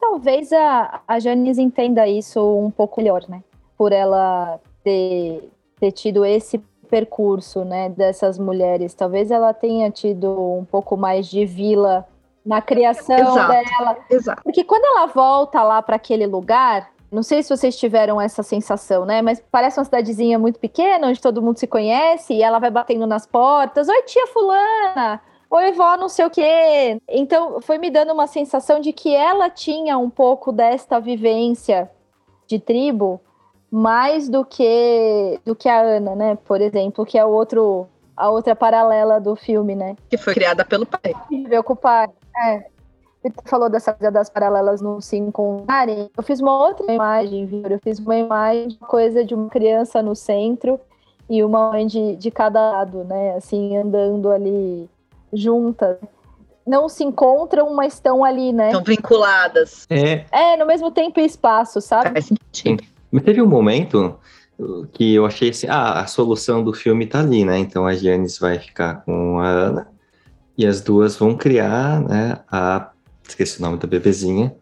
Talvez 0.01 0.51
a, 0.55 1.03
a 1.07 1.19
Janice 1.19 1.61
entenda 1.61 2.09
isso 2.09 2.41
um 2.61 2.71
pouco 2.71 2.99
melhor, 2.99 3.29
né? 3.29 3.45
Por 3.77 3.93
ela 3.93 4.59
ter, 4.87 5.51
ter 5.81 5.91
tido 5.91 6.25
esse 6.25 6.59
percurso, 6.89 7.65
né, 7.65 7.89
dessas 7.89 8.39
mulheres. 8.39 8.95
Talvez 8.95 9.33
ela 9.33 9.53
tenha 9.53 9.91
tido 9.91 10.31
um 10.31 10.65
pouco 10.65 10.97
mais 10.97 11.27
de 11.27 11.45
vila 11.45 12.07
na 12.45 12.63
criação 12.63 13.17
exato, 13.17 13.53
dela. 13.53 13.97
Exato. 14.09 14.43
Porque 14.45 14.63
quando 14.63 14.85
ela 14.85 15.07
volta 15.07 15.61
lá 15.65 15.83
para 15.83 15.97
aquele 15.97 16.25
lugar, 16.25 16.93
não 17.11 17.25
sei 17.25 17.43
se 17.43 17.49
vocês 17.49 17.77
tiveram 17.77 18.21
essa 18.21 18.45
sensação, 18.45 19.05
né? 19.05 19.21
Mas 19.21 19.43
parece 19.51 19.81
uma 19.81 19.85
cidadezinha 19.85 20.39
muito 20.39 20.61
pequena, 20.61 21.09
onde 21.09 21.21
todo 21.21 21.43
mundo 21.43 21.59
se 21.59 21.67
conhece, 21.67 22.35
e 22.35 22.43
ela 22.43 22.61
vai 22.61 22.71
batendo 22.71 23.09
nas 23.09 23.27
portas. 23.27 23.89
Oi, 23.89 24.03
tia 24.03 24.29
fulana! 24.29 25.21
Oi, 25.51 25.73
vó, 25.73 25.97
não 25.97 26.09
sei 26.09 26.25
o 26.25 26.31
quê. 26.31 27.01
Então, 27.09 27.61
foi 27.61 27.79
me 27.79 27.91
dando 27.91 28.13
uma 28.13 28.29
sensação 28.29 28.79
de 28.79 28.93
que 28.93 29.13
ela 29.13 29.51
tinha 29.51 29.99
um 29.99 30.11
pouco 30.11 30.53
desta 30.53 31.01
vivência 31.01 31.91
de 32.47 32.61
tribo 32.61 33.21
mais 33.77 34.27
do 34.27 34.43
que 34.43 35.39
do 35.45 35.55
que 35.55 35.69
a 35.69 35.83
Ana, 35.83 36.15
né? 36.15 36.39
Por 36.47 36.63
exemplo, 36.63 37.05
que 37.05 37.19
é 37.19 37.25
o 37.25 37.29
outro 37.29 37.87
a 38.17 38.31
outra 38.31 38.57
paralela 38.57 39.21
do 39.21 39.37
filme, 39.37 39.75
né? 39.75 39.97
Que 40.09 40.17
foi 40.17 40.33
criada 40.33 40.65
pelo 40.65 40.87
pai. 40.87 41.13
Viveu 41.29 41.63
com 41.63 41.75
o 41.75 41.77
pai. 41.77 42.09
É. 42.39 42.65
Você 43.21 43.33
falou 43.45 43.69
dessa 43.69 43.93
coisa 43.93 44.11
das 44.11 44.31
paralelas 44.31 44.81
não 44.81 44.99
se 45.03 45.19
encontrarem. 45.19 46.11
Eu 46.17 46.23
fiz 46.23 46.41
uma 46.41 46.57
outra 46.57 46.91
imagem, 46.91 47.45
viu? 47.45 47.65
Eu 47.69 47.79
fiz 47.79 47.99
uma 47.99 48.17
imagem, 48.17 48.79
coisa 48.89 49.23
de 49.23 49.35
uma 49.35 49.51
criança 49.51 50.01
no 50.01 50.15
centro 50.15 50.81
e 51.29 51.45
uma 51.45 51.73
mãe 51.73 51.87
de, 51.87 52.17
de 52.17 52.31
cada 52.31 52.71
lado, 52.71 53.05
né? 53.05 53.35
Assim, 53.37 53.77
andando 53.77 54.31
ali 54.31 54.89
juntas. 55.31 55.99
Não 56.67 56.89
se 56.89 57.05
encontram, 57.05 57.75
mas 57.75 57.95
estão 57.95 58.25
ali, 58.25 58.55
né? 58.55 58.69
Estão 58.69 58.83
vinculadas. 58.83 59.87
É. 59.91 60.25
É, 60.33 60.57
no 60.57 60.65
mesmo 60.65 60.91
tempo 60.91 61.21
e 61.21 61.27
espaço, 61.27 61.83
sabe? 61.83 62.13
Faz 62.13 62.25
sentido. 62.25 62.96
Mas 63.17 63.25
teve 63.25 63.41
um 63.41 63.47
momento 63.47 64.19
que 64.93 65.15
eu 65.15 65.25
achei 65.25 65.49
assim, 65.49 65.67
ah, 65.71 66.01
a 66.01 66.07
solução 66.07 66.63
do 66.63 66.75
filme 66.75 67.07
tá 67.07 67.21
ali, 67.21 67.47
né? 67.47 67.57
Então 67.59 67.87
a 67.87 67.95
Janice 67.95 68.39
vai 68.39 68.59
ficar 68.59 69.03
com 69.07 69.39
a 69.39 69.49
Ana 69.49 69.89
e 70.59 70.67
as 70.67 70.83
duas 70.83 71.17
vão 71.17 71.35
criar, 71.35 72.03
né, 72.03 72.41
a 72.53 72.91
esqueci 73.27 73.59
o 73.59 73.63
nome 73.63 73.79
da 73.79 73.87
bebezinha, 73.87 74.55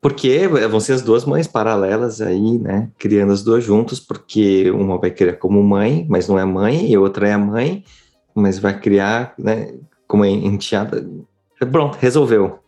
porque 0.00 0.48
vão 0.48 0.80
ser 0.80 0.94
as 0.94 1.02
duas 1.02 1.24
mães 1.24 1.46
paralelas 1.46 2.20
aí, 2.20 2.58
né, 2.58 2.90
criando 2.98 3.32
as 3.32 3.44
duas 3.44 3.62
juntos, 3.62 4.00
porque 4.00 4.68
uma 4.72 4.98
vai 4.98 5.12
criar 5.12 5.34
como 5.34 5.62
mãe, 5.62 6.04
mas 6.08 6.28
não 6.28 6.36
é 6.36 6.44
mãe, 6.44 6.90
e 6.90 6.98
outra 6.98 7.28
é 7.28 7.32
a 7.32 7.38
mãe, 7.38 7.84
mas 8.34 8.58
vai 8.58 8.78
criar, 8.80 9.32
né, 9.38 9.74
como 10.08 10.24
enteada. 10.24 11.08
Pronto, 11.70 11.98
resolveu. 12.00 12.58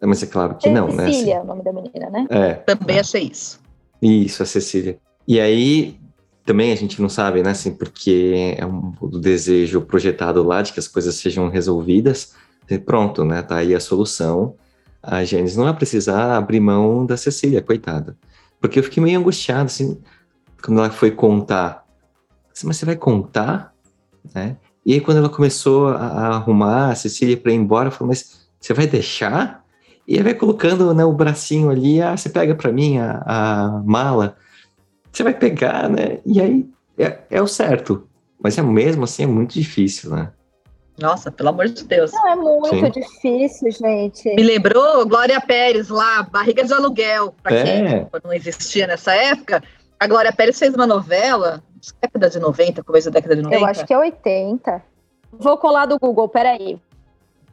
Mas 0.00 0.22
é 0.22 0.26
claro 0.26 0.56
que 0.56 0.68
não, 0.68 0.90
Cecília, 0.90 1.06
né? 1.06 1.12
Cecília 1.12 1.34
é 1.36 1.40
o 1.40 1.44
nome 1.44 1.62
da 1.62 1.72
menina, 1.72 2.10
né? 2.10 2.26
É. 2.28 2.54
Também 2.54 2.98
achei 2.98 3.24
isso. 3.24 3.66
Isso, 4.02 4.42
a 4.42 4.46
Cecília. 4.46 4.98
E 5.26 5.40
aí, 5.40 5.98
também 6.44 6.72
a 6.72 6.76
gente 6.76 7.02
não 7.02 7.08
sabe, 7.08 7.42
né, 7.42 7.50
assim, 7.50 7.74
porque 7.74 8.54
é 8.56 8.64
um 8.64 8.92
desejo 9.20 9.82
projetado 9.82 10.42
lá 10.42 10.62
de 10.62 10.72
que 10.72 10.80
as 10.80 10.88
coisas 10.88 11.14
sejam 11.16 11.48
resolvidas. 11.48 12.34
E 12.70 12.78
pronto, 12.78 13.24
né, 13.24 13.42
tá 13.42 13.56
aí 13.56 13.74
a 13.74 13.80
solução. 13.80 14.54
A 15.02 15.24
Janice 15.24 15.56
não 15.56 15.64
vai 15.64 15.74
precisar 15.74 16.36
abrir 16.36 16.60
mão 16.60 17.04
da 17.04 17.16
Cecília, 17.16 17.62
coitada. 17.62 18.16
Porque 18.60 18.78
eu 18.78 18.82
fiquei 18.82 19.02
meio 19.02 19.18
angustiado, 19.18 19.66
assim, 19.66 20.00
quando 20.62 20.78
ela 20.78 20.90
foi 20.90 21.10
contar. 21.10 21.84
Assim, 22.52 22.66
Mas 22.66 22.76
você 22.78 22.86
vai 22.86 22.96
contar? 22.96 23.74
Né? 24.34 24.56
E 24.84 24.94
aí, 24.94 25.00
quando 25.00 25.18
ela 25.18 25.28
começou 25.28 25.88
a, 25.88 25.96
a 25.96 26.26
arrumar 26.36 26.90
a 26.90 26.94
Cecília 26.94 27.36
para 27.36 27.52
ir 27.52 27.56
embora, 27.56 27.88
eu 27.88 27.92
falei, 27.92 28.08
mas 28.08 28.48
você 28.58 28.72
vai 28.72 28.86
deixar? 28.86 29.64
E 30.08 30.16
aí 30.16 30.22
vai 30.22 30.34
colocando 30.34 30.92
né, 30.94 31.04
o 31.04 31.12
bracinho 31.12 31.70
ali, 31.70 32.00
ah, 32.00 32.16
você 32.16 32.30
pega 32.30 32.54
para 32.54 32.72
mim 32.72 32.96
a, 32.96 33.22
a 33.26 33.82
mala 33.84 34.36
você 35.18 35.22
vai 35.22 35.34
pegar, 35.34 35.88
né? 35.88 36.20
E 36.24 36.40
aí 36.40 36.68
é, 36.96 37.18
é, 37.30 37.42
o 37.42 37.46
certo. 37.46 38.08
Mas 38.40 38.56
é 38.56 38.62
mesmo 38.62 39.04
assim, 39.04 39.24
é 39.24 39.26
muito 39.26 39.54
difícil, 39.54 40.10
né? 40.10 40.30
Nossa, 40.96 41.30
pelo 41.30 41.48
amor 41.48 41.68
de 41.68 41.84
Deus. 41.84 42.12
Não, 42.12 42.28
é 42.28 42.36
muito 42.36 42.94
Sim. 42.94 43.00
difícil, 43.00 43.70
gente. 43.70 44.34
Me 44.34 44.42
lembrou 44.42 45.06
Glória 45.06 45.40
Pérez 45.40 45.88
lá, 45.88 46.22
Barriga 46.22 46.64
de 46.64 46.72
Aluguel, 46.72 47.34
pra 47.42 47.54
é. 47.54 47.64
quem 47.64 48.20
não 48.24 48.32
existia 48.32 48.86
nessa 48.86 49.12
época. 49.14 49.62
A 49.98 50.06
Glória 50.06 50.32
Pérez 50.32 50.58
fez 50.58 50.74
uma 50.74 50.86
novela, 50.86 51.62
década 52.00 52.30
de 52.30 52.38
90, 52.38 52.82
começo 52.82 53.10
da 53.10 53.14
década 53.14 53.36
de 53.36 53.42
90. 53.42 53.60
Eu 53.60 53.66
acho 53.66 53.86
que 53.86 53.94
é 53.94 53.98
80. 53.98 54.82
Vou 55.32 55.56
colar 55.58 55.86
do 55.86 55.98
Google, 55.98 56.28
peraí. 56.28 56.80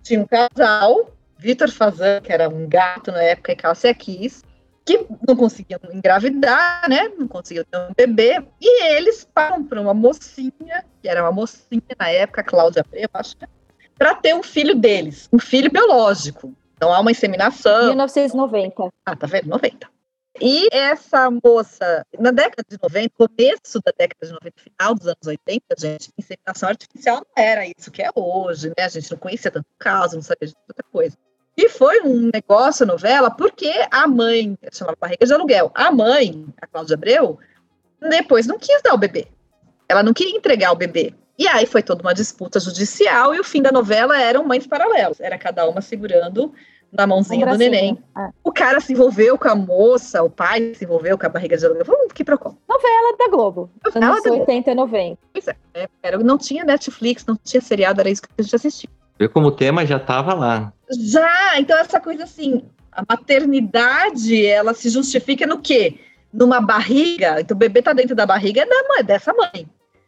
Tinha 0.04 0.22
um 0.22 0.28
casal, 0.28 1.10
Vitor 1.46 1.72
Fazan, 1.72 2.22
que 2.22 2.34
era 2.34 2.50
um 2.50 2.68
gato 2.68 3.12
na 3.12 3.22
época, 3.22 3.52
e 3.52 3.56
Cássia 3.56 3.94
Kiss, 3.94 4.44
que 4.84 5.06
não 5.28 5.36
conseguiam 5.36 5.80
engravidar, 5.94 6.90
né? 6.90 7.08
Não 7.20 7.28
conseguiam 7.28 7.64
ter 7.64 7.78
um 7.78 7.94
bebê. 7.96 8.44
E 8.60 8.84
eles 8.86 9.28
param 9.32 9.64
para 9.64 9.80
uma 9.80 9.94
mocinha, 9.94 10.84
que 11.00 11.08
era 11.08 11.22
uma 11.22 11.32
mocinha 11.32 11.84
na 12.00 12.10
época, 12.10 12.44
Cláudia 12.44 12.82
Abreu, 12.82 13.08
acho, 13.14 13.36
para 13.96 14.16
ter 14.16 14.34
um 14.34 14.42
filho 14.42 14.74
deles, 14.74 15.30
um 15.32 15.38
filho 15.38 15.70
biológico. 15.70 16.52
Então 16.76 16.92
há 16.92 17.00
uma 17.00 17.12
inseminação. 17.12 17.90
1990. 17.90 18.92
Ah, 19.06 19.16
tá 19.16 19.28
vendo? 19.28 19.48
90. 19.48 19.88
E 20.42 20.68
essa 20.72 21.30
moça, 21.30 22.04
na 22.20 22.32
década 22.32 22.64
de 22.68 22.78
90, 22.82 23.14
começo 23.16 23.80
da 23.86 23.94
década 23.96 24.26
de 24.26 24.32
90, 24.34 24.62
final 24.62 24.96
dos 24.96 25.06
anos 25.06 25.28
80, 25.28 25.64
gente, 25.78 26.10
inseminação 26.18 26.70
artificial 26.70 27.18
não 27.18 27.44
era 27.44 27.68
isso 27.68 27.92
que 27.92 28.02
é 28.02 28.10
hoje, 28.16 28.70
né? 28.70 28.84
A 28.84 28.90
gente 28.90 29.12
não 29.12 29.18
conhecia 29.20 29.52
tanto 29.52 29.68
caso, 29.78 30.16
não 30.16 30.24
sabia 30.24 30.48
de 30.48 30.56
tanta 30.68 30.84
coisa. 30.92 31.16
E 31.58 31.70
foi 31.70 32.02
um 32.02 32.30
negócio, 32.34 32.86
novela, 32.86 33.32
porque 33.32 33.72
a 33.90 34.08
mãe, 34.08 34.58
chamava 34.72 34.98
Barriga 35.00 35.26
de 35.26 35.34
Aluguel, 35.34 35.72
a 35.74 35.92
mãe, 35.92 36.46
a 36.62 36.68
Cláudia 36.68 36.96
Abreu, 36.96 37.40
depois 38.02 38.46
não 38.46 38.60
quis 38.60 38.82
dar 38.82 38.94
o 38.94 38.98
bebê. 38.98 39.28
Ela 39.88 40.04
não 40.04 40.14
queria 40.14 40.36
entregar 40.36 40.72
o 40.72 40.76
bebê. 40.76 41.14
E 41.38 41.48
aí 41.48 41.66
foi 41.66 41.84
toda 41.84 42.02
uma 42.02 42.14
disputa 42.14 42.60
judicial 42.60 43.36
e 43.36 43.40
o 43.40 43.44
fim 43.44 43.62
da 43.62 43.72
novela 43.72 44.20
eram 44.20 44.44
mães 44.44 44.66
paralelas. 44.66 45.20
Era 45.20 45.38
cada 45.38 45.68
uma 45.68 45.82
segurando 45.82 46.54
na 46.92 47.06
mãozinha 47.06 47.46
um 47.46 47.52
do 47.52 47.58
neném. 47.58 47.98
É. 48.18 48.30
O 48.44 48.52
cara 48.52 48.80
se 48.80 48.94
envolveu 48.94 49.38
com 49.38 49.50
a 49.50 49.56
moça, 49.56 50.24
o 50.24 50.30
pai 50.30 50.74
se 50.76 50.86
envolveu 50.86 51.18
com 51.18 51.26
a 51.26 51.30
barriga 51.30 51.58
de 51.58 51.66
aluguel. 51.66 51.86
Vamos 51.86 52.14
que 52.14 52.24
procura. 52.24 52.56
Novela 52.68 53.18
da 53.18 53.28
Globo. 53.30 53.70
Novela 53.84 54.14
anos 54.14 54.24
da 54.24 54.32
80 54.32 54.72
e 54.72 54.76
90. 54.76 55.18
Pois 55.34 55.48
é, 55.48 55.56
era, 56.02 56.18
não 56.18 56.38
tinha 56.38 56.64
Netflix, 56.64 57.26
não 57.26 57.38
tinha 57.44 57.62
seriado, 57.62 58.00
era 58.00 58.10
isso 58.10 58.22
que 58.22 58.30
a 58.38 58.42
gente 58.42 58.56
assistia. 58.56 58.90
Viu 59.20 59.30
como 59.30 59.48
o 59.48 59.52
tema 59.52 59.86
já 59.86 59.98
estava 59.98 60.34
lá. 60.34 60.74
Já, 60.90 61.60
então 61.60 61.78
essa 61.78 62.00
coisa 62.00 62.24
assim, 62.24 62.64
a 62.92 63.04
maternidade, 63.08 64.46
ela 64.46 64.74
se 64.74 64.90
justifica 64.90 65.46
no 65.46 65.60
quê? 65.60 66.00
Numa 66.32 66.62
barriga, 66.62 67.42
então 67.42 67.56
o 67.56 67.60
bebê 67.60 67.80
está 67.80 67.94
dentro 67.94 68.16
da 68.16 68.26
barriga 68.26 68.66
da 68.66 68.88
mãe, 68.90 69.04
dessa 69.04 69.34
mãe. 69.34 69.68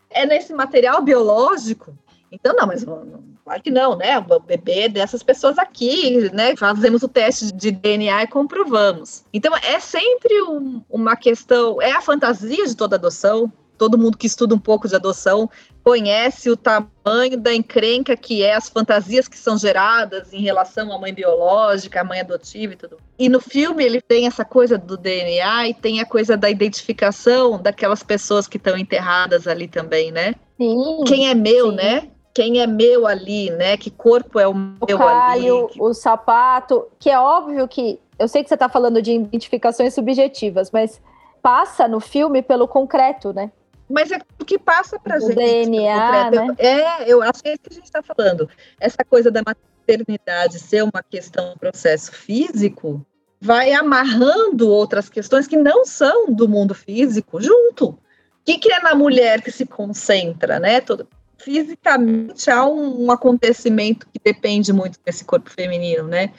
É 0.09 0.25
nesse 0.25 0.53
material 0.53 1.01
biológico. 1.01 1.97
Então, 2.31 2.53
não, 2.55 2.67
mas 2.67 2.83
claro 2.83 3.61
que 3.61 3.71
não, 3.71 3.95
né? 3.95 4.17
O 4.19 4.39
bebê 4.39 4.81
é 4.81 4.89
dessas 4.89 5.23
pessoas 5.23 5.57
aqui, 5.57 6.29
né? 6.33 6.55
Fazemos 6.55 7.03
o 7.03 7.07
teste 7.07 7.53
de 7.53 7.71
DNA 7.71 8.23
e 8.23 8.27
comprovamos. 8.27 9.23
Então, 9.33 9.55
é 9.55 9.79
sempre 9.79 10.41
um, 10.43 10.81
uma 10.89 11.15
questão, 11.15 11.81
é 11.81 11.91
a 11.91 12.01
fantasia 12.01 12.65
de 12.65 12.75
toda 12.75 12.97
adoção, 12.97 13.51
todo 13.77 13.97
mundo 13.97 14.17
que 14.17 14.27
estuda 14.27 14.55
um 14.55 14.59
pouco 14.59 14.87
de 14.87 14.95
adoção 14.95 15.49
conhece 15.83 16.49
o 16.49 16.57
tamanho 16.57 17.37
da 17.37 17.53
encrenca 17.53 18.17
que 18.17 18.43
é 18.43 18.55
as 18.55 18.67
fantasias 18.67 19.27
que 19.27 19.37
são 19.37 19.57
geradas 19.57 20.33
em 20.33 20.41
relação 20.41 20.91
à 20.91 20.99
mãe 20.99 21.13
biológica, 21.13 22.01
à 22.01 22.03
mãe 22.03 22.19
adotiva 22.19 22.73
e 22.73 22.75
tudo. 22.75 22.97
E 23.17 23.29
no 23.29 23.39
filme 23.39 23.83
ele 23.83 24.01
tem 24.01 24.27
essa 24.27 24.43
coisa 24.43 24.77
do 24.77 24.97
DNA 24.97 25.69
e 25.69 25.73
tem 25.73 26.01
a 26.01 26.05
coisa 26.05 26.35
da 26.35 26.49
identificação 26.49 27.61
daquelas 27.61 28.03
pessoas 28.03 28.47
que 28.47 28.57
estão 28.57 28.77
enterradas 28.77 29.47
ali 29.47 29.67
também, 29.67 30.11
né? 30.11 30.35
Sim. 30.57 31.03
Quem 31.05 31.29
é 31.29 31.33
meu, 31.33 31.69
sim. 31.69 31.75
né? 31.77 32.09
Quem 32.33 32.61
é 32.61 32.67
meu 32.67 33.07
ali, 33.07 33.49
né? 33.51 33.77
Que 33.77 33.89
corpo 33.89 34.39
é 34.39 34.47
o 34.47 34.53
meu 34.53 34.77
o 34.81 34.97
Caio, 34.97 35.65
ali? 35.67 35.79
O 35.79 35.93
sapato, 35.93 36.85
que 36.99 37.09
é 37.09 37.17
óbvio 37.17 37.67
que 37.67 37.99
eu 38.19 38.27
sei 38.27 38.43
que 38.43 38.49
você 38.49 38.55
está 38.55 38.67
falando 38.67 39.01
de 39.01 39.13
identificações 39.13 39.93
subjetivas, 39.93 40.71
mas 40.71 40.99
passa 41.41 41.87
no 41.87 41.99
filme 41.99 42.41
pelo 42.41 42.67
concreto, 42.67 43.31
né? 43.31 43.51
Mas 43.89 44.11
é 44.11 44.19
o 44.39 44.45
que 44.45 44.59
passa 44.59 44.99
para 44.99 45.15
a 45.15 45.19
gente. 45.19 45.35
DNA, 45.35 46.31
né? 46.31 46.55
É, 46.57 47.11
eu 47.11 47.21
acho 47.21 47.41
que 47.41 47.49
é 47.49 47.53
isso 47.53 47.61
que 47.63 47.73
a 47.73 47.75
gente 47.75 47.85
está 47.85 48.03
falando. 48.03 48.49
Essa 48.79 49.03
coisa 49.03 49.31
da 49.31 49.41
maternidade 49.45 50.59
ser 50.59 50.83
uma 50.83 51.01
questão, 51.01 51.53
um 51.53 51.57
processo 51.57 52.11
físico, 52.11 53.05
vai 53.39 53.71
amarrando 53.71 54.69
outras 54.69 55.09
questões 55.09 55.47
que 55.47 55.55
não 55.55 55.85
são 55.85 56.33
do 56.33 56.49
mundo 56.49 56.73
físico 56.73 57.41
junto. 57.41 57.89
O 57.89 57.99
que, 58.45 58.57
que 58.57 58.71
é 58.71 58.81
na 58.81 58.95
mulher 58.95 59.41
que 59.41 59.51
se 59.51 59.65
concentra, 59.65 60.59
né? 60.59 60.81
Todo, 60.81 61.07
fisicamente 61.37 62.49
há 62.49 62.65
um, 62.65 63.05
um 63.05 63.11
acontecimento 63.11 64.07
que 64.07 64.19
depende 64.23 64.73
muito 64.73 64.99
desse 65.05 65.23
corpo 65.23 65.49
feminino, 65.49 66.07
né? 66.07 66.33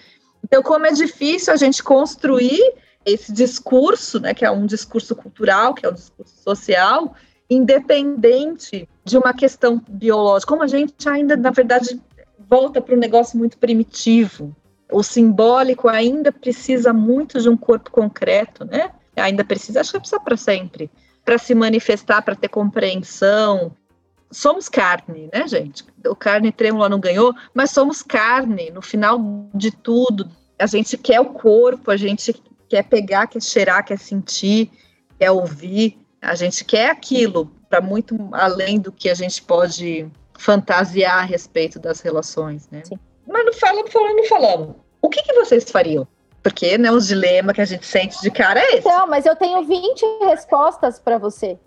Então, 0.45 0.63
como 0.63 0.87
é 0.87 0.93
difícil 0.93 1.53
a 1.53 1.57
gente 1.57 1.83
construir 1.83 2.61
esse 3.05 3.33
discurso, 3.33 4.21
né, 4.21 4.35
que 4.35 4.45
é 4.45 4.51
um 4.51 4.67
discurso 4.67 5.15
cultural, 5.17 5.75
que 5.75 5.87
é 5.87 5.89
um 5.89 5.95
discurso 5.95 6.35
social, 6.43 7.15
independente 7.51 8.89
de 9.05 9.17
uma 9.17 9.33
questão 9.33 9.83
biológica. 9.89 10.53
Como 10.53 10.63
a 10.63 10.67
gente 10.67 11.09
ainda, 11.09 11.37
na 11.37 11.51
verdade, 11.51 12.01
volta 12.49 12.81
para 12.81 12.95
um 12.95 12.99
negócio 12.99 13.39
muito 13.39 13.59
primitivo. 13.59 14.55
O 14.91 15.03
simbólico 15.03 15.89
ainda 15.89 16.33
precisa 16.33 16.93
muito 16.93 17.41
de 17.41 17.49
um 17.49 17.57
corpo 17.57 17.91
concreto, 17.91 18.65
né? 18.65 18.91
Ainda 19.17 19.45
precisa, 19.45 19.81
acho 19.81 19.93
que 19.93 19.99
precisa 19.99 20.21
para 20.21 20.37
sempre, 20.37 20.91
para 21.25 21.39
se 21.39 21.55
manifestar, 21.55 22.23
para 22.23 22.35
ter 22.35 22.49
compreensão. 22.49 23.73
Somos 24.31 24.69
carne, 24.69 25.29
né, 25.33 25.47
gente? 25.49 25.85
O 26.07 26.15
carne 26.15 26.53
trêmula 26.53 26.89
não 26.89 27.01
ganhou, 27.01 27.35
mas 27.53 27.71
somos 27.71 28.03
carne. 28.03 28.71
No 28.71 28.81
final 28.81 29.19
de 29.55 29.71
tudo, 29.71 30.31
a 30.59 30.67
gente 30.67 30.97
quer 30.97 31.21
o 31.21 31.27
corpo, 31.27 31.91
a 31.91 31.97
gente 31.97 32.35
quer 32.69 32.85
pegar, 32.85 33.27
quer 33.27 33.43
cheirar, 33.43 33.85
quer 33.85 33.99
sentir, 33.99 34.71
quer 35.19 35.31
ouvir. 35.31 35.99
A 36.29 36.35
gente 36.35 36.65
quer 36.65 36.91
aquilo 36.91 37.51
para 37.69 37.81
muito 37.81 38.17
além 38.33 38.79
do 38.79 38.93
que 38.93 39.09
a 39.09 39.15
gente 39.15 39.43
pode 39.43 40.11
fantasiar 40.39 41.19
a 41.19 41.23
respeito 41.23 41.79
das 41.79 42.01
relações, 42.01 42.69
né? 42.71 42.83
Sim. 42.85 42.99
Mas 43.27 43.45
não 43.45 43.53
falamos, 43.53 43.93
falando, 43.93 44.17
não 44.17 44.25
falamos. 44.25 44.77
O 45.03 45.09
que, 45.09 45.23
que 45.23 45.33
vocês 45.35 45.71
fariam? 45.71 46.07
Porque 46.43 46.79
né, 46.79 46.91
o 46.91 46.99
dilema 46.99 47.53
que 47.53 47.61
a 47.61 47.65
gente 47.65 47.85
sente 47.85 48.21
de 48.23 48.31
cara 48.31 48.61
é 48.61 48.77
esse. 48.77 48.89
Não, 48.89 49.07
mas 49.07 49.27
eu 49.27 49.37
tenho 49.37 49.63
20 49.65 50.03
respostas 50.25 50.99
para 50.99 51.19
você. 51.19 51.59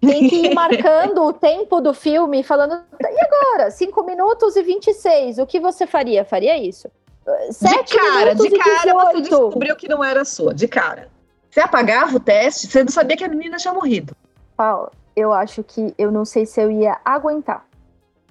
Tem 0.00 0.28
que 0.28 0.46
ir 0.46 0.54
marcando 0.54 1.22
o 1.22 1.32
tempo 1.32 1.80
do 1.80 1.94
filme, 1.94 2.42
falando, 2.42 2.82
e 3.00 3.20
agora? 3.24 3.70
5 3.70 4.04
minutos 4.04 4.56
e 4.56 4.62
26, 4.62 5.38
o 5.38 5.46
que 5.46 5.60
você 5.60 5.86
faria? 5.86 6.24
Faria 6.24 6.58
isso? 6.58 6.88
Sete 7.50 7.92
de 7.92 7.98
cara, 7.98 8.34
de 8.34 8.50
cara 8.50 8.94
você 8.94 9.20
descobriu 9.22 9.74
que 9.76 9.88
não 9.88 10.04
era 10.04 10.24
sua, 10.24 10.52
de 10.52 10.68
cara. 10.68 11.08
Você 11.54 11.60
apagava 11.60 12.16
o 12.16 12.18
teste, 12.18 12.66
você 12.66 12.82
não 12.82 12.90
sabia 12.90 13.16
que 13.16 13.22
a 13.22 13.28
menina 13.28 13.58
tinha 13.58 13.72
morrido. 13.72 14.12
Paula, 14.56 14.90
eu 15.14 15.32
acho 15.32 15.62
que 15.62 15.94
eu 15.96 16.10
não 16.10 16.24
sei 16.24 16.44
se 16.44 16.60
eu 16.60 16.68
ia 16.68 17.00
aguentar 17.04 17.64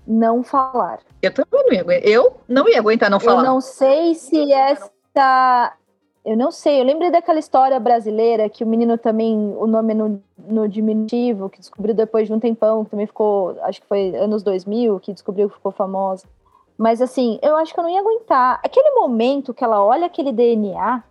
não 0.06 0.44
falar. 0.44 1.00
Eu 1.22 1.34
também 1.34 1.64
não 1.64 1.72
ia 1.72 1.80
aguentar. 1.80 2.10
Eu 2.10 2.36
não 2.50 2.68
ia 2.68 2.80
aguentar 2.80 3.10
não 3.10 3.22
falar. 3.22 3.40
Eu 3.40 3.46
não 3.46 3.62
sei 3.62 4.14
se 4.14 4.52
essa. 4.52 5.72
Eu 6.26 6.36
não 6.36 6.52
sei. 6.52 6.82
Eu 6.82 6.84
lembrei 6.84 7.12
daquela 7.12 7.40
história 7.40 7.80
brasileira 7.80 8.50
que 8.50 8.62
o 8.62 8.68
menino 8.68 8.98
também, 8.98 9.56
o 9.58 9.66
nome 9.68 9.94
no, 9.94 10.22
no 10.38 10.68
diminutivo, 10.68 11.50
que 11.50 11.60
descobriu 11.60 11.96
depois 11.96 12.28
de 12.28 12.34
um 12.34 12.42
tempão, 12.42 12.84
que 12.84 12.92
também 12.92 13.08
ficou, 13.08 13.58
acho 13.62 13.80
que 13.80 13.88
foi 13.88 14.14
anos 14.18 14.44
2000, 14.44 15.00
que 15.00 15.14
descobriu 15.14 15.48
que 15.48 15.56
ficou 15.56 15.72
famosa. 15.72 16.26
Mas 16.78 17.02
assim, 17.02 17.40
eu 17.42 17.56
acho 17.56 17.74
que 17.74 17.80
eu 17.80 17.84
não 17.84 17.90
ia 17.90 18.02
aguentar. 18.02 18.60
Aquele 18.62 18.92
momento 18.92 19.54
que 19.54 19.64
ela 19.64 19.82
olha 19.82 20.08
aquele 20.08 20.34
DNA, 20.34 21.02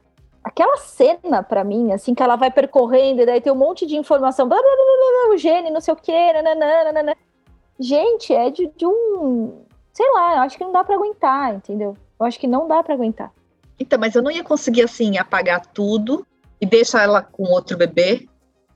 aquela 0.43 0.76
cena 0.76 1.43
para 1.43 1.64
mim, 1.64 1.93
assim, 1.93 2.14
que 2.14 2.22
ela 2.22 2.36
vai 2.36 2.51
percorrendo 2.51 3.22
e 3.22 3.26
daí 3.26 3.40
tem 3.40 3.53
um 3.53 3.57
monte 3.57 3.86
de 3.86 3.97
informação, 3.97 4.49
blá, 4.49 4.59
blá, 4.61 4.70
blá, 4.70 5.26
blá, 5.28 5.34
o 5.34 5.38
gene, 5.38 5.70
não 5.70 5.80
sei 5.80 5.95
o 5.95 5.97
quê, 5.97 6.32
nananana, 6.32 6.93
nanana. 6.93 7.16
gente, 7.78 8.34
é 8.34 8.51
de, 8.51 8.66
de, 8.76 8.86
um, 8.86 9.62
sei 9.93 10.11
lá, 10.12 10.36
eu 10.36 10.43
acho 10.43 10.57
que 10.57 10.64
não 10.64 10.72
dá 10.72 10.82
para 10.82 10.95
aguentar, 10.95 11.55
entendeu? 11.55 11.97
Eu 12.18 12.26
acho 12.26 12.38
que 12.38 12.47
não 12.47 12.66
dá 12.66 12.82
para 12.82 12.95
aguentar. 12.95 13.32
Então, 13.78 13.99
mas 13.99 14.14
eu 14.14 14.22
não 14.22 14.30
ia 14.30 14.45
conseguir, 14.45 14.82
assim, 14.82 15.18
apagar 15.18 15.66
tudo 15.66 16.26
e 16.61 16.66
deixar 16.66 17.03
ela 17.03 17.22
com 17.22 17.45
outro 17.45 17.76
bebê 17.76 18.28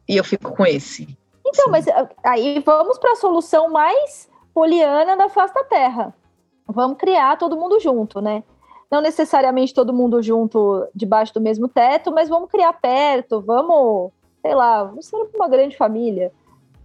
e 0.09 0.17
eu 0.17 0.25
fico 0.25 0.53
com 0.53 0.65
esse. 0.67 1.17
Então, 1.47 1.67
Sim. 1.67 1.71
mas 1.71 1.89
ah, 1.89 2.09
aí 2.25 2.61
vamos 2.65 2.99
para 2.99 3.13
a 3.13 3.17
solução 3.17 3.71
mais 3.71 4.29
poliana 4.53 5.17
da 5.17 5.29
face 5.29 5.55
da 5.55 5.65
Terra. 5.65 6.15
Vamos 6.67 6.99
criar 6.99 7.37
todo 7.39 7.57
mundo 7.57 7.79
junto, 7.79 8.21
né? 8.21 8.43
Não 8.91 9.01
necessariamente 9.01 9.75
todo 9.75 9.93
mundo 9.93 10.23
junto 10.23 10.87
debaixo 10.95 11.35
do 11.35 11.41
mesmo 11.41 11.69
teto, 11.69 12.13
mas 12.13 12.29
vamos 12.29 12.51
criar 12.51 12.73
perto, 12.75 13.41
vamos, 13.41 14.13
sei 14.41 14.55
lá, 14.55 14.85
vamos 14.85 15.07
ser 15.07 15.17
uma 15.35 15.49
grande 15.49 15.77
família. 15.77 16.33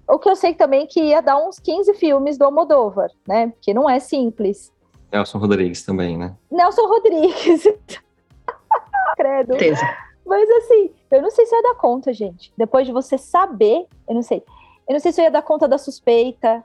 O 0.08 0.18
que 0.18 0.30
eu 0.30 0.36
sei 0.36 0.54
também 0.54 0.88
que 0.88 1.00
ia 1.00 1.22
dar 1.22 1.38
uns 1.38 1.60
15 1.60 1.94
filmes 1.94 2.38
do 2.38 2.44
Almodóvar, 2.44 3.12
né? 3.28 3.50
Porque 3.50 3.74
não 3.74 3.90
é 3.90 4.00
simples. 4.00 4.74
Nelson 5.12 5.38
Rodrigues 5.38 5.84
também, 5.84 6.18
né? 6.18 6.36
Nelson 6.50 6.88
Rodrigues. 6.88 7.64
Credo. 9.16 9.58
Certeza. 9.58 9.86
Mas 10.26 10.50
assim, 10.50 10.92
eu 11.12 11.22
não 11.22 11.30
sei 11.30 11.46
se 11.46 11.54
eu 11.54 11.60
ia 11.60 11.64
dar 11.64 11.76
conta, 11.76 12.14
gente. 12.14 12.54
Depois 12.58 12.86
de 12.86 12.94
você 12.94 13.18
saber, 13.18 13.86
eu 14.08 14.16
não 14.16 14.22
sei. 14.22 14.44
Eu 14.88 14.94
não 14.94 15.00
sei 15.00 15.12
se 15.12 15.22
eu 15.22 15.26
ia 15.26 15.32
dar 15.32 15.42
conta 15.42 15.68
da 15.68 15.78
suspeita. 15.78 16.64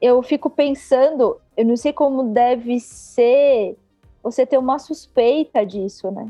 Eu 0.00 0.22
fico 0.22 0.50
pensando, 0.50 1.40
eu 1.56 1.64
não 1.64 1.76
sei 1.76 1.92
como 1.92 2.24
deve 2.24 2.80
ser 2.80 3.76
você 4.24 4.46
ter 4.46 4.56
uma 4.56 4.78
suspeita 4.78 5.64
disso, 5.66 6.10
né? 6.10 6.26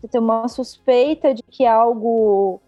Você 0.00 0.06
ter 0.06 0.20
uma 0.20 0.46
suspeita 0.46 1.34
de 1.34 1.42
que 1.42 1.66
algo 1.66 2.62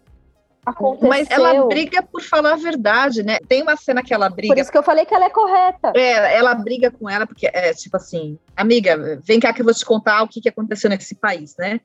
aconteceu. 0.65 1.07
Mas 1.07 1.31
ela 1.31 1.65
briga 1.67 2.03
por 2.03 2.21
falar 2.21 2.53
a 2.53 2.57
verdade, 2.57 3.23
né? 3.23 3.37
Tem 3.47 3.63
uma 3.63 3.77
cena 3.77 4.03
que 4.03 4.13
ela 4.13 4.29
briga. 4.29 4.53
Por 4.53 4.59
isso 4.59 4.69
que 4.69 4.77
eu 4.77 4.83
falei 4.83 5.05
que 5.05 5.15
ela 5.15 5.25
é 5.25 5.29
correta. 5.29 5.93
É, 5.95 6.35
ela 6.35 6.53
briga 6.53 6.91
com 6.91 7.09
ela 7.09 7.25
porque 7.25 7.47
é 7.47 7.73
tipo 7.73 7.95
assim, 7.95 8.37
amiga, 8.57 9.21
vem 9.23 9.39
cá 9.39 9.53
que 9.53 9.61
eu 9.61 9.65
vou 9.65 9.73
te 9.73 9.85
contar 9.85 10.21
o 10.21 10.27
que, 10.27 10.41
que 10.41 10.49
aconteceu 10.49 10.89
nesse 10.89 11.15
país, 11.15 11.55
né? 11.57 11.79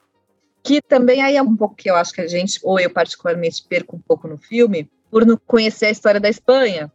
Que 0.61 0.83
também 0.83 1.22
aí 1.22 1.37
é 1.37 1.43
um 1.43 1.57
pouco 1.57 1.76
que 1.76 1.89
eu 1.89 1.95
acho 1.95 2.12
que 2.12 2.20
a 2.20 2.26
gente, 2.26 2.59
ou 2.64 2.80
eu 2.80 2.91
particularmente, 2.91 3.64
perco 3.68 3.95
um 3.95 4.01
pouco 4.01 4.26
no 4.26 4.39
filme, 4.39 4.91
por 5.09 5.24
não 5.24 5.39
conhecer 5.47 5.87
a 5.87 5.91
história 5.91 6.18
da 6.18 6.28
Espanha 6.28 6.91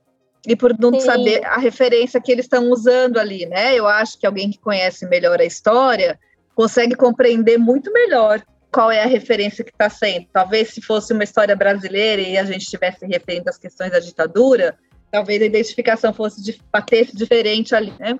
e 0.45 0.55
por 0.55 0.77
não 0.77 0.99
Sim. 0.99 1.05
saber 1.05 1.45
a 1.45 1.57
referência 1.57 2.21
que 2.21 2.31
eles 2.31 2.45
estão 2.45 2.69
usando 2.69 3.17
ali, 3.17 3.45
né? 3.45 3.75
Eu 3.75 3.87
acho 3.87 4.19
que 4.19 4.25
alguém 4.25 4.49
que 4.49 4.59
conhece 4.59 5.05
melhor 5.07 5.39
a 5.39 5.45
história 5.45 6.19
consegue 6.55 6.95
compreender 6.95 7.57
muito 7.57 7.91
melhor 7.91 8.41
qual 8.71 8.91
é 8.91 9.01
a 9.01 9.07
referência 9.07 9.63
que 9.63 9.71
está 9.71 9.89
sendo. 9.89 10.27
Talvez 10.31 10.69
se 10.69 10.81
fosse 10.81 11.13
uma 11.13 11.23
história 11.23 11.55
brasileira 11.55 12.21
e 12.21 12.37
a 12.37 12.43
gente 12.43 12.61
estivesse 12.63 13.05
referindo 13.05 13.49
às 13.49 13.57
questões 13.57 13.91
da 13.91 13.99
ditadura, 13.99 14.77
talvez 15.11 15.41
a 15.41 15.45
identificação 15.45 16.13
fosse 16.13 16.43
de, 16.43 16.59
batesse 16.71 17.15
diferente 17.15 17.73
ali, 17.75 17.93
né? 17.99 18.19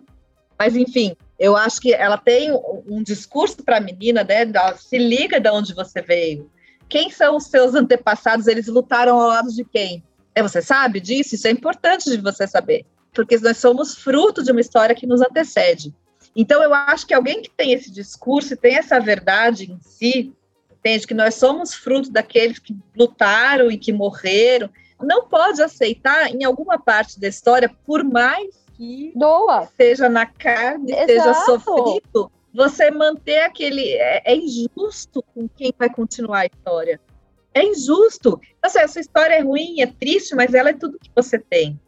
Mas 0.58 0.76
enfim, 0.76 1.16
eu 1.38 1.56
acho 1.56 1.80
que 1.80 1.94
ela 1.94 2.18
tem 2.18 2.52
um, 2.52 2.84
um 2.88 3.04
discurso 3.04 3.58
para 3.64 3.78
a 3.78 3.82
menina, 3.82 4.24
né? 4.24 4.46
se 4.78 4.98
liga 4.98 5.40
de 5.40 5.50
onde 5.50 5.74
você 5.74 6.02
veio. 6.02 6.50
Quem 6.90 7.12
são 7.12 7.36
os 7.36 7.46
seus 7.46 7.76
antepassados? 7.76 8.48
Eles 8.48 8.68
lutaram 8.68 9.20
ao 9.20 9.28
lado 9.28 9.54
de 9.54 9.64
quem? 9.64 10.04
É, 10.38 10.44
você 10.44 10.62
sabe 10.62 11.00
disso? 11.00 11.34
Isso 11.34 11.48
é 11.48 11.52
importante 11.52 12.12
de 12.12 12.18
você 12.18 12.46
saber, 12.48 12.86
porque 13.12 13.40
nós 13.40 13.58
somos 13.58 13.96
fruto 13.96 14.44
de 14.44 14.52
uma 14.52 14.62
história 14.62 14.94
que 14.94 15.08
nos 15.08 15.20
antecede. 15.20 15.92
Então, 16.36 16.62
eu 16.62 16.72
acho 16.72 17.08
que 17.08 17.14
alguém 17.16 17.42
que 17.42 17.50
tem 17.50 17.74
esse 17.74 17.90
discurso 17.90 18.54
e 18.54 18.56
tem 18.56 18.76
essa 18.76 19.00
verdade 19.00 19.72
em 19.72 19.80
si, 19.82 20.32
entende 20.72 21.08
que 21.08 21.16
nós 21.16 21.34
somos 21.34 21.74
fruto 21.74 22.12
daqueles 22.12 22.60
que 22.60 22.78
lutaram 22.96 23.72
e 23.72 23.80
que 23.80 23.92
morreram, 23.92 24.70
não 25.02 25.28
pode 25.28 25.60
aceitar 25.60 26.30
em 26.30 26.44
alguma 26.44 26.78
parte 26.78 27.20
da 27.20 27.28
história, 27.28 27.68
por 27.84 28.04
mais 28.04 28.64
que 28.76 29.12
Doa. 29.16 29.68
seja 29.76 30.08
na 30.08 30.28
carne, 30.28 30.92
Exato. 30.92 31.08
seja 31.08 31.34
sofrido, 31.46 32.32
você 32.54 32.92
manter 32.92 33.40
aquele. 33.40 33.94
É, 33.94 34.22
é, 34.24 34.36
injusto 34.36 35.24
com 35.34 35.50
quem 35.50 35.74
vai 35.78 35.90
continuar 35.90 36.42
a 36.42 36.46
história. 36.46 37.02
É 37.58 37.64
injusto. 37.64 38.40
Então, 38.60 38.82
essa 38.82 39.00
história 39.00 39.36
é 39.36 39.42
ruim, 39.42 39.82
é 39.82 39.88
triste, 39.88 40.36
mas 40.36 40.54
ela 40.54 40.70
é 40.70 40.74
tudo 40.74 41.00
que 41.00 41.12
você 41.16 41.40
tem. 41.40 41.80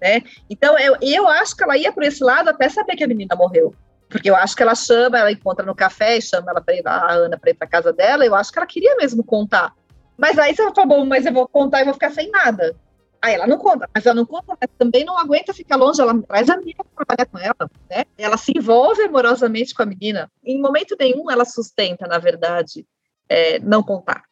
Né? 0.00 0.22
Então, 0.50 0.78
eu, 0.78 0.96
eu 1.00 1.28
acho 1.28 1.56
que 1.56 1.64
ela 1.64 1.76
ia 1.76 1.92
por 1.92 2.02
esse 2.02 2.22
lado 2.22 2.50
até 2.50 2.68
saber 2.68 2.96
que 2.96 3.04
a 3.04 3.08
menina 3.08 3.34
morreu. 3.34 3.74
Porque 4.08 4.28
eu 4.28 4.36
acho 4.36 4.54
que 4.54 4.62
ela 4.62 4.74
chama, 4.74 5.18
ela 5.18 5.32
encontra 5.32 5.64
no 5.64 5.74
café 5.74 6.16
e 6.18 6.22
chama 6.22 6.50
ela 6.50 6.60
para 6.60 6.74
ir, 6.74 6.86
a 6.86 7.12
Ana 7.12 7.38
para 7.38 7.50
ir 7.50 7.54
para 7.54 7.66
casa 7.66 7.92
dela. 7.92 8.24
Eu 8.24 8.34
acho 8.34 8.52
que 8.52 8.58
ela 8.58 8.66
queria 8.66 8.94
mesmo 8.96 9.24
contar. 9.24 9.74
Mas 10.16 10.38
aí 10.38 10.54
você 10.54 10.62
falou, 10.62 10.86
bom, 10.86 11.04
mas 11.06 11.26
eu 11.26 11.32
vou 11.32 11.48
contar 11.48 11.80
e 11.80 11.84
vou 11.84 11.94
ficar 11.94 12.10
sem 12.10 12.30
nada. 12.30 12.76
Aí 13.20 13.34
ela 13.34 13.46
não 13.46 13.56
conta, 13.56 13.88
mas 13.94 14.04
ela 14.04 14.14
não 14.14 14.26
conta, 14.26 14.56
mas 14.60 14.70
também 14.76 15.02
não 15.02 15.18
aguenta 15.18 15.54
ficar 15.54 15.76
longe, 15.76 15.98
ela 15.98 16.14
traz 16.22 16.50
a 16.50 16.58
menina 16.58 16.84
para 16.84 17.06
trabalhar 17.06 17.26
com 17.26 17.38
ela, 17.38 17.70
né? 17.88 18.04
Ela 18.18 18.36
se 18.36 18.52
envolve 18.54 19.02
amorosamente 19.02 19.74
com 19.74 19.82
a 19.82 19.86
menina. 19.86 20.30
Em 20.44 20.60
momento 20.60 20.94
nenhum 21.00 21.30
ela 21.30 21.46
sustenta, 21.46 22.06
na 22.06 22.18
verdade, 22.18 22.86
é, 23.26 23.58
não 23.60 23.82
contar. 23.82 24.24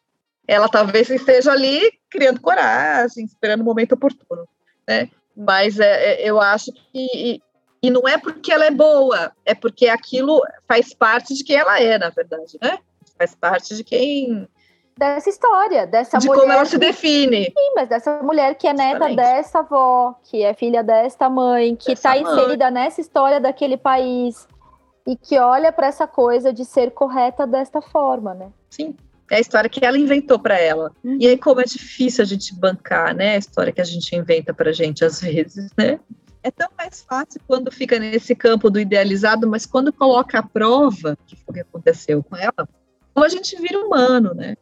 Ela 0.47 0.67
talvez 0.67 1.09
esteja 1.09 1.51
ali 1.51 1.91
criando 2.09 2.41
coragem, 2.41 3.25
esperando 3.25 3.61
o 3.61 3.65
momento 3.65 3.93
oportuno, 3.93 4.47
né? 4.87 5.09
Mas 5.35 5.79
é, 5.79 6.13
é, 6.13 6.29
eu 6.29 6.39
acho 6.39 6.71
que 6.71 7.41
e 7.81 7.89
não 7.89 8.07
é 8.07 8.17
porque 8.17 8.51
ela 8.51 8.65
é 8.65 8.71
boa, 8.71 9.33
é 9.45 9.53
porque 9.53 9.87
aquilo 9.87 10.41
faz 10.67 10.93
parte 10.93 11.33
de 11.33 11.43
quem 11.43 11.57
ela 11.57 11.81
é, 11.81 11.97
na 11.97 12.09
verdade, 12.09 12.57
né? 12.61 12.77
Faz 13.17 13.35
parte 13.35 13.75
de 13.75 13.83
quem 13.83 14.47
dessa 14.97 15.29
história, 15.29 15.87
dessa 15.87 16.17
de 16.17 16.27
mulher. 16.27 16.41
como 16.41 16.53
ela 16.53 16.65
se 16.65 16.77
define. 16.77 17.45
Sim, 17.45 17.73
mas 17.75 17.89
dessa 17.89 18.21
mulher 18.21 18.55
que 18.55 18.67
é 18.67 18.73
neta 18.73 19.13
dessa 19.13 19.59
avó, 19.59 20.15
que 20.23 20.43
é 20.43 20.53
filha 20.53 20.83
desta 20.83 21.29
mãe, 21.29 21.75
que 21.75 21.93
está 21.93 22.17
inserida 22.17 22.69
nessa 22.69 23.01
história 23.01 23.39
daquele 23.39 23.77
país 23.77 24.47
e 25.05 25.15
que 25.15 25.37
olha 25.37 25.71
para 25.71 25.87
essa 25.87 26.07
coisa 26.07 26.53
de 26.53 26.63
ser 26.63 26.91
correta 26.91 27.45
desta 27.45 27.81
forma, 27.81 28.33
né? 28.33 28.49
Sim. 28.69 28.95
É 29.31 29.37
a 29.37 29.39
história 29.39 29.69
que 29.69 29.85
ela 29.85 29.97
inventou 29.97 30.37
para 30.37 30.59
ela. 30.59 30.91
Uhum. 31.03 31.17
E 31.19 31.27
aí, 31.27 31.37
como 31.37 31.61
é 31.61 31.63
difícil 31.63 32.23
a 32.23 32.25
gente 32.25 32.53
bancar, 32.55 33.15
né? 33.15 33.35
A 33.35 33.39
história 33.39 33.71
que 33.71 33.81
a 33.81 33.85
gente 33.85 34.15
inventa 34.15 34.53
pra 34.53 34.71
gente 34.71 35.03
às 35.03 35.21
vezes, 35.21 35.71
né? 35.77 35.99
É 36.43 36.51
tão 36.51 36.69
mais 36.77 37.01
fácil 37.01 37.39
quando 37.47 37.71
fica 37.71 37.97
nesse 37.97 38.35
campo 38.35 38.69
do 38.69 38.79
idealizado, 38.79 39.47
mas 39.47 39.65
quando 39.65 39.93
coloca 39.93 40.39
a 40.39 40.43
prova, 40.43 41.17
que 41.25 41.37
foi 41.37 41.45
o 41.47 41.53
que 41.53 41.59
aconteceu 41.61 42.21
com 42.21 42.35
ela, 42.35 42.67
como 43.13 43.25
a 43.25 43.29
gente 43.29 43.55
vira 43.61 43.79
humano, 43.79 44.33
né? 44.33 44.55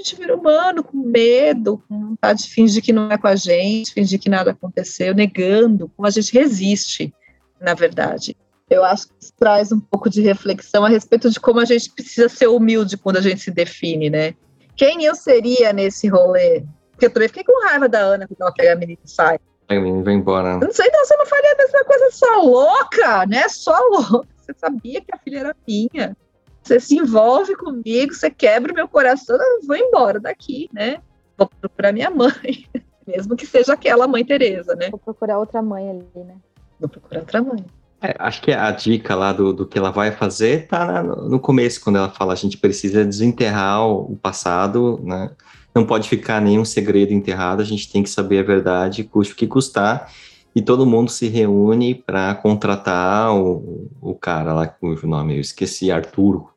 gente 0.00 0.16
vira 0.16 0.34
humano, 0.34 0.82
com 0.82 0.96
medo, 0.96 1.82
com 1.88 2.08
vontade 2.08 2.42
de 2.44 2.50
fingir 2.50 2.82
que 2.82 2.92
não 2.92 3.10
é 3.10 3.18
com 3.18 3.28
a 3.28 3.36
gente, 3.36 3.92
fingir 3.92 4.18
que 4.18 4.28
nada 4.28 4.50
aconteceu, 4.50 5.14
negando, 5.14 5.88
como 5.88 6.06
a 6.06 6.10
gente 6.10 6.32
resiste, 6.32 7.14
na 7.60 7.74
verdade. 7.74 8.36
Eu 8.70 8.84
acho 8.84 9.08
que 9.08 9.14
isso 9.20 9.32
traz 9.36 9.72
um 9.72 9.80
pouco 9.80 10.08
de 10.08 10.22
reflexão 10.22 10.84
a 10.84 10.88
respeito 10.88 11.28
de 11.28 11.40
como 11.40 11.60
a 11.60 11.64
gente 11.64 11.90
precisa 11.90 12.28
ser 12.28 12.46
humilde 12.46 12.96
quando 12.96 13.16
a 13.16 13.20
gente 13.20 13.40
se 13.40 13.50
define, 13.50 14.08
né? 14.08 14.34
Quem 14.76 15.04
eu 15.04 15.14
seria 15.14 15.72
nesse 15.72 16.08
rolê? 16.08 16.64
Porque 16.92 17.06
eu 17.06 17.10
também 17.10 17.28
fiquei 17.28 17.44
com 17.44 17.66
raiva 17.66 17.88
da 17.88 17.98
Ana 17.98 18.28
quando 18.28 18.40
ela 18.40 18.52
pega 18.52 18.72
a 18.72 18.76
menina 18.76 19.00
e 19.04 19.10
sai. 19.10 19.38
A 19.68 19.74
menina 19.74 20.02
vai 20.02 20.14
embora. 20.14 20.52
Eu 20.52 20.60
não 20.60 20.72
sei, 20.72 20.88
não, 20.90 21.04
você 21.04 21.16
não 21.16 21.26
faria 21.26 21.52
a 21.52 21.56
mesma 21.56 21.84
coisa 21.84 22.10
só 22.12 22.42
louca, 22.42 23.26
né? 23.26 23.48
Só 23.48 23.76
louca. 23.90 24.28
Você 24.36 24.54
sabia 24.56 25.00
que 25.00 25.14
a 25.14 25.18
filha 25.18 25.40
era 25.40 25.56
minha 25.66 26.16
você 26.62 26.78
se 26.78 26.96
envolve 26.96 27.56
comigo, 27.56 28.14
você 28.14 28.30
quebra 28.30 28.72
o 28.72 28.74
meu 28.74 28.86
coração, 28.86 29.36
eu 29.36 29.66
vou 29.66 29.76
embora 29.76 30.20
daqui, 30.20 30.68
né? 30.72 31.00
Vou 31.36 31.48
procurar 31.60 31.92
minha 31.92 32.10
mãe, 32.10 32.66
mesmo 33.06 33.36
que 33.36 33.46
seja 33.46 33.72
aquela 33.72 34.06
mãe 34.06 34.24
Teresa, 34.24 34.74
né? 34.74 34.90
Vou 34.90 34.98
procurar 34.98 35.38
outra 35.38 35.62
mãe 35.62 35.90
ali, 35.90 36.24
né? 36.24 36.36
Vou 36.78 36.88
procurar 36.88 37.20
outra 37.20 37.42
mãe. 37.42 37.64
É, 38.02 38.16
acho 38.18 38.40
que 38.40 38.50
a 38.50 38.70
dica 38.70 39.14
lá 39.14 39.32
do, 39.32 39.52
do 39.52 39.66
que 39.66 39.78
ela 39.78 39.90
vai 39.90 40.10
fazer 40.10 40.66
tá 40.66 41.02
no 41.02 41.38
começo, 41.38 41.82
quando 41.82 41.96
ela 41.96 42.08
fala 42.08 42.32
a 42.32 42.36
gente 42.36 42.56
precisa 42.56 43.04
desenterrar 43.04 43.86
o, 43.86 44.16
passado, 44.16 44.98
né? 45.02 45.30
Não 45.74 45.84
pode 45.84 46.08
ficar 46.08 46.40
nenhum 46.40 46.64
segredo 46.64 47.12
enterrado, 47.12 47.60
a 47.60 47.64
gente 47.64 47.92
tem 47.92 48.02
que 48.02 48.10
saber 48.10 48.38
a 48.38 48.42
verdade, 48.42 49.04
custe 49.04 49.34
o 49.34 49.36
que 49.36 49.46
custar, 49.46 50.10
e 50.54 50.62
todo 50.62 50.86
mundo 50.86 51.10
se 51.10 51.28
reúne 51.28 51.94
para 51.94 52.34
contratar 52.34 53.34
o, 53.34 53.88
o 54.00 54.14
cara 54.14 54.52
lá, 54.52 54.66
cujo 54.66 55.06
nome 55.06 55.36
eu 55.36 55.40
esqueci, 55.40 55.92
Arturo, 55.92 56.48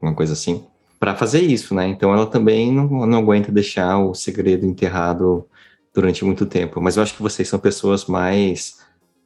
uma 0.00 0.14
coisa 0.14 0.34
assim, 0.34 0.64
para 1.00 1.16
fazer 1.16 1.40
isso, 1.40 1.74
né? 1.74 1.88
Então 1.88 2.12
ela 2.12 2.26
também 2.26 2.70
não, 2.70 3.06
não 3.06 3.18
aguenta 3.18 3.50
deixar 3.50 3.98
o 3.98 4.14
segredo 4.14 4.66
enterrado 4.66 5.46
durante 5.94 6.24
muito 6.24 6.44
tempo. 6.44 6.80
Mas 6.80 6.96
eu 6.96 7.02
acho 7.02 7.14
que 7.14 7.22
vocês 7.22 7.48
são 7.48 7.58
pessoas 7.58 8.04
mais 8.04 8.79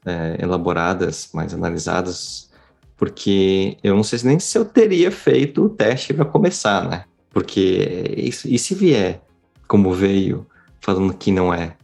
é, 0.05 0.37
elaboradas, 0.41 1.31
mais 1.33 1.55
analisadas, 1.55 2.51
porque 2.97 3.77
eu 3.83 3.95
não 3.95 4.03
sei 4.03 4.19
nem 4.25 4.39
se 4.39 4.57
eu 4.57 4.65
teria 4.65 5.11
feito 5.11 5.65
o 5.65 5.69
teste 5.69 6.15
para 6.15 6.25
começar, 6.25 6.89
né? 6.89 7.05
Porque 7.31 8.15
isso, 8.17 8.49
e 8.49 8.59
se 8.59 8.75
vier 8.75 9.21
como 9.67 9.93
veio, 9.93 10.47
falando 10.81 11.15
que 11.15 11.33
não 11.33 11.53
é? 11.53 11.77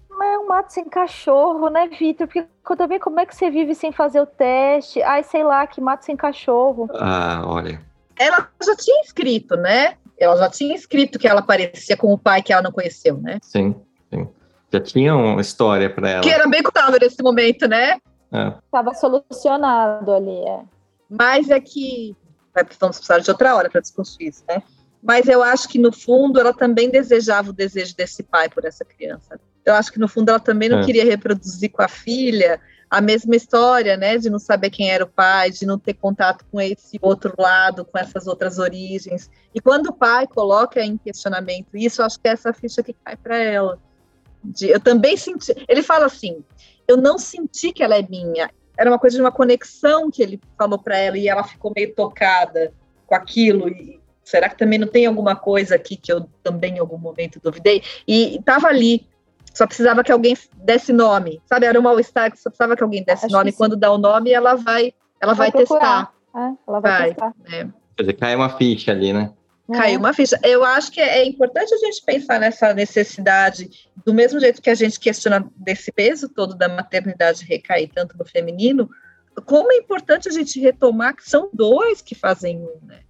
mato 0.50 0.72
sem 0.72 0.84
cachorro, 0.84 1.68
né, 1.70 1.88
Vitor? 1.88 2.26
Porque 2.26 2.46
também 2.76 2.98
como 2.98 3.20
é 3.20 3.26
que 3.26 3.34
você 3.34 3.50
vive 3.50 3.74
sem 3.74 3.92
fazer 3.92 4.20
o 4.20 4.26
teste? 4.26 5.00
Ai, 5.02 5.22
sei 5.22 5.44
lá, 5.44 5.66
que 5.66 5.80
mato 5.80 6.04
sem 6.04 6.16
cachorro. 6.16 6.88
Ah, 6.94 7.42
olha. 7.46 7.80
Ela 8.18 8.48
já 8.62 8.76
tinha 8.76 9.00
escrito, 9.02 9.56
né? 9.56 9.94
Ela 10.18 10.36
já 10.36 10.50
tinha 10.50 10.74
escrito 10.74 11.18
que 11.18 11.26
ela 11.26 11.40
parecia 11.40 11.96
com 11.96 12.12
o 12.12 12.18
pai 12.18 12.42
que 12.42 12.52
ela 12.52 12.62
não 12.62 12.72
conheceu, 12.72 13.16
né? 13.18 13.38
Sim, 13.42 13.74
sim. 14.12 14.28
Já 14.72 14.80
tinha 14.80 15.16
uma 15.16 15.40
história 15.40 15.88
para 15.88 16.10
ela. 16.10 16.22
Que 16.22 16.30
era 16.30 16.46
bem 16.46 16.62
contável 16.62 16.98
nesse 17.00 17.22
momento, 17.22 17.66
né? 17.66 17.98
É. 18.32 18.52
Tava 18.70 18.94
solucionado 18.94 20.12
ali, 20.12 20.38
é. 20.46 20.62
Mas 21.08 21.50
é 21.50 21.60
que 21.60 22.16
vamos 22.78 22.96
precisar 22.96 23.18
de 23.18 23.30
outra 23.30 23.54
hora 23.54 23.70
para 23.70 23.80
discutir 23.80 24.28
isso, 24.28 24.44
né? 24.48 24.62
Mas 25.02 25.28
eu 25.28 25.42
acho 25.42 25.68
que 25.68 25.78
no 25.78 25.92
fundo 25.92 26.38
ela 26.38 26.52
também 26.52 26.90
desejava 26.90 27.50
o 27.50 27.54
desejo 27.54 27.96
desse 27.96 28.22
pai 28.22 28.48
por 28.48 28.64
essa 28.64 28.84
criança. 28.84 29.40
Eu 29.64 29.74
acho 29.74 29.92
que 29.92 29.98
no 29.98 30.08
fundo 30.08 30.28
ela 30.28 30.40
também 30.40 30.68
não 30.68 30.80
é. 30.80 30.84
queria 30.84 31.04
reproduzir 31.04 31.70
com 31.70 31.82
a 31.82 31.88
filha 31.88 32.60
a 32.90 33.00
mesma 33.00 33.36
história, 33.36 33.96
né, 33.96 34.18
de 34.18 34.28
não 34.28 34.40
saber 34.40 34.68
quem 34.68 34.90
era 34.90 35.04
o 35.04 35.08
pai, 35.08 35.52
de 35.52 35.64
não 35.64 35.78
ter 35.78 35.94
contato 35.94 36.44
com 36.50 36.60
esse 36.60 36.98
outro 37.00 37.32
lado, 37.38 37.84
com 37.84 37.96
essas 37.96 38.26
outras 38.26 38.58
origens. 38.58 39.30
E 39.54 39.60
quando 39.60 39.86
o 39.86 39.92
pai 39.92 40.26
coloca 40.26 40.82
em 40.82 40.98
questionamento 40.98 41.76
isso, 41.76 42.02
eu 42.02 42.06
acho 42.06 42.18
que 42.18 42.26
é 42.26 42.32
essa 42.32 42.52
ficha 42.52 42.82
que 42.82 42.92
cai 42.92 43.16
para 43.16 43.38
ela. 43.38 43.78
De, 44.42 44.70
eu 44.70 44.80
também 44.80 45.16
senti. 45.16 45.54
Ele 45.68 45.84
fala 45.84 46.06
assim: 46.06 46.42
eu 46.90 46.96
não 46.96 47.18
senti 47.18 47.72
que 47.72 47.82
ela 47.82 47.96
é 47.96 48.02
minha. 48.02 48.50
Era 48.76 48.90
uma 48.90 48.98
coisa 48.98 49.16
de 49.16 49.22
uma 49.22 49.32
conexão 49.32 50.10
que 50.10 50.22
ele 50.22 50.40
falou 50.56 50.78
para 50.78 50.96
ela 50.96 51.18
e 51.18 51.28
ela 51.28 51.44
ficou 51.44 51.72
meio 51.74 51.94
tocada 51.94 52.72
com 53.06 53.14
aquilo. 53.14 53.68
E, 53.68 54.00
será 54.24 54.48
que 54.48 54.56
também 54.56 54.78
não 54.78 54.88
tem 54.88 55.06
alguma 55.06 55.36
coisa 55.36 55.74
aqui 55.74 55.96
que 55.96 56.12
eu 56.12 56.26
também 56.42 56.76
em 56.76 56.78
algum 56.78 56.98
momento 56.98 57.40
duvidei? 57.42 57.82
E 58.06 58.36
estava 58.36 58.68
ali 58.68 59.06
só 59.52 59.66
precisava 59.66 60.04
que 60.04 60.12
alguém 60.12 60.36
desse 60.54 60.92
nome, 60.92 61.42
sabe? 61.44 61.66
Era 61.66 61.78
um 61.78 61.82
mal-estar 61.82 62.30
que 62.30 62.38
só 62.38 62.48
precisava 62.48 62.76
que 62.76 62.82
alguém 62.82 63.02
desse 63.02 63.26
Acho 63.26 63.34
nome. 63.34 63.52
Quando 63.52 63.76
dá 63.76 63.90
o 63.92 63.98
nome, 63.98 64.30
ela 64.30 64.54
vai, 64.54 64.94
ela 65.20 65.34
vai, 65.34 65.50
vai 65.50 65.60
testar. 65.60 66.12
É, 66.34 66.38
ela 66.38 66.80
vai, 66.80 66.98
vai 66.98 67.08
testar. 67.08 67.34
É. 67.46 67.66
Quer 67.96 68.02
dizer, 68.02 68.12
cai 68.14 68.36
uma 68.36 68.48
ficha 68.50 68.92
ali, 68.92 69.12
né? 69.12 69.32
Caiu 69.72 69.98
uma 69.98 70.12
ficha. 70.12 70.38
Eu 70.42 70.64
acho 70.64 70.90
que 70.90 71.00
é 71.00 71.24
importante 71.24 71.74
a 71.74 71.78
gente 71.78 72.02
pensar 72.04 72.40
nessa 72.40 72.72
necessidade, 72.74 73.70
do 74.04 74.14
mesmo 74.14 74.40
jeito 74.40 74.62
que 74.62 74.70
a 74.70 74.74
gente 74.74 74.98
questiona 74.98 75.48
desse 75.56 75.92
peso 75.92 76.28
todo 76.28 76.54
da 76.54 76.68
maternidade 76.68 77.44
recair 77.44 77.90
tanto 77.92 78.16
no 78.18 78.24
feminino, 78.24 78.88
como 79.46 79.72
é 79.72 79.76
importante 79.76 80.28
a 80.28 80.32
gente 80.32 80.60
retomar 80.60 81.14
que 81.14 81.28
são 81.28 81.48
dois 81.52 82.02
que 82.02 82.14
fazem 82.14 82.58
um, 82.58 82.86
né? 82.86 83.00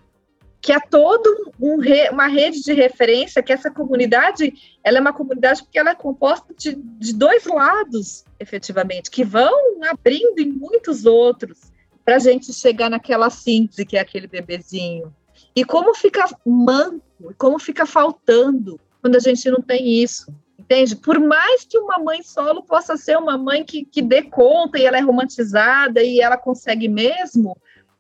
que 0.61 0.73
há 0.73 0.81
todo 0.81 1.53
um 1.59 1.79
re, 1.79 2.11
uma 2.11 2.27
rede 2.27 2.63
de 2.63 2.73
referência, 2.73 3.43
que 3.43 3.53
essa 3.53 3.71
comunidade, 3.71 4.53
ela 4.85 4.99
é 4.99 5.01
uma 5.01 5.13
comunidade 5.13 5.63
porque 5.63 5.79
ela 5.79 5.91
é 5.91 5.95
composta 5.95 6.53
de, 6.55 6.75
de 6.75 7.15
dois 7.15 7.47
lados, 7.47 8.25
efetivamente, 8.39 9.11
que 9.11 9.25
vão 9.25 9.83
abrindo 9.89 10.39
em 10.39 10.53
muitos 10.53 11.07
outros, 11.07 11.59
para 12.05 12.17
a 12.17 12.19
gente 12.19 12.53
chegar 12.53 12.91
naquela 12.91 13.31
síntese 13.31 13.87
que 13.87 13.97
é 13.97 14.01
aquele 14.01 14.27
bebezinho. 14.27 15.15
E 15.55 15.65
como 15.65 15.95
fica 15.95 16.25
manco, 16.47 17.35
como 17.37 17.59
fica 17.59 17.85
faltando 17.87 18.81
quando 19.01 19.17
a 19.17 19.21
gente 19.21 19.51
não 19.51 19.61
tem 19.61 20.03
isso, 20.03 20.33
entende? 20.59 20.95
Por 20.95 21.19
mais 21.19 21.65
que 21.65 21.79
uma 21.79 21.99
mãe 21.99 22.23
solo 22.23 22.63
possa 22.63 22.97
ser 22.97 23.17
uma 23.17 23.37
mãe 23.37 23.65
que, 23.65 23.85
que 23.85 24.03
dê 24.03 24.23
conta 24.23 24.79
e 24.79 24.85
ela 24.85 24.99
é 24.99 25.01
romantizada 25.01 26.03
e 26.03 26.21
ela 26.21 26.37
consegue 26.37 26.89
mesmo, 26.89 27.57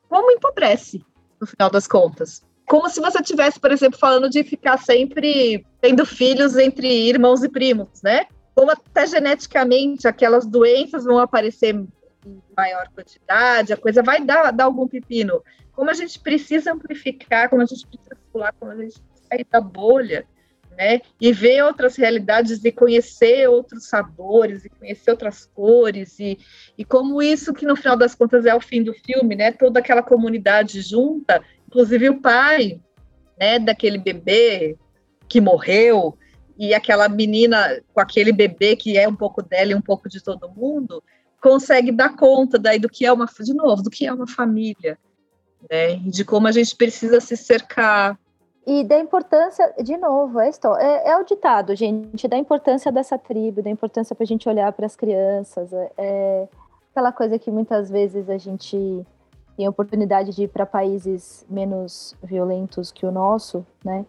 como 0.09 0.31
empobrece, 0.31 1.05
no 1.41 1.47
final 1.47 1.71
das 1.71 1.87
contas 1.87 2.43
como 2.71 2.89
se 2.89 3.01
você 3.01 3.21
tivesse, 3.21 3.59
por 3.59 3.73
exemplo, 3.73 3.99
falando 3.99 4.31
de 4.31 4.45
ficar 4.45 4.79
sempre 4.79 5.67
tendo 5.81 6.07
filhos 6.07 6.57
entre 6.57 6.87
irmãos 6.87 7.43
e 7.43 7.49
primos, 7.49 8.01
né? 8.01 8.27
Como 8.55 8.71
até 8.71 9.09
geneticamente 9.09 10.07
aquelas 10.07 10.47
doenças 10.47 11.03
vão 11.03 11.19
aparecer 11.19 11.75
em 12.25 12.41
maior 12.57 12.89
quantidade, 12.95 13.73
a 13.73 13.77
coisa 13.77 14.03
vai 14.03 14.25
dar, 14.25 14.51
dar 14.51 14.65
algum 14.65 14.87
pepino. 14.87 15.43
Como 15.73 15.91
a 15.91 15.95
gente 15.95 16.19
precisa 16.19 16.73
amplificar, 16.73 17.49
como 17.49 17.63
a 17.63 17.67
gente 17.67 17.87
precisa 17.87 18.17
pular, 18.33 18.53
como 18.59 18.73
a 18.73 18.77
gente 18.77 19.01
precisa 19.01 19.29
sair 19.29 19.47
da 19.51 19.61
bolha, 19.61 20.27
né? 20.77 21.01
E 21.21 21.33
ver 21.33 21.63
outras 21.63 21.97
realidades 21.97 22.65
e 22.65 22.73
conhecer 22.73 23.49
outros 23.49 23.87
sabores 23.87 24.65
e 24.65 24.69
conhecer 24.69 25.11
outras 25.11 25.47
cores 25.47 26.19
e, 26.19 26.39
e 26.77 26.85
como 26.85 27.23
isso 27.23 27.53
que 27.53 27.67
no 27.67 27.77
final 27.77 27.97
das 27.97 28.15
contas 28.15 28.47
é 28.47 28.55
o 28.55 28.61
fim 28.61 28.83
do 28.83 28.95
filme, 28.95 29.35
né? 29.35 29.53
Toda 29.53 29.81
aquela 29.81 30.03
comunidade 30.03 30.81
junta 30.81 31.43
inclusive 31.71 32.11
o 32.11 32.21
pai, 32.21 32.81
né, 33.39 33.61
daquele 33.61 33.97
bebê 33.97 34.77
que 35.29 35.41
morreu 35.41 36.19
e 36.59 36.75
aquela 36.75 37.09
menina 37.09 37.81
com 37.95 38.01
aquele 38.01 38.33
bebê 38.33 38.75
que 38.75 38.99
é 38.99 39.09
um 39.09 39.15
pouco 39.15 39.41
dela 39.41 39.71
e 39.71 39.75
um 39.75 39.81
pouco 39.81 40.09
de 40.09 40.21
todo 40.21 40.51
mundo, 40.51 41.03
consegue 41.41 41.91
dar 41.91 42.17
conta 42.17 42.59
daí 42.59 42.79
do 42.79 42.89
que 42.89 43.07
é 43.07 43.13
uma 43.13 43.27
de 43.27 43.55
novo, 43.55 43.83
do 43.83 43.91
que 43.91 44.07
é 44.07 44.13
uma 44.13 44.27
família, 44.27 44.99
né? 45.71 45.97
De 45.97 46.25
como 46.25 46.47
a 46.47 46.53
gente 46.53 46.77
precisa 46.77 47.21
se 47.21 47.37
cercar. 47.37 48.19
E 48.67 48.85
da 48.85 48.99
importância, 48.99 49.75
de 49.83 49.97
novo, 49.97 50.39
é, 50.39 50.51
é, 50.79 51.11
é 51.11 51.17
o 51.17 51.25
ditado, 51.25 51.75
gente, 51.75 52.29
da 52.29 52.37
importância 52.37 52.93
dessa 52.93 53.19
tribo, 53.19 53.63
da 53.63 53.71
importância 53.71 54.15
para 54.15 54.25
a 54.25 54.27
gente 54.27 54.49
olhar 54.49 54.71
para 54.73 54.87
as 54.87 54.95
crianças, 54.95 55.73
é, 55.73 55.93
é 55.97 56.49
aquela 56.93 57.11
coisa 57.11 57.39
que 57.39 57.51
muitas 57.51 57.91
vezes 57.91 58.29
a 58.29 58.37
gente 58.37 59.05
tem 59.57 59.67
a 59.67 59.71
oportunidade 59.71 60.35
de 60.35 60.45
ir 60.45 60.49
para 60.49 60.67
países 60.67 61.45
menos 61.49 62.15
violentos 62.23 62.93
que 62.93 63.07
o 63.07 63.11
nosso, 63.11 63.67
né? 63.85 64.05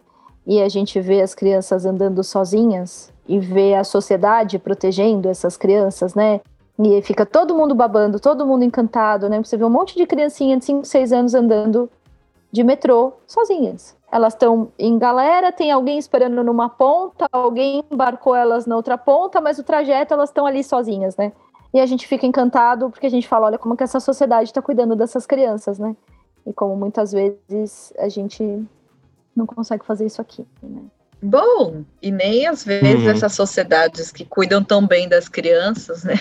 E 0.45 0.61
a 0.61 0.67
gente 0.67 0.99
vê 0.99 1.21
as 1.21 1.35
crianças 1.35 1.85
andando 1.85 2.23
sozinhas 2.23 3.13
e 3.27 3.39
vê 3.39 3.75
a 3.75 3.83
sociedade 3.83 4.57
protegendo 4.57 5.29
essas 5.29 5.55
crianças, 5.55 6.15
né? 6.15 6.41
E 6.79 7.01
fica 7.01 7.25
todo 7.25 7.55
mundo 7.55 7.75
babando, 7.75 8.19
todo 8.19 8.45
mundo 8.45 8.63
encantado, 8.63 9.29
né? 9.29 9.37
Você 9.43 9.57
vê 9.57 9.63
um 9.63 9.69
monte 9.69 9.95
de 9.95 10.05
criancinha 10.05 10.57
de 10.57 10.65
5, 10.65 10.85
6 10.85 11.13
anos 11.13 11.33
andando 11.33 11.89
de 12.51 12.63
metrô 12.63 13.13
sozinhas. 13.27 13.95
Elas 14.11 14.33
estão 14.33 14.71
em 14.77 14.97
galera, 14.97 15.51
tem 15.51 15.71
alguém 15.71 15.97
esperando 15.97 16.43
numa 16.43 16.69
ponta, 16.69 17.27
alguém 17.31 17.83
embarcou 17.89 18.35
elas 18.35 18.65
na 18.65 18.75
outra 18.75 18.97
ponta, 18.97 19.39
mas 19.39 19.57
o 19.57 19.63
trajeto 19.63 20.13
elas 20.13 20.29
estão 20.29 20.45
ali 20.45 20.63
sozinhas, 20.63 21.15
né? 21.15 21.31
E 21.73 21.79
a 21.79 21.85
gente 21.85 22.05
fica 22.05 22.25
encantado 22.25 22.89
porque 22.89 23.05
a 23.05 23.09
gente 23.09 23.27
fala, 23.27 23.47
olha 23.47 23.57
como 23.57 23.77
que 23.77 23.83
essa 23.83 23.99
sociedade 23.99 24.49
está 24.49 24.61
cuidando 24.61 24.95
dessas 24.95 25.25
crianças, 25.25 25.79
né? 25.79 25.95
E 26.45 26.51
como 26.51 26.75
muitas 26.75 27.13
vezes 27.13 27.93
a 27.97 28.09
gente 28.09 28.43
não 29.33 29.45
consegue 29.45 29.85
fazer 29.85 30.05
isso 30.05 30.21
aqui, 30.21 30.45
né? 30.61 30.81
Bom, 31.23 31.83
e 32.01 32.11
nem 32.11 32.47
às 32.47 32.65
vezes 32.65 33.03
uhum. 33.03 33.11
essas 33.11 33.33
sociedades 33.33 34.11
que 34.11 34.25
cuidam 34.25 34.63
tão 34.63 34.85
bem 34.85 35.07
das 35.07 35.29
crianças, 35.29 36.03
né? 36.03 36.15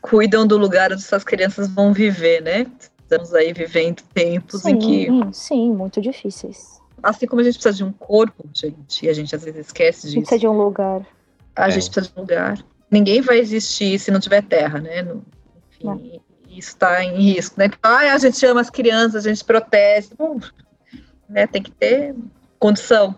Cuidam 0.00 0.46
do 0.46 0.56
lugar 0.56 0.92
onde 0.92 1.02
essas 1.02 1.24
crianças 1.24 1.68
vão 1.68 1.92
viver, 1.92 2.42
né? 2.42 2.66
Estamos 3.02 3.34
aí 3.34 3.52
vivendo 3.52 4.02
tempos 4.14 4.62
sim, 4.62 4.70
em 4.70 4.78
que. 4.78 5.08
Sim, 5.32 5.72
muito 5.72 6.00
difíceis. 6.00 6.80
Assim 7.02 7.26
como 7.26 7.40
a 7.40 7.44
gente 7.44 7.54
precisa 7.54 7.76
de 7.76 7.84
um 7.84 7.92
corpo, 7.92 8.48
gente, 8.52 9.06
e 9.06 9.08
a 9.08 9.12
gente 9.12 9.34
às 9.34 9.42
vezes 9.42 9.66
esquece 9.66 10.02
disso. 10.02 10.06
A 10.06 10.10
gente 10.10 10.22
precisa 10.24 10.40
de 10.40 10.48
um 10.48 10.52
lugar. 10.52 11.06
A 11.56 11.68
é. 11.68 11.70
gente 11.70 11.90
precisa 11.90 12.12
de 12.12 12.18
um 12.18 12.22
lugar 12.22 12.58
ninguém 12.90 13.20
vai 13.20 13.38
existir 13.38 13.98
se 13.98 14.10
não 14.10 14.18
tiver 14.18 14.42
terra, 14.42 14.80
né? 14.80 15.06
Enfim, 15.70 16.20
isso 16.48 16.70
está 16.70 17.02
em 17.04 17.16
risco, 17.16 17.58
né? 17.58 17.70
Ah, 17.82 18.12
a 18.12 18.18
gente 18.18 18.44
ama 18.44 18.60
as 18.60 18.68
crianças, 18.68 19.24
a 19.24 19.28
gente 19.28 19.44
protege, 19.44 20.10
uh, 20.18 20.40
né? 21.28 21.46
Tem 21.46 21.62
que 21.62 21.70
ter 21.70 22.14
condição 22.58 23.14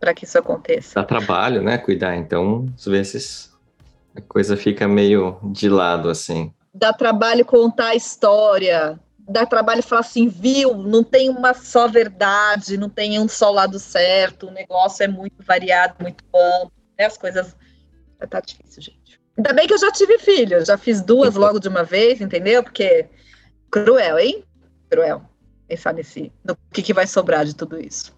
para 0.00 0.14
que 0.14 0.24
isso 0.24 0.38
aconteça. 0.38 0.94
Dá 0.94 1.04
trabalho, 1.04 1.62
né? 1.62 1.76
Cuidar, 1.76 2.16
então, 2.16 2.66
às 2.76 2.86
vezes 2.86 3.53
a 4.16 4.20
coisa 4.20 4.56
fica 4.56 4.86
meio 4.86 5.38
de 5.42 5.68
lado, 5.68 6.08
assim. 6.08 6.52
Dá 6.72 6.92
trabalho 6.92 7.44
contar 7.44 7.88
a 7.88 7.94
história, 7.94 8.98
dá 9.18 9.46
trabalho 9.46 9.82
falar 9.82 10.00
assim, 10.00 10.28
viu, 10.28 10.74
não 10.76 11.02
tem 11.02 11.30
uma 11.30 11.54
só 11.54 11.88
verdade, 11.88 12.76
não 12.76 12.88
tem 12.88 13.18
um 13.18 13.28
só 13.28 13.50
lado 13.50 13.78
certo, 13.78 14.46
o 14.48 14.50
negócio 14.50 15.02
é 15.04 15.08
muito 15.08 15.42
variado, 15.44 15.94
muito 16.00 16.24
amplo, 16.34 16.72
né? 16.98 17.06
As 17.06 17.16
coisas 17.16 17.56
tá 18.28 18.40
difícil, 18.40 18.82
gente. 18.82 19.20
Ainda 19.36 19.52
bem 19.52 19.66
que 19.66 19.74
eu 19.74 19.78
já 19.78 19.90
tive 19.90 20.18
filho, 20.18 20.64
já 20.64 20.78
fiz 20.78 21.02
duas 21.02 21.34
logo 21.34 21.58
de 21.58 21.68
uma 21.68 21.82
vez, 21.82 22.20
entendeu? 22.20 22.62
Porque 22.62 23.06
cruel, 23.70 24.18
hein? 24.18 24.44
Cruel. 24.88 25.22
Pensar 25.66 25.92
nesse, 25.92 26.32
no 26.44 26.56
que, 26.72 26.82
que 26.82 26.94
vai 26.94 27.06
sobrar 27.06 27.44
de 27.44 27.54
tudo 27.54 27.80
isso. 27.80 28.14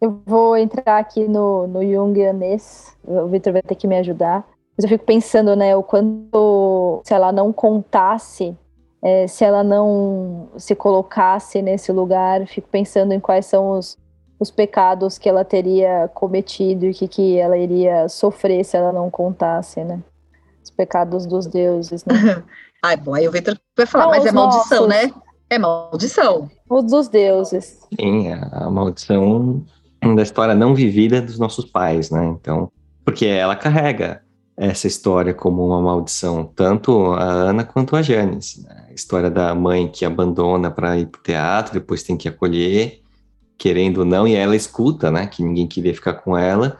Eu 0.00 0.22
vou 0.26 0.56
entrar 0.56 0.98
aqui 0.98 1.26
no, 1.28 1.66
no 1.66 1.82
Jungianês, 1.82 2.96
o 3.04 3.26
Victor 3.28 3.54
vai 3.54 3.62
ter 3.62 3.74
que 3.74 3.86
me 3.86 3.98
ajudar. 3.98 4.46
Mas 4.80 4.84
eu 4.84 4.88
fico 4.88 5.04
pensando, 5.04 5.54
né, 5.54 5.76
o 5.76 5.82
quanto 5.82 7.02
se 7.04 7.12
ela 7.12 7.30
não 7.30 7.52
contasse, 7.52 8.56
é, 9.02 9.26
se 9.26 9.44
ela 9.44 9.62
não 9.62 10.48
se 10.56 10.74
colocasse 10.74 11.60
nesse 11.60 11.92
lugar, 11.92 12.46
fico 12.46 12.66
pensando 12.66 13.12
em 13.12 13.20
quais 13.20 13.44
são 13.44 13.72
os, 13.72 13.98
os 14.38 14.50
pecados 14.50 15.18
que 15.18 15.28
ela 15.28 15.44
teria 15.44 16.10
cometido 16.14 16.86
e 16.86 16.94
que, 16.94 17.06
que 17.06 17.36
ela 17.36 17.58
iria 17.58 18.08
sofrer 18.08 18.64
se 18.64 18.74
ela 18.74 18.90
não 18.90 19.10
contasse, 19.10 19.84
né? 19.84 20.00
Os 20.64 20.70
pecados 20.70 21.26
dos 21.26 21.46
deuses, 21.46 22.02
né? 22.06 22.42
Ai, 22.82 22.96
bom, 22.96 23.14
aí 23.14 23.28
o 23.28 23.30
Victor 23.30 23.60
vai 23.76 23.84
falar, 23.84 24.04
não, 24.04 24.10
mas 24.12 24.24
é 24.24 24.32
maldição, 24.32 24.88
nossos. 24.88 24.88
né? 24.88 25.12
É 25.50 25.58
maldição. 25.58 26.50
Os 26.70 26.84
dos 26.84 27.06
deuses. 27.06 27.80
Sim, 28.00 28.32
a 28.32 28.70
maldição 28.70 29.62
da 30.16 30.22
história 30.22 30.54
não 30.54 30.74
vivida 30.74 31.20
dos 31.20 31.38
nossos 31.38 31.66
pais, 31.66 32.10
né? 32.10 32.24
Então, 32.28 32.72
porque 33.04 33.26
ela 33.26 33.54
carrega 33.54 34.22
essa 34.60 34.86
história 34.86 35.32
como 35.32 35.66
uma 35.66 35.80
maldição, 35.80 36.44
tanto 36.44 37.14
a 37.14 37.24
Ana 37.24 37.64
quanto 37.64 37.96
a 37.96 38.02
Janice. 38.02 38.62
Né? 38.62 38.88
A 38.90 38.92
história 38.92 39.30
da 39.30 39.54
mãe 39.54 39.88
que 39.88 40.04
abandona 40.04 40.70
para 40.70 40.98
ir 40.98 41.06
para 41.06 41.18
o 41.18 41.22
teatro, 41.22 41.72
depois 41.72 42.02
tem 42.02 42.14
que 42.14 42.28
acolher, 42.28 43.00
querendo 43.56 43.98
ou 43.98 44.04
não, 44.04 44.28
e 44.28 44.34
ela 44.34 44.54
escuta, 44.54 45.10
né, 45.10 45.26
que 45.26 45.42
ninguém 45.42 45.66
queria 45.66 45.94
ficar 45.94 46.12
com 46.12 46.36
ela, 46.36 46.78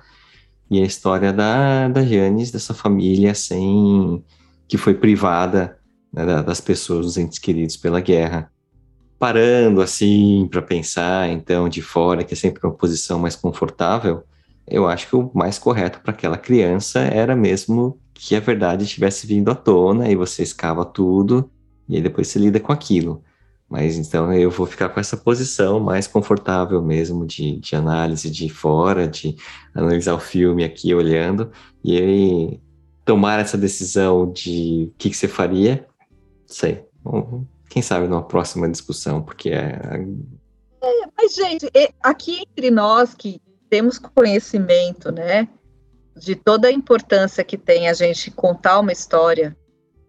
e 0.71 0.79
a 0.79 0.85
história 0.85 1.33
da, 1.33 1.89
da 1.89 2.05
Janis, 2.05 2.51
dessa 2.51 2.75
família 2.75 3.35
sem 3.35 4.23
que 4.69 4.77
foi 4.77 4.93
privada 4.93 5.79
né, 6.13 6.43
das 6.43 6.61
pessoas, 6.61 7.07
dos 7.07 7.17
entes 7.17 7.39
queridos 7.39 7.79
pela 7.79 8.01
guerra. 8.01 8.53
parando 9.19 9.81
assim 9.81 10.47
para 10.51 10.61
pensar, 10.61 11.31
então 11.31 11.67
de 11.67 11.81
fora, 11.81 12.25
que 12.25 12.35
é 12.35 12.37
sempre 12.37 12.61
uma 12.63 12.75
posição 12.75 13.19
mais 13.19 13.35
confortável, 13.37 14.23
eu 14.71 14.87
acho 14.87 15.09
que 15.09 15.17
o 15.17 15.31
mais 15.35 15.59
correto 15.59 16.01
para 16.01 16.13
aquela 16.13 16.39
criança 16.39 17.01
era 17.01 17.35
mesmo 17.35 17.99
que 18.15 18.37
a 18.37 18.41
verdade 18.41 18.85
estivesse 18.85 19.27
vindo 19.27 19.51
à 19.51 19.55
tona 19.55 20.09
e 20.09 20.15
você 20.15 20.43
escava 20.43 20.85
tudo 20.85 21.51
e 21.89 21.97
aí 21.97 22.03
depois 22.03 22.29
se 22.29 22.39
lida 22.39 22.61
com 22.61 22.73
aquilo. 22.73 23.25
Mas 23.69 23.97
então 23.97 24.33
eu 24.33 24.51
vou 24.51 24.67
ficar 24.67 24.89
com 24.89 25.01
essa 25.01 25.17
posição 25.17 25.81
mais 25.81 26.07
confortável 26.07 26.83
mesmo 26.83 27.27
de, 27.27 27.59
de 27.59 27.75
análise 27.75 28.31
de 28.31 28.49
fora, 28.49 29.07
de 29.07 29.37
analisar 29.75 30.15
o 30.15 30.21
filme 30.21 30.65
aqui 30.65 30.95
olhando 30.95 31.51
e 31.83 31.97
aí 31.97 32.61
tomar 33.05 33.41
essa 33.41 33.59
decisão 33.59 34.31
de 34.31 34.91
o 34.93 34.95
que, 34.99 35.11
que 35.11 35.17
você 35.17 35.27
faria, 35.27 35.87
sei. 36.47 36.85
Quem 37.69 37.81
sabe 37.81 38.07
numa 38.07 38.23
próxima 38.23 38.69
discussão, 38.69 39.23
porque 39.23 39.51
é. 39.51 39.81
é 39.83 40.07
mas, 41.17 41.35
gente, 41.35 41.71
aqui 42.03 42.43
entre 42.43 42.71
nós 42.71 43.15
que 43.15 43.41
temos 43.71 43.99
conhecimento, 43.99 45.13
né, 45.13 45.49
de 46.17 46.35
toda 46.35 46.69
a 46.69 46.73
importância 46.73 47.45
que 47.45 47.57
tem 47.57 47.89
a 47.89 47.95
gente 47.95 48.31
contar 48.31 48.81
uma 48.81 48.93
história, 48.93 49.57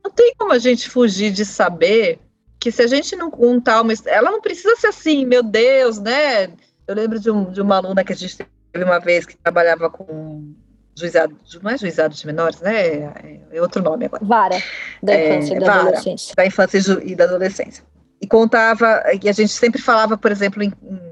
não 0.04 0.12
tem 0.12 0.34
como 0.38 0.52
a 0.52 0.60
gente 0.60 0.90
fugir 0.90 1.32
de 1.32 1.46
saber 1.46 2.20
que 2.60 2.72
se 2.72 2.82
a 2.82 2.88
gente 2.88 3.16
não 3.16 3.32
contar 3.32 3.82
uma 3.82 3.94
ela 4.06 4.32
não 4.32 4.42
precisa 4.42 4.76
ser 4.76 4.88
assim, 4.88 5.26
meu 5.26 5.42
Deus, 5.42 6.00
né? 6.00 6.48
Eu 6.88 6.96
lembro 6.96 7.20
de, 7.20 7.32
um, 7.32 7.52
de 7.52 7.62
uma 7.62 7.78
aluna 7.78 8.04
que 8.04 8.14
a 8.14 8.16
gente 8.16 8.38
teve 8.38 8.86
uma 8.86 9.00
vez 9.00 9.26
que 9.26 9.38
trabalhava 9.38 9.90
com 9.90 10.54
juizado, 10.96 11.36
não 11.62 11.72
é 11.72 11.78
juizado 11.78 12.14
de 12.14 12.26
menores, 12.26 12.60
né? 12.60 12.88
É, 12.88 13.40
é 13.54 13.62
outro 13.62 13.82
nome 13.82 14.06
agora. 14.06 14.26
Vara 14.26 14.64
da 15.02 15.14
é, 15.14 15.38
infância 15.38 15.54
é, 15.54 15.58
e 15.58 15.60
da 15.60 15.66
vara, 15.66 15.82
adolescência. 15.82 16.36
Da 16.36 16.46
infância 16.46 16.78
e 17.04 17.16
da 17.16 17.24
adolescência. 17.24 17.84
E 18.22 18.28
contava, 18.28 19.04
e 19.22 19.30
a 19.30 19.32
gente 19.32 19.54
sempre 19.54 19.82
falava, 19.82 20.18
por 20.18 20.32
exemplo, 20.32 20.62
em, 20.62 20.72
em 20.84 21.11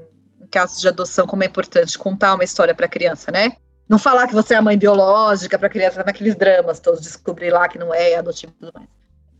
casos 0.50 0.80
de 0.80 0.88
adoção, 0.88 1.26
como 1.26 1.42
é 1.42 1.46
importante 1.46 1.98
contar 1.98 2.34
uma 2.34 2.44
história 2.44 2.74
para 2.74 2.86
a 2.86 2.88
criança, 2.88 3.30
né? 3.30 3.52
Não 3.88 3.98
falar 3.98 4.28
que 4.28 4.34
você 4.34 4.54
é 4.54 4.56
a 4.56 4.62
mãe 4.62 4.76
biológica 4.76 5.58
para 5.58 5.66
a 5.66 5.70
criança 5.70 6.04
naqueles 6.04 6.36
dramas 6.36 6.78
todos, 6.78 7.00
descobrir 7.00 7.50
lá 7.50 7.68
que 7.68 7.78
não 7.78 7.92
é 7.92 8.14
adotivo 8.14 8.52
e 8.56 8.60
tudo 8.60 8.72
mais. 8.74 8.88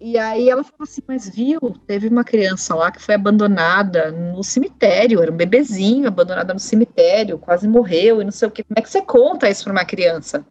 E 0.01 0.17
aí 0.17 0.49
ela 0.49 0.65
falou 0.65 0.85
assim, 0.85 1.03
mas 1.07 1.29
viu, 1.29 1.61
teve 1.87 2.09
uma 2.09 2.25
criança 2.25 2.75
lá 2.75 2.91
que 2.91 3.03
foi 3.03 3.15
abandonada 3.15 4.11
no 4.11 4.43
cemitério, 4.43 5.21
era 5.21 5.31
um 5.31 5.37
bebezinho 5.37 6.09
abandonada 6.09 6.55
no 6.55 6.59
cemitério, 6.59 7.39
quase 7.39 7.69
morreu 7.69 8.23
e 8.23 8.25
não 8.25 8.33
sei 8.33 8.49
o 8.49 8.51
que. 8.51 8.65
Como 8.65 8.79
é 8.79 8.83
que 8.83 8.89
você 8.89 9.03
conta 9.03 9.51
isso 9.51 9.65
para 9.65 9.73
uma 9.73 9.85
criança? 9.85 10.45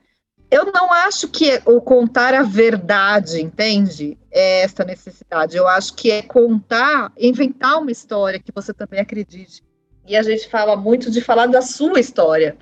Eu 0.51 0.71
não 0.71 0.93
acho 0.93 1.27
que 1.27 1.51
é 1.51 1.61
o 1.65 1.81
contar 1.81 2.33
a 2.33 2.43
verdade, 2.43 3.41
entende? 3.41 4.17
É 4.31 4.61
essa 4.61 4.83
necessidade. 4.83 5.57
Eu 5.57 5.67
acho 5.67 5.95
que 5.95 6.11
é 6.11 6.21
contar, 6.21 7.11
inventar 7.17 7.79
uma 7.79 7.91
história 7.91 8.39
que 8.39 8.51
você 8.53 8.73
também 8.73 8.99
acredite. 8.99 9.63
E 10.09 10.17
a 10.17 10.23
gente 10.23 10.49
fala 10.49 10.75
muito 10.75 11.11
de 11.11 11.21
falar 11.21 11.45
da 11.45 11.61
sua 11.61 11.99
história, 11.99 12.57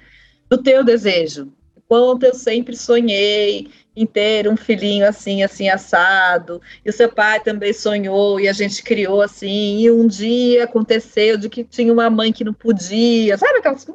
do 0.49 0.61
teu 0.61 0.83
desejo. 0.83 1.47
Quanto 1.87 2.25
eu 2.25 2.33
sempre 2.35 2.75
sonhei 2.75 3.69
em 3.95 4.05
ter 4.05 4.49
um 4.49 4.57
filhinho 4.57 5.07
assim, 5.07 5.41
assim, 5.41 5.69
assado, 5.69 6.61
e 6.85 6.89
o 6.89 6.93
seu 6.93 7.09
pai 7.09 7.39
também 7.39 7.71
sonhou, 7.71 8.37
e 8.37 8.49
a 8.49 8.51
gente 8.51 8.83
criou 8.83 9.21
assim, 9.21 9.79
e 9.79 9.89
um 9.89 10.05
dia 10.05 10.65
aconteceu 10.65 11.37
de 11.37 11.47
que 11.47 11.63
tinha 11.63 11.91
uma 11.93 12.09
mãe 12.09 12.33
que 12.33 12.43
não 12.43 12.53
podia, 12.53 13.37
sabe 13.37 13.59
aquelas 13.59 13.87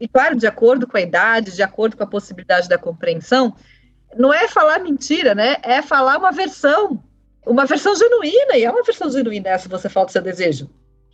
E 0.00 0.08
claro, 0.08 0.34
de 0.34 0.46
acordo 0.46 0.86
com 0.86 0.96
a 0.96 1.02
idade, 1.02 1.54
de 1.54 1.62
acordo 1.62 1.98
com 1.98 2.02
a 2.02 2.06
possibilidade 2.06 2.66
da 2.66 2.78
compreensão, 2.78 3.54
não 4.16 4.32
é 4.32 4.48
falar 4.48 4.78
mentira, 4.78 5.34
né? 5.34 5.56
É 5.62 5.82
falar 5.82 6.16
uma 6.16 6.32
versão, 6.32 7.04
uma 7.46 7.66
versão 7.66 7.94
genuína, 7.94 8.56
e 8.56 8.64
é 8.64 8.70
uma 8.70 8.82
versão 8.82 9.10
genuína 9.10 9.50
essa 9.50 9.68
você 9.68 9.86
fala 9.90 10.06
do 10.06 10.12
seu 10.12 10.22
desejo. 10.22 10.70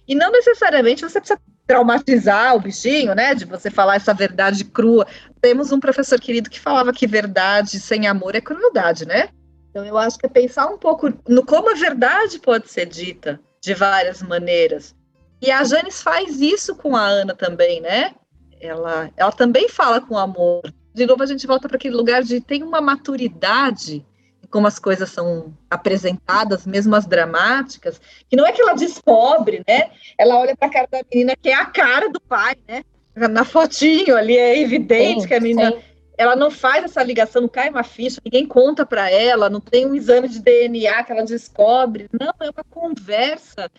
E 0.07 0.14
não 0.14 0.30
necessariamente 0.30 1.03
você 1.03 1.20
precisa 1.20 1.41
traumatizar 1.67 2.57
o 2.57 2.61
bichinho, 2.61 3.15
né? 3.15 3.35
De 3.35 3.45
você 3.45 3.71
falar 3.71 3.97
essa 3.97 4.13
verdade 4.13 4.65
crua. 4.65 5.07
Temos 5.41 5.73
um 5.73 5.81
professor 5.81 6.21
querido 6.21 6.51
que 6.51 6.61
falava 6.61 6.93
que 6.93 7.07
verdade 7.07 7.81
sem 7.81 8.07
amor 8.07 8.35
é 8.35 8.41
crueldade, 8.41 9.07
né? 9.07 9.29
Então 9.71 9.85
eu 9.85 9.97
acho 9.97 10.19
que 10.19 10.27
é 10.27 10.29
pensar 10.29 10.67
um 10.67 10.77
pouco 10.77 11.13
no 11.27 11.45
como 11.45 11.71
a 11.71 11.75
verdade 11.75 12.39
pode 12.39 12.69
ser 12.71 12.87
dita 12.87 13.41
de 13.61 13.75
várias 13.75 14.23
maneiras. 14.23 14.95
E 15.41 15.51
a 15.51 15.65
Janis 15.65 16.03
faz 16.03 16.41
isso 16.41 16.77
com 16.77 16.95
a 16.95 17.05
Ana 17.05 17.35
também, 17.35 17.81
né? 17.81 18.15
Ela, 18.61 19.11
ela 19.17 19.33
também 19.33 19.69
fala 19.69 20.01
com 20.01 20.17
amor. 20.17 20.63
De 20.95 21.07
novo 21.07 21.23
a 21.23 21.27
gente 21.27 21.47
volta 21.47 21.69
para 21.69 21.77
aquele 21.77 21.97
lugar 21.97 22.23
de 22.23 22.41
tem 22.41 22.63
uma 22.63 22.81
maturidade 22.81 24.05
como 24.53 24.66
as 24.66 24.78
coisas 24.78 25.11
são 25.11 25.53
apresentadas, 25.70 26.66
mesmo 26.66 26.94
as 26.94 27.07
dramáticas, 27.07 27.98
que 28.28 28.36
não 28.36 28.46
é 28.46 28.53
que 28.53 28.61
ela 28.61 28.74
descobre, 28.74 29.64
né? 29.66 29.90
Ela 30.18 30.38
olha 30.38 30.55
para 30.55 30.68
a 30.68 30.70
cara 30.70 30.88
da 30.92 31.00
menina, 31.11 31.34
que 31.34 31.48
é 31.48 31.55
a 31.55 31.64
cara 31.64 32.11
do 32.11 32.20
pai, 32.20 32.55
né? 32.68 32.84
Na 33.16 33.44
fotinho 33.44 34.14
ali 34.14 34.36
é 34.36 34.61
evidente 34.61 35.22
sim, 35.22 35.28
que 35.28 35.34
a 35.34 35.40
menina. 35.40 35.72
Sim. 35.72 35.78
Ela 36.18 36.36
não 36.36 36.50
faz 36.50 36.84
essa 36.84 37.03
ligação, 37.03 37.42
não 37.42 37.48
cai 37.48 37.70
uma 37.70 37.82
ficha, 37.82 38.20
ninguém 38.22 38.46
conta 38.46 38.84
para 38.84 39.11
ela, 39.11 39.48
não 39.48 39.61
tem 39.61 39.86
um 39.86 39.94
exame 39.94 40.28
de 40.28 40.38
DNA 40.38 41.03
que 41.03 41.12
ela 41.12 41.24
descobre. 41.24 42.09
Não, 42.12 42.32
é 42.38 42.50
uma 42.50 42.64
conversa 42.70 43.70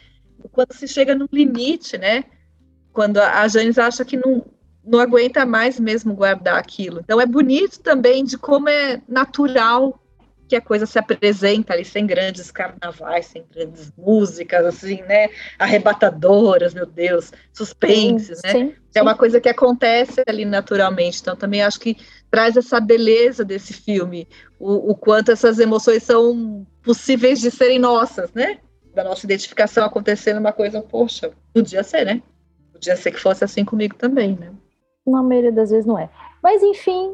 quando 0.51 0.73
se 0.73 0.87
chega 0.87 1.13
no 1.13 1.29
limite, 1.31 1.99
né? 1.99 2.23
Quando 2.91 3.19
a 3.19 3.47
Janis 3.47 3.77
acha 3.77 4.03
que 4.03 4.17
não, 4.17 4.43
não 4.83 4.99
aguenta 4.99 5.45
mais 5.45 5.79
mesmo 5.79 6.15
guardar 6.15 6.57
aquilo. 6.57 6.99
Então 6.99 7.21
é 7.21 7.27
bonito 7.27 7.79
também 7.79 8.23
de 8.23 8.39
como 8.39 8.67
é 8.67 8.99
natural 9.07 10.02
que 10.53 10.57
a 10.57 10.61
coisa 10.61 10.85
se 10.85 10.99
apresenta 10.99 11.73
ali 11.73 11.83
sem 11.83 12.05
grandes 12.05 12.51
carnavais, 12.51 13.25
sem 13.25 13.43
grandes 13.51 13.91
músicas, 13.97 14.63
assim, 14.63 15.01
né? 15.01 15.29
Arrebatadoras, 15.57 16.75
meu 16.75 16.85
Deus, 16.85 17.31
suspenses, 17.51 18.37
sim, 18.37 18.47
né? 18.47 18.51
Sim, 18.51 18.75
é 18.93 19.01
uma 19.01 19.15
coisa 19.15 19.41
que 19.41 19.49
acontece 19.49 20.21
ali 20.27 20.45
naturalmente. 20.45 21.21
Então, 21.21 21.35
também 21.35 21.63
acho 21.63 21.79
que 21.79 21.97
traz 22.29 22.55
essa 22.55 22.79
beleza 22.79 23.43
desse 23.43 23.73
filme, 23.73 24.27
o, 24.59 24.91
o 24.91 24.95
quanto 24.95 25.31
essas 25.31 25.57
emoções 25.57 26.03
são 26.03 26.67
possíveis 26.83 27.41
de 27.41 27.49
serem 27.49 27.79
nossas, 27.79 28.31
né? 28.33 28.59
Da 28.93 29.03
nossa 29.03 29.25
identificação 29.25 29.83
acontecendo 29.83 30.37
uma 30.37 30.53
coisa, 30.53 30.83
poxa, 30.83 31.31
podia 31.51 31.81
ser, 31.81 32.05
né? 32.05 32.21
Podia 32.71 32.95
ser 32.95 33.11
que 33.11 33.19
fosse 33.19 33.43
assim 33.43 33.65
comigo 33.65 33.95
também, 33.95 34.37
né? 34.39 34.51
Na 35.07 35.23
maioria 35.23 35.51
das 35.51 35.71
vezes 35.71 35.87
não 35.87 35.97
é. 35.97 36.11
Mas 36.43 36.61
enfim, 36.61 37.11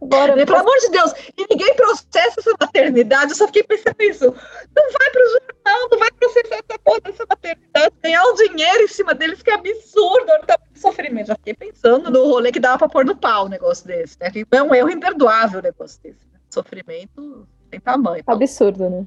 Bora, 0.00 0.34
Pelo 0.34 0.58
amor 0.58 0.76
de 0.78 0.88
Deus, 0.90 1.12
e 1.36 1.46
ninguém 1.50 1.74
processa 1.74 2.40
essa 2.40 2.52
maternidade, 2.60 3.30
eu 3.30 3.36
só 3.36 3.46
fiquei 3.46 3.62
pensando 3.62 3.96
nisso. 3.98 4.24
Não 4.24 4.92
vai 4.92 5.10
pro 5.10 5.22
jornal, 5.22 5.88
não 5.90 5.98
vai 5.98 6.10
processar 6.12 6.56
essa 6.56 6.78
porra 6.84 7.00
dessa 7.00 7.26
maternidade, 7.28 7.94
ganhar 8.02 8.24
um 8.24 8.34
dinheiro 8.34 8.82
em 8.82 8.88
cima 8.88 9.14
deles, 9.14 9.42
que 9.42 9.50
absurdo, 9.50 10.30
olha 10.30 10.42
o 10.42 10.46
tamanho 10.46 10.72
do 10.72 10.78
sofrimento. 10.78 11.26
Já 11.28 11.34
fiquei 11.36 11.54
pensando 11.54 12.10
no 12.10 12.24
rolê 12.24 12.50
que 12.50 12.60
dava 12.60 12.78
pra 12.78 12.88
pôr 12.88 13.04
no 13.04 13.16
pau 13.16 13.46
um 13.46 13.48
negócio 13.48 13.86
desse, 13.86 14.16
né? 14.20 14.30
Que 14.30 14.44
é 14.50 14.62
um 14.62 14.74
erro 14.74 14.90
imperdoável 14.90 15.60
o 15.60 15.62
negócio 15.62 16.00
desse. 16.02 16.26
Né? 16.32 16.40
Sofrimento 16.50 17.46
sem 17.70 17.80
tamanho. 17.80 18.20
Então. 18.20 18.34
Absurdo, 18.34 18.90
né? 18.90 19.06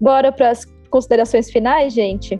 Bora 0.00 0.30
para 0.30 0.50
as 0.50 0.64
considerações 0.90 1.50
finais, 1.50 1.92
gente? 1.94 2.38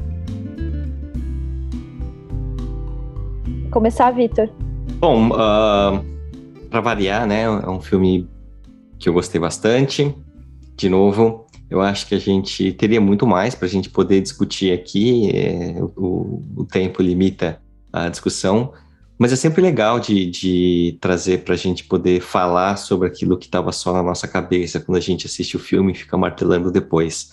Começar, 3.70 4.10
Vitor. 4.10 4.50
Bom, 4.98 5.30
uh, 5.30 6.11
para 6.72 6.80
variar, 6.80 7.26
né? 7.26 7.42
É 7.42 7.68
um 7.68 7.80
filme 7.80 8.26
que 8.98 9.06
eu 9.06 9.12
gostei 9.12 9.38
bastante. 9.38 10.16
De 10.74 10.88
novo, 10.88 11.46
eu 11.68 11.82
acho 11.82 12.06
que 12.06 12.14
a 12.14 12.18
gente 12.18 12.72
teria 12.72 13.00
muito 13.00 13.26
mais 13.26 13.54
para 13.54 13.66
a 13.66 13.70
gente 13.70 13.90
poder 13.90 14.22
discutir 14.22 14.72
aqui. 14.72 15.30
É, 15.36 15.76
o, 15.96 16.42
o, 16.56 16.64
tempo 16.64 17.02
limita 17.02 17.60
a 17.92 18.08
discussão, 18.08 18.72
mas 19.18 19.34
é 19.34 19.36
sempre 19.36 19.60
legal 19.60 20.00
de, 20.00 20.30
de 20.30 20.96
trazer 20.98 21.44
para 21.44 21.52
a 21.52 21.58
gente 21.58 21.84
poder 21.84 22.22
falar 22.22 22.76
sobre 22.76 23.06
aquilo 23.06 23.36
que 23.36 23.46
estava 23.46 23.70
só 23.70 23.92
na 23.92 24.02
nossa 24.02 24.26
cabeça 24.26 24.80
quando 24.80 24.96
a 24.96 25.00
gente 25.00 25.26
assiste 25.26 25.56
o 25.56 25.60
filme 25.60 25.92
e 25.92 25.94
fica 25.94 26.16
martelando 26.16 26.70
depois. 26.70 27.30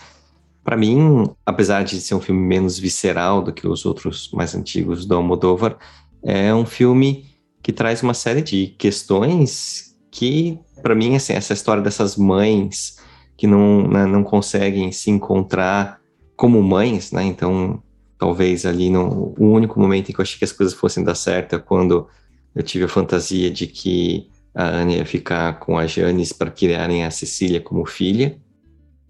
Para 0.66 0.76
mim, 0.76 1.24
apesar 1.46 1.84
de 1.84 2.02
ser 2.02 2.14
um 2.14 2.20
filme 2.20 2.42
menos 2.42 2.78
visceral 2.78 3.42
do 3.42 3.54
que 3.54 3.66
os 3.66 3.86
outros 3.86 4.30
mais 4.34 4.54
antigos 4.54 5.06
do 5.06 5.16
Almodóvar, 5.16 5.78
é 6.22 6.54
um 6.54 6.66
filme 6.66 7.29
que 7.62 7.74
traz 7.74 8.02
uma 8.02 8.14
série 8.14 8.42
de 8.42 8.68
questões 8.78 9.96
que, 10.12 10.60
para 10.82 10.96
mim, 10.96 11.16
assim, 11.16 11.34
essa 11.34 11.54
história 11.54 11.84
dessas 11.84 12.16
mães 12.16 12.98
que 13.38 13.48
não, 13.48 13.88
né, 13.88 14.06
não 14.06 14.24
conseguem 14.24 14.92
se 14.92 15.10
encontrar 15.10 16.00
como 16.36 16.62
mães, 16.62 17.12
né? 17.12 17.24
Então, 17.24 17.82
talvez 18.18 18.66
ali 18.66 18.90
no 18.90 19.34
o 19.38 19.52
único 19.52 19.80
momento 19.80 20.10
em 20.10 20.14
que 20.14 20.20
eu 20.20 20.24
achei 20.24 20.38
que 20.38 20.44
as 20.44 20.52
coisas 20.52 20.74
fossem 20.74 21.04
dar 21.04 21.16
certo 21.16 21.56
é 21.56 21.60
quando 21.60 22.08
eu 22.54 22.64
tive 22.64 22.86
a 22.86 22.90
fantasia 22.90 23.50
de 23.50 23.68
que 23.68 24.30
a 24.54 24.68
Anne 24.68 24.98
ia 24.98 25.06
ficar 25.06 25.60
com 25.60 25.78
a 25.78 25.88
Janice 25.88 26.34
para 26.34 26.52
criarem 26.52 27.06
a 27.06 27.12
Cecília 27.12 27.62
como 27.62 27.86
filha. 27.86 28.38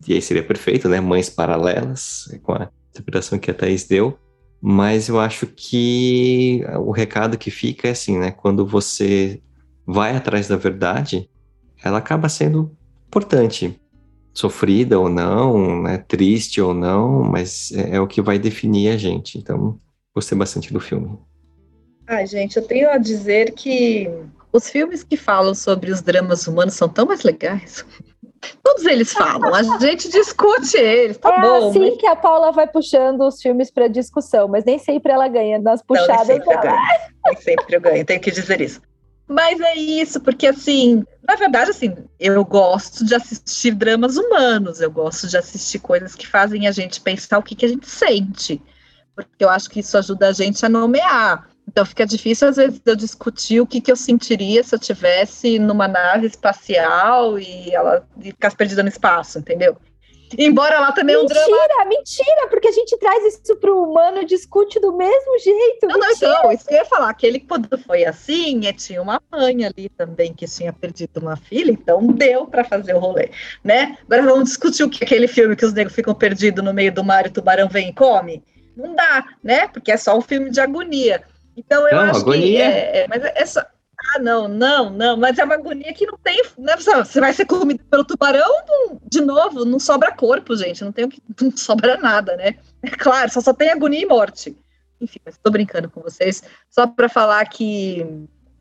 E 0.08 0.14
aí 0.14 0.22
seria 0.22 0.43
perfeito, 0.43 0.88
né? 0.88 1.00
Mães 1.02 1.30
paralelas, 1.30 2.32
com 2.43 2.54
a 2.54 2.70
interpretação 2.91 3.39
que 3.39 3.50
a 3.50 3.54
Thaís 3.54 3.86
deu. 3.86 4.18
Mas 4.62 5.07
eu 5.07 5.20
acho 5.20 5.47
que 5.47 6.64
o 6.80 6.91
recado 6.91 7.38
que 7.38 7.49
fica 7.49 7.88
é 7.88 7.91
assim, 7.91 8.18
né? 8.18 8.32
Quando 8.32 8.66
você 8.66 9.41
vai 9.86 10.16
atrás 10.16 10.47
da 10.47 10.57
verdade, 10.57 11.30
ela 11.84 11.97
acaba 11.99 12.30
sendo 12.30 12.76
importante. 13.07 13.80
sofrida 14.34 14.97
ou 14.99 15.10
não, 15.10 15.82
né, 15.82 15.97
triste 15.97 16.62
ou 16.62 16.74
não, 16.74 17.24
mas 17.24 17.72
é, 17.74 17.95
é, 17.95 17.99
o 17.99 18.07
que 18.07 18.22
vai 18.22 18.39
definir 18.39 18.89
a 18.89 18.97
gente. 18.97 19.38
Então, 19.38 19.80
gostei 20.14 20.38
bastante 20.38 20.72
do 20.72 20.80
filme. 20.80 21.18
Ai, 22.07 22.26
gente, 22.26 22.55
eu 22.57 22.66
tenho 22.66 22.89
a 22.89 22.97
dizer 22.97 23.51
que 23.53 24.10
os 24.53 24.70
filmes 24.70 25.03
que 25.03 25.18
falam 25.18 25.53
sobre 25.53 25.91
os 25.91 26.01
dramas 26.01 26.47
humanos 26.47 26.74
são 26.76 26.88
tão 26.88 27.05
mais 27.05 27.24
legais. 27.24 27.86
Todos 28.64 28.86
eles 28.86 29.12
falam, 29.12 29.54
a 29.54 29.80
gente 29.80 30.10
discute 30.10 30.78
eles, 30.78 31.18
tá 31.18 31.36
é 31.36 31.42
bom. 31.42 31.70
assim 31.70 31.92
mas... 31.92 31.98
que 31.98 32.08
a 32.08 32.16
Paula 32.16 32.52
vai 32.52 32.68
puxando 32.68 33.22
os 33.22 33.42
filmes 33.42 33.70
para 33.70 33.88
discussão, 33.88 34.48
mas 34.48 34.64
nem 34.64 34.80
sempre 34.80 35.12
ela 35.12 35.28
ganha 35.28 35.60
nas 35.60 35.82
puxadas. 35.82 36.28
Não, 36.28 36.36
nem 36.36 36.38
sempre, 36.38 36.54
eu 36.54 36.62
ganho. 36.62 36.82
nem 37.26 37.36
sempre 37.38 37.76
eu 37.76 37.82
ganho, 37.82 38.06
tenho 38.06 38.22
que 38.22 38.32
dizer 38.32 38.62
isso. 38.62 38.82
Mas 39.28 39.60
é 39.62 39.76
isso, 39.76 40.20
porque 40.22 40.48
assim, 40.48 41.06
na 41.28 41.36
verdade, 41.36 41.70
assim, 41.70 41.96
eu 42.20 42.44
gosto 42.44 43.06
de 43.06 43.14
assistir 43.14 43.72
dramas 43.72 44.18
humanos, 44.18 44.82
eu 44.82 44.90
gosto 44.90 45.28
de 45.28 45.38
assistir 45.38 45.78
coisas 45.78 46.16
que 46.16 46.26
fazem 46.26 46.68
a 46.68 46.72
gente 46.72 47.00
pensar 47.00 47.38
o 47.38 47.44
que, 47.44 47.54
que 47.56 47.66
a 47.66 47.70
gente 47.70 47.88
sente, 47.88 48.60
porque 49.16 49.44
eu 49.44 49.50
acho 49.50 49.70
que 49.70 49.82
isso 49.82 49.96
ajuda 49.98 50.30
a 50.30 50.32
gente 50.32 50.66
a 50.66 50.70
nomear. 50.70 51.48
Então 51.70 51.86
fica 51.86 52.03
difícil, 52.03 52.47
às 52.47 52.55
vezes, 52.55 52.82
eu 52.84 52.95
discutir 52.95 53.61
o 53.61 53.67
que, 53.67 53.80
que 53.80 53.91
eu 53.91 53.95
sentiria 53.95 54.63
se 54.63 54.74
eu 54.74 54.80
tivesse 54.80 55.59
numa 55.59 55.88
nave 55.88 56.26
espacial 56.26 57.38
e 57.38 57.70
ela 57.72 58.07
e 58.20 58.32
ficasse 58.32 58.55
perdida 58.55 58.82
no 58.82 58.89
espaço, 58.89 59.38
entendeu? 59.38 59.78
Embora 60.36 60.80
lá 60.80 60.91
também 60.91 61.15
mentira, 61.15 61.39
é 61.39 61.43
um 61.43 61.47
drama. 61.47 61.61
Mentira, 61.61 61.86
mentira, 61.86 62.47
porque 62.49 62.67
a 62.67 62.72
gente 62.72 62.97
traz 62.97 63.24
isso 63.36 63.55
para 63.55 63.72
o 63.72 63.84
humano 63.84 64.22
e 64.22 64.26
discute 64.26 64.80
do 64.80 64.95
mesmo 64.95 65.38
jeito. 65.38 65.88
Não, 65.88 65.99
não, 65.99 66.11
então, 66.11 66.51
isso 66.51 66.65
que 66.65 66.74
eu 66.74 66.80
ia 66.80 66.86
falar. 66.86 67.09
Aquele 67.09 67.39
quando 67.39 67.78
foi 67.78 68.03
assim, 68.03 68.65
é, 68.65 68.74
tinha 68.74 69.01
uma 69.01 69.22
mãe 69.32 69.65
ali 69.65 69.89
também 69.89 70.34
que 70.34 70.47
tinha 70.47 70.74
perdido 70.74 71.20
uma 71.20 71.36
filha, 71.36 71.72
então 71.72 72.05
deu 72.07 72.47
para 72.47 72.63
fazer 72.63 72.95
o 72.95 72.99
rolê, 72.99 73.30
né? 73.63 73.95
Agora 74.05 74.24
vamos 74.24 74.49
discutir 74.49 74.84
o 74.84 74.89
que 74.89 75.03
aquele 75.03 75.28
filme 75.28 75.55
que 75.55 75.65
os 75.65 75.74
negros 75.74 75.95
ficam 75.95 76.15
perdidos 76.15 76.63
no 76.63 76.74
meio 76.74 76.91
do 76.91 77.03
mar 77.03 77.26
e 77.28 77.30
o 77.30 77.32
tubarão 77.32 77.67
vem 77.67 77.89
e 77.89 77.93
come? 77.93 78.43
Não 78.76 78.95
dá, 78.95 79.24
né? 79.43 79.67
Porque 79.67 79.91
é 79.91 79.97
só 79.97 80.17
um 80.17 80.22
filme 80.22 80.49
de 80.49 80.59
agonia. 80.59 81.24
Então 81.60 81.88
eu 81.88 81.95
não, 81.97 82.03
acho 82.03 82.22
agonia. 82.22 82.41
que. 82.41 82.78
É, 82.78 82.97
é, 82.99 83.07
mas 83.07 83.24
é 83.24 83.45
só, 83.45 83.60
ah, 83.62 84.20
não, 84.20 84.47
não, 84.47 84.89
não, 84.89 85.18
mas 85.18 85.38
é 85.38 85.43
uma 85.43 85.55
agonia 85.55 85.93
que 85.93 86.05
não 86.05 86.18
tem. 86.18 86.41
Né? 86.57 86.76
Você 86.78 87.20
vai 87.20 87.34
ser 87.34 87.45
comido 87.45 87.84
pelo 87.89 88.05
tubarão, 88.05 88.49
de 89.03 89.20
novo, 89.20 89.66
não 89.66 89.80
sobra 89.80 90.16
corpo, 90.16 90.55
gente, 90.55 90.84
não 90.84 90.91
tem 90.91 91.05
o 91.05 91.10
que, 91.10 91.22
não 91.41 91.55
sobra 91.55 91.97
nada, 91.97 92.36
né? 92.38 92.55
É 92.82 92.89
claro, 92.89 93.30
só, 93.30 93.41
só 93.41 93.53
tem 93.53 93.70
agonia 93.70 94.01
e 94.01 94.05
morte. 94.05 94.57
Enfim, 95.01 95.20
mas 95.26 95.36
estou 95.36 95.51
brincando 95.51 95.89
com 95.89 96.01
vocês, 96.01 96.43
só 96.70 96.88
para 96.88 97.07
falar 97.07 97.45
que, 97.45 98.05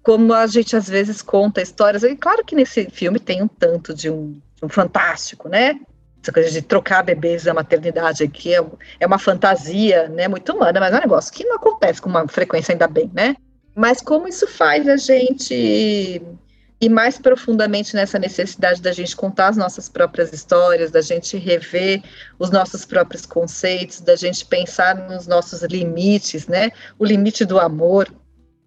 como 0.03 0.33
a 0.33 0.47
gente 0.47 0.77
às 0.77 0.89
vezes 0.89 1.23
conta 1.23 1.63
histórias, 1.63 2.03
e 2.03 2.17
claro 2.17 2.45
que 2.45 2.55
nesse 2.55 2.89
filme 2.91 3.19
tem 3.19 3.43
um 3.43 3.49
tanto 3.49 3.93
de 3.93 4.11
um, 4.11 4.41
de 4.57 4.65
um 4.65 4.69
fantástico, 4.69 5.49
né? 5.49 5.81
Essa 6.23 6.33
coisa 6.33 6.51
de 6.51 6.63
trocar 6.63 7.03
bebês 7.03 7.45
da 7.45 7.55
maternidade 7.55 8.25
aqui 8.25 8.55
é, 8.55 8.65
é 9.01 9.07
uma 9.07 9.19
fantasia, 9.19 10.09
né, 10.09 10.29
muito 10.29 10.53
humana, 10.53 10.81
mas 10.81 10.93
é 10.93 10.97
um 10.97 11.01
negócio 11.01 11.33
que 11.33 11.45
não 11.45 11.57
acontece 11.57 12.03
com 12.03 12.09
uma 12.09 12.27
frequência 12.27 12.73
ainda 12.73 12.89
bem, 12.89 13.11
né? 13.15 13.37
Mas 13.75 14.01
como 14.01 14.27
isso 14.27 14.47
faz 14.47 14.89
a 14.89 14.97
gente 14.97 16.21
ir 16.81 16.89
mais 16.89 17.19
profundamente 17.19 17.95
nessa 17.95 18.19
necessidade 18.19 18.81
da 18.81 18.93
gente 18.93 19.17
contar 19.17 19.49
as 19.49 19.57
nossas 19.57 19.89
próprias 19.89 20.33
histórias, 20.33 20.91
da 20.91 21.01
gente 21.01 21.37
rever 21.37 22.03
os 22.39 22.51
nossos 22.51 22.85
próprios 22.85 23.27
conceitos, 23.27 24.01
da 24.01 24.15
gente 24.15 24.45
pensar 24.45 24.97
nos 25.09 25.27
nossos 25.27 25.63
limites, 25.63 26.47
né? 26.47 26.71
O 26.99 27.05
limite 27.05 27.45
do 27.45 27.59
amor, 27.59 28.13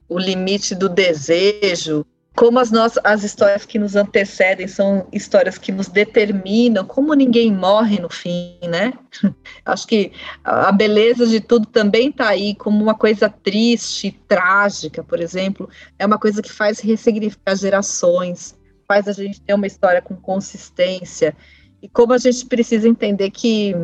o 0.10 0.20
limite 0.20 0.76
do 0.76 0.90
desejo, 0.90 2.06
como 2.36 2.60
as 2.60 2.72
nossas 2.72 3.02
as 3.04 3.24
histórias 3.24 3.66
que 3.66 3.78
nos 3.78 3.96
antecedem 3.96 4.68
são 4.68 5.08
histórias 5.12 5.58
que 5.58 5.72
nos 5.72 5.88
determinam, 5.88 6.86
como 6.86 7.14
ninguém 7.14 7.52
morre 7.54 8.00
no 8.00 8.10
fim, 8.10 8.58
né? 8.64 8.94
Acho 9.66 9.88
que 9.88 10.12
a 10.44 10.72
beleza 10.72 11.28
de 11.28 11.42
tudo 11.42 11.66
também 11.66 12.10
está 12.10 12.30
aí 12.30 12.56
como 12.56 12.82
uma 12.82 12.96
coisa 12.96 13.30
triste, 13.30 14.18
trágica, 14.28 15.04
por 15.04 15.20
exemplo, 15.20 15.70
é 16.00 16.06
uma 16.06 16.18
coisa 16.18 16.42
que 16.42 16.52
faz 16.52 16.80
ressignificar 16.80 17.56
gerações, 17.56 18.56
faz 18.88 19.08
a 19.08 19.14
gente 19.14 19.42
ter 19.42 19.54
uma 19.54 19.68
história 19.68 20.02
com 20.02 20.16
consistência 20.16 21.36
e 21.82 21.90
como 21.90 22.14
a 22.14 22.18
gente 22.18 22.46
precisa 22.46 22.88
entender 22.88 23.30
que 23.32 23.76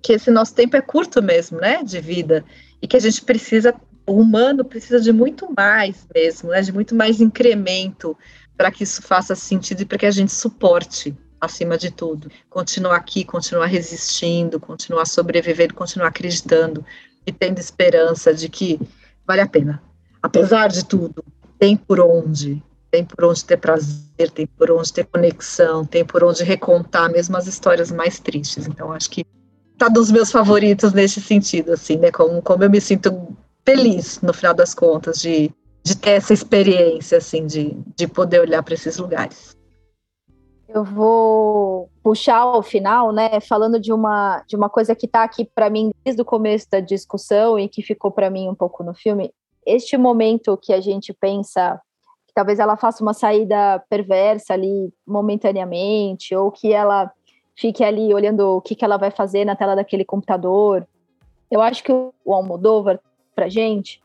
que 0.00 0.12
esse 0.12 0.30
nosso 0.30 0.54
tempo 0.54 0.76
é 0.76 0.80
curto 0.80 1.22
mesmo, 1.22 1.58
né, 1.58 1.82
de 1.82 2.00
vida, 2.00 2.44
e 2.80 2.86
que 2.86 2.96
a 2.96 3.00
gente 3.00 3.22
precisa 3.22 3.74
o 4.08 4.18
humano 4.18 4.64
precisa 4.64 5.00
de 5.00 5.12
muito 5.12 5.52
mais 5.56 6.06
mesmo, 6.14 6.50
né, 6.50 6.62
de 6.62 6.72
muito 6.72 6.94
mais 6.94 7.20
incremento 7.20 8.16
para 8.56 8.70
que 8.70 8.82
isso 8.82 9.02
faça 9.02 9.34
sentido 9.34 9.82
e 9.82 9.84
para 9.84 9.98
que 9.98 10.06
a 10.06 10.10
gente 10.10 10.32
suporte 10.32 11.16
acima 11.40 11.78
de 11.78 11.90
tudo, 11.90 12.28
continuar 12.50 12.96
aqui, 12.96 13.22
continuar 13.22 13.66
resistindo, 13.66 14.58
continuar 14.58 15.06
sobrevivendo, 15.06 15.74
continuar 15.74 16.08
acreditando 16.08 16.84
e 17.24 17.30
tendo 17.30 17.60
esperança 17.60 18.34
de 18.34 18.48
que 18.48 18.80
vale 19.26 19.42
a 19.42 19.46
pena. 19.46 19.80
Apesar 20.20 20.68
de 20.68 20.84
tudo, 20.84 21.22
tem 21.58 21.76
por 21.76 22.00
onde, 22.00 22.60
tem 22.90 23.04
por 23.04 23.24
onde 23.26 23.44
ter 23.44 23.58
prazer, 23.58 24.30
tem 24.34 24.46
por 24.46 24.70
onde 24.70 24.92
ter 24.92 25.04
conexão, 25.04 25.84
tem 25.84 26.04
por 26.04 26.24
onde 26.24 26.42
recontar 26.42 27.12
mesmo 27.12 27.36
as 27.36 27.46
histórias 27.46 27.92
mais 27.92 28.18
tristes. 28.18 28.66
Então 28.66 28.92
acho 28.92 29.10
que 29.10 29.24
tá 29.76 29.88
dos 29.88 30.10
meus 30.10 30.32
favoritos 30.32 30.92
nesse 30.92 31.20
sentido, 31.20 31.72
assim, 31.72 31.96
né? 31.96 32.10
Como, 32.10 32.42
como 32.42 32.64
eu 32.64 32.70
me 32.70 32.80
sinto 32.80 33.36
feliz, 33.68 34.22
no 34.22 34.32
final 34.32 34.54
das 34.54 34.72
contas, 34.72 35.18
de, 35.18 35.50
de 35.82 35.94
ter 35.94 36.12
essa 36.12 36.32
experiência, 36.32 37.18
assim, 37.18 37.46
de, 37.46 37.76
de 37.94 38.08
poder 38.08 38.40
olhar 38.40 38.62
para 38.62 38.72
esses 38.72 38.96
lugares. 38.96 39.54
Eu 40.66 40.84
vou 40.84 41.90
puxar 42.02 42.38
ao 42.38 42.62
final, 42.62 43.12
né, 43.12 43.40
falando 43.40 43.78
de 43.78 43.92
uma, 43.92 44.42
de 44.46 44.56
uma 44.56 44.70
coisa 44.70 44.94
que 44.94 45.04
está 45.04 45.22
aqui 45.22 45.44
para 45.44 45.68
mim 45.68 45.92
desde 46.02 46.22
o 46.22 46.24
começo 46.24 46.66
da 46.70 46.80
discussão 46.80 47.58
e 47.58 47.68
que 47.68 47.82
ficou 47.82 48.10
para 48.10 48.30
mim 48.30 48.48
um 48.48 48.54
pouco 48.54 48.82
no 48.82 48.94
filme. 48.94 49.30
Este 49.66 49.98
momento 49.98 50.56
que 50.56 50.72
a 50.72 50.80
gente 50.80 51.12
pensa 51.12 51.78
que 52.26 52.32
talvez 52.34 52.58
ela 52.58 52.76
faça 52.76 53.02
uma 53.02 53.12
saída 53.12 53.82
perversa 53.90 54.54
ali 54.54 54.90
momentaneamente, 55.06 56.34
ou 56.34 56.50
que 56.50 56.72
ela 56.72 57.10
fique 57.54 57.84
ali 57.84 58.14
olhando 58.14 58.56
o 58.56 58.60
que, 58.62 58.74
que 58.74 58.84
ela 58.84 58.96
vai 58.96 59.10
fazer 59.10 59.44
na 59.44 59.56
tela 59.56 59.74
daquele 59.74 60.06
computador. 60.06 60.86
Eu 61.50 61.60
acho 61.60 61.82
que 61.82 61.92
o 61.92 62.12
Almodóvar 62.26 63.00
pra 63.38 63.48
gente 63.48 64.02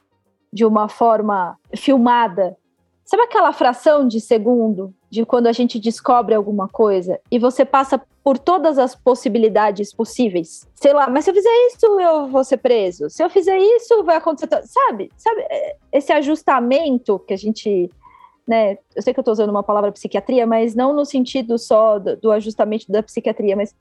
de 0.52 0.64
uma 0.64 0.88
forma 0.88 1.58
filmada. 1.76 2.56
Sabe 3.04 3.24
aquela 3.24 3.52
fração 3.52 4.08
de 4.08 4.22
segundo 4.22 4.94
de 5.10 5.26
quando 5.26 5.48
a 5.48 5.52
gente 5.52 5.80
descobre 5.80 6.36
alguma 6.36 6.70
coisa 6.70 7.20
e 7.32 7.40
você 7.40 7.66
passa 7.66 8.00
por 8.24 8.38
todas 8.38 8.78
as 8.78 8.96
possibilidades 8.96 9.92
possíveis? 9.92 10.70
Sei 10.76 10.94
lá, 10.94 11.10
mas 11.10 11.26
se 11.26 11.32
eu 11.32 11.34
fizer 11.34 11.68
isso, 11.68 12.00
eu 12.00 12.28
vou 12.28 12.44
ser 12.44 12.58
preso. 12.58 13.10
Se 13.10 13.24
eu 13.24 13.30
fizer 13.30 13.58
isso, 13.58 14.04
vai 14.04 14.18
acontecer. 14.18 14.48
Sabe? 14.68 15.12
Sabe? 15.18 15.42
É, 15.50 15.78
esse 15.92 16.14
ajustamento 16.14 17.18
que 17.18 17.34
a 17.34 17.38
gente. 17.38 17.90
Né, 18.48 18.78
eu 18.96 19.02
sei 19.02 19.14
que 19.14 19.20
eu 19.20 19.22
estou 19.22 19.32
usando 19.32 19.50
uma 19.50 19.64
palavra 19.64 19.92
psiquiatria, 19.92 20.46
mas 20.46 20.76
não 20.76 20.94
no 20.94 21.06
sentido 21.06 21.58
só 21.58 21.98
do, 21.98 22.18
do 22.18 22.32
ajustamento 22.32 22.92
da 22.92 23.02
psiquiatria, 23.02 23.56
mas 23.56 23.74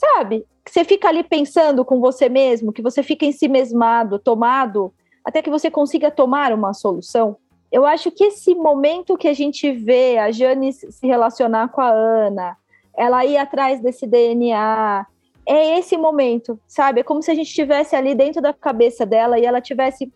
sabe? 0.00 0.46
Que 0.64 0.72
você 0.72 0.82
fica 0.82 1.08
ali 1.08 1.22
pensando 1.22 1.84
com 1.84 2.00
você 2.00 2.28
mesmo, 2.28 2.72
que 2.72 2.80
você 2.80 3.02
fica 3.02 3.26
em 3.26 3.32
si 3.32 3.48
mesmado, 3.48 4.18
tomado, 4.18 4.92
até 5.22 5.42
que 5.42 5.50
você 5.50 5.70
consiga 5.70 6.10
tomar 6.10 6.52
uma 6.52 6.72
solução. 6.72 7.36
Eu 7.70 7.84
acho 7.84 8.10
que 8.10 8.24
esse 8.24 8.54
momento 8.54 9.16
que 9.16 9.28
a 9.28 9.34
gente 9.34 9.70
vê 9.70 10.16
a 10.16 10.32
Jane 10.32 10.72
se 10.72 11.06
relacionar 11.06 11.68
com 11.68 11.82
a 11.82 11.90
Ana, 11.90 12.56
ela 12.96 13.24
ir 13.24 13.36
atrás 13.36 13.80
desse 13.80 14.06
DNA, 14.06 15.06
é 15.46 15.78
esse 15.78 15.96
momento, 15.96 16.58
sabe? 16.66 17.00
É 17.00 17.04
como 17.04 17.22
se 17.22 17.30
a 17.30 17.34
gente 17.34 17.48
estivesse 17.48 17.94
ali 17.94 18.14
dentro 18.14 18.40
da 18.40 18.52
cabeça 18.52 19.04
dela 19.04 19.38
e 19.38 19.44
ela 19.44 19.58
estivesse 19.58 20.12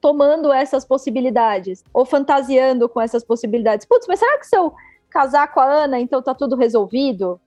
tomando 0.00 0.52
essas 0.52 0.84
possibilidades, 0.84 1.84
ou 1.94 2.04
fantasiando 2.04 2.88
com 2.88 3.00
essas 3.00 3.24
possibilidades. 3.24 3.86
Putz, 3.86 4.06
mas 4.08 4.18
será 4.18 4.36
que 4.38 4.46
se 4.48 4.56
eu 4.56 4.74
casar 5.08 5.52
com 5.54 5.60
a 5.60 5.84
Ana, 5.84 6.00
então 6.00 6.20
tá 6.20 6.34
tudo 6.34 6.56
resolvido? 6.56 7.40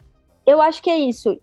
Eu 0.46 0.62
acho 0.62 0.82
que 0.82 0.90
é 0.90 0.98
isso. 0.98 1.38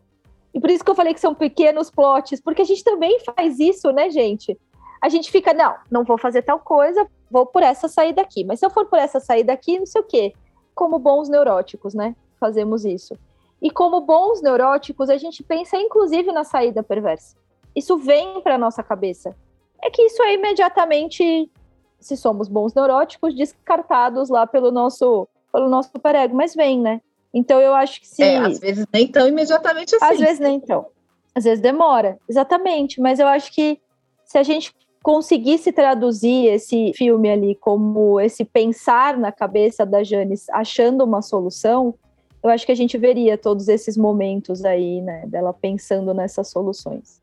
E 0.55 0.61
por 0.61 0.71
isso 0.71 0.85
que 0.85 0.91
eu 0.91 0.95
falei 0.95 1.15
que 1.15 1.21
são 1.21 1.35
pequenos 1.35 1.91
plots, 1.91 2.41
porque 2.41 2.63
a 2.63 2.65
gente 2.65 2.85
também 2.85 3.19
faz 3.21 3.59
isso, 3.59 3.91
né, 3.91 4.11
gente? 4.11 4.59
A 5.01 5.09
gente 5.09 5.31
fica, 5.31 5.53
não, 5.53 5.75
não 5.91 6.05
vou 6.05 6.19
fazer 6.19 6.43
tal 6.43 6.61
coisa, 6.61 7.07
vou 7.31 7.47
por 7.47 7.63
essa 7.63 7.89
saída 7.89 8.23
aqui. 8.23 8.45
Mas 8.45 8.61
se 8.61 8.67
eu 8.67 8.71
for 8.71 8.87
por 8.87 8.99
essa 8.99 9.19
saída 9.19 9.53
aqui, 9.53 9.79
não 9.79 9.87
sei 9.87 10.01
o 10.01 10.05
quê. 10.05 10.33
Como 10.75 10.99
bons 10.99 11.29
neuróticos, 11.29 11.95
né? 11.95 12.15
Fazemos 12.39 12.85
isso. 12.85 13.19
E 13.61 13.71
como 13.71 14.01
bons 14.01 14.43
neuróticos, 14.43 15.09
a 15.09 15.17
gente 15.17 15.43
pensa 15.43 15.77
inclusive 15.77 16.31
na 16.33 16.45
saída 16.45 16.83
perversa. 16.83 17.37
Isso 17.75 17.97
vem 17.97 18.41
para 18.43 18.59
nossa 18.59 18.83
cabeça. 18.83 19.35
É 19.83 19.91
que 19.91 20.03
isso 20.03 20.23
é 20.23 20.35
imediatamente, 20.35 21.51
se 21.99 22.17
somos 22.17 22.49
bons 22.49 22.75
neuróticos, 22.75 23.35
descartados 23.35 24.29
lá 24.29 24.47
pelo 24.47 24.71
nosso, 24.71 25.27
pelo 25.53 25.69
nosso 25.69 25.91
superego, 25.91 26.37
mas 26.37 26.55
vem, 26.55 26.81
né? 26.81 27.01
Então 27.33 27.61
eu 27.61 27.75
acho 27.75 28.01
que 28.01 28.07
se. 28.07 28.23
É, 28.23 28.39
às 28.39 28.59
vezes 28.59 28.87
nem 28.93 29.07
tão 29.07 29.27
imediatamente 29.27 29.95
assim. 29.95 30.05
Às 30.05 30.19
vezes 30.19 30.39
nem 30.39 30.61
tão. 30.61 30.87
Às 31.35 31.45
vezes 31.45 31.61
demora, 31.61 32.19
exatamente. 32.29 33.01
Mas 33.01 33.19
eu 33.19 33.27
acho 33.27 33.53
que 33.53 33.81
se 34.25 34.37
a 34.39 34.43
gente 34.43 34.75
conseguisse 35.03 35.73
traduzir 35.73 36.47
esse 36.47 36.93
filme 36.95 37.29
ali 37.31 37.55
como 37.57 38.21
esse 38.21 38.45
pensar 38.45 39.19
na 39.19 39.33
cabeça 39.33 39.85
da 39.85 40.05
Janice 40.05 40.51
achando 40.53 41.03
uma 41.05 41.21
solução, 41.23 41.95
eu 42.43 42.51
acho 42.51 42.65
que 42.65 42.73
a 42.73 42.77
gente 42.77 42.97
veria 42.99 43.37
todos 43.37 43.69
esses 43.69 43.97
momentos 43.97 44.65
aí, 44.65 45.01
né, 45.01 45.25
dela 45.27 45.53
pensando 45.53 46.13
nessas 46.15 46.49
soluções. 46.49 47.21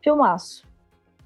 Filmaço. 0.00 0.64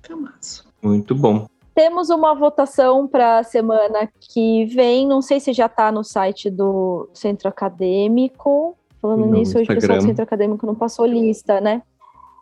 Filmaço. 0.03 0.67
Muito 0.83 1.15
bom. 1.15 1.47
Temos 1.75 2.11
uma 2.11 2.35
votação 2.35 3.09
para 3.09 3.39
a 3.39 3.43
semana 3.43 4.09
que 4.21 4.67
vem. 4.67 5.07
Não 5.07 5.23
sei 5.23 5.41
se 5.41 5.53
já 5.53 5.67
está 5.67 5.91
no 5.91 6.05
site 6.05 6.51
do 6.51 7.09
Centro 7.15 7.49
Acadêmico. 7.49 8.77
Falando 9.01 9.27
No 9.27 9.33
nisso, 9.33 9.59
hoje 9.59 9.65
o 9.71 9.75
pessoal 9.75 9.79
do 9.79 9.97
Instagram. 9.97 10.01
Centro 10.07 10.23
Acadêmico 10.23 10.67
não 10.67 10.75
passou 10.75 11.07
lista, 11.07 11.61
né? 11.61 11.83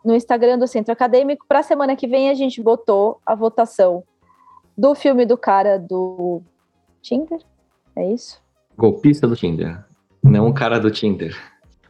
No 0.03 0.13
Instagram 0.13 0.59
do 0.59 0.67
Centro 0.67 0.91
Acadêmico. 0.91 1.45
Para 1.47 1.59
a 1.59 1.63
semana 1.63 1.95
que 1.95 2.07
vem, 2.07 2.29
a 2.29 2.33
gente 2.33 2.61
botou 2.61 3.19
a 3.25 3.33
votação 3.33 4.03
do 4.77 4.93
filme 4.93 5.25
do 5.25 5.37
cara 5.37 5.79
do 5.79 6.41
Tinder. 7.01 7.39
É 7.95 8.11
isso? 8.11 8.41
Golpista 8.77 9.27
do 9.27 9.35
Tinder. 9.35 9.83
Não 10.23 10.47
o 10.47 10.53
cara 10.53 10.79
do 10.79 10.91
Tinder. 10.91 11.35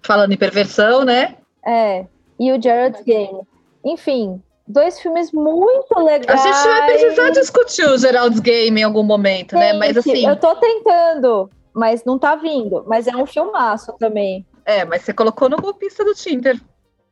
Falando 0.03 0.31
em 0.31 0.37
perversão, 0.37 1.03
né? 1.03 1.37
É. 1.65 2.05
E 2.39 2.51
o 2.51 2.61
Jared 2.61 3.03
Game. 3.03 3.41
Enfim, 3.83 4.41
dois 4.67 4.99
filmes 4.99 5.31
muito 5.31 5.93
A 5.95 6.01
legais. 6.03 6.41
gente 6.41 6.63
vai 6.67 6.85
precisar 6.85 7.29
discutir 7.31 7.85
o 7.87 7.97
Gerald's 7.97 8.39
Game 8.39 8.79
em 8.79 8.83
algum 8.83 9.03
momento, 9.03 9.55
né? 9.55 9.73
Mas 9.73 9.97
assim, 9.97 10.25
Eu 10.25 10.35
tô 10.35 10.55
tentando, 10.55 11.49
mas 11.73 12.03
não 12.05 12.17
tá 12.19 12.35
vindo. 12.35 12.83
Mas 12.87 13.07
é 13.07 13.15
um 13.15 13.25
filmaço 13.25 13.93
também. 13.99 14.45
é, 14.65 14.85
mas 14.85 15.01
você 15.03 15.13
colocou 15.13 15.49
no 15.49 15.57
golpista 15.57 16.03
do 16.05 16.13
Tinder. 16.13 16.59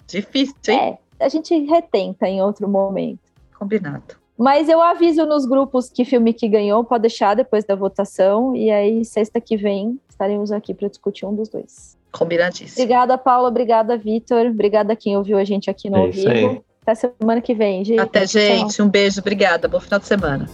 Difícil, 0.08 0.56
hein? 0.70 0.98
É, 1.20 1.26
a 1.26 1.30
gente 1.30 1.56
retenta 1.66 2.28
em 2.28 2.42
outro 2.42 2.68
momento. 2.68 3.20
Combinado. 3.58 4.18
Mas 4.38 4.70
eu 4.70 4.82
aviso 4.82 5.26
nos 5.26 5.46
grupos 5.46 5.90
que 5.90 6.06
filme 6.06 6.32
que 6.34 6.48
ganhou, 6.48 6.82
pode 6.86 7.02
deixar 7.02 7.36
depois 7.36 7.66
da 7.66 7.76
votação. 7.76 8.56
E 8.56 8.72
aí, 8.72 9.04
sexta 9.04 9.42
que 9.42 9.58
vem, 9.58 10.00
estaremos 10.10 10.50
aqui 10.50 10.74
para 10.74 10.88
discutir 10.88 11.26
um 11.26 11.36
dos 11.36 11.50
dois. 11.50 11.98
Combinadíssimo. 12.12 12.82
Obrigada, 12.82 13.18
Paula. 13.18 13.50
Obrigada, 13.50 13.98
Vitor. 13.98 14.46
Obrigada 14.46 14.94
a 14.94 14.96
quem 14.96 15.18
ouviu 15.18 15.38
a 15.38 15.44
gente 15.44 15.70
aqui 15.70 15.90
no 15.90 15.98
É 15.98 16.10
isso 16.10 16.30
aí. 16.30 16.62
Até 16.90 16.96
semana 17.20 17.42
que 17.42 17.54
vem, 17.54 17.86
gente. 17.86 18.00
Até, 18.00 18.26
gente. 18.26 18.82
Um 18.82 18.90
beijo. 18.90 19.20
Obrigada. 19.20 19.68
Bom 19.68 19.80
final 19.80 20.00
de 20.00 20.08
semana. 20.08 20.50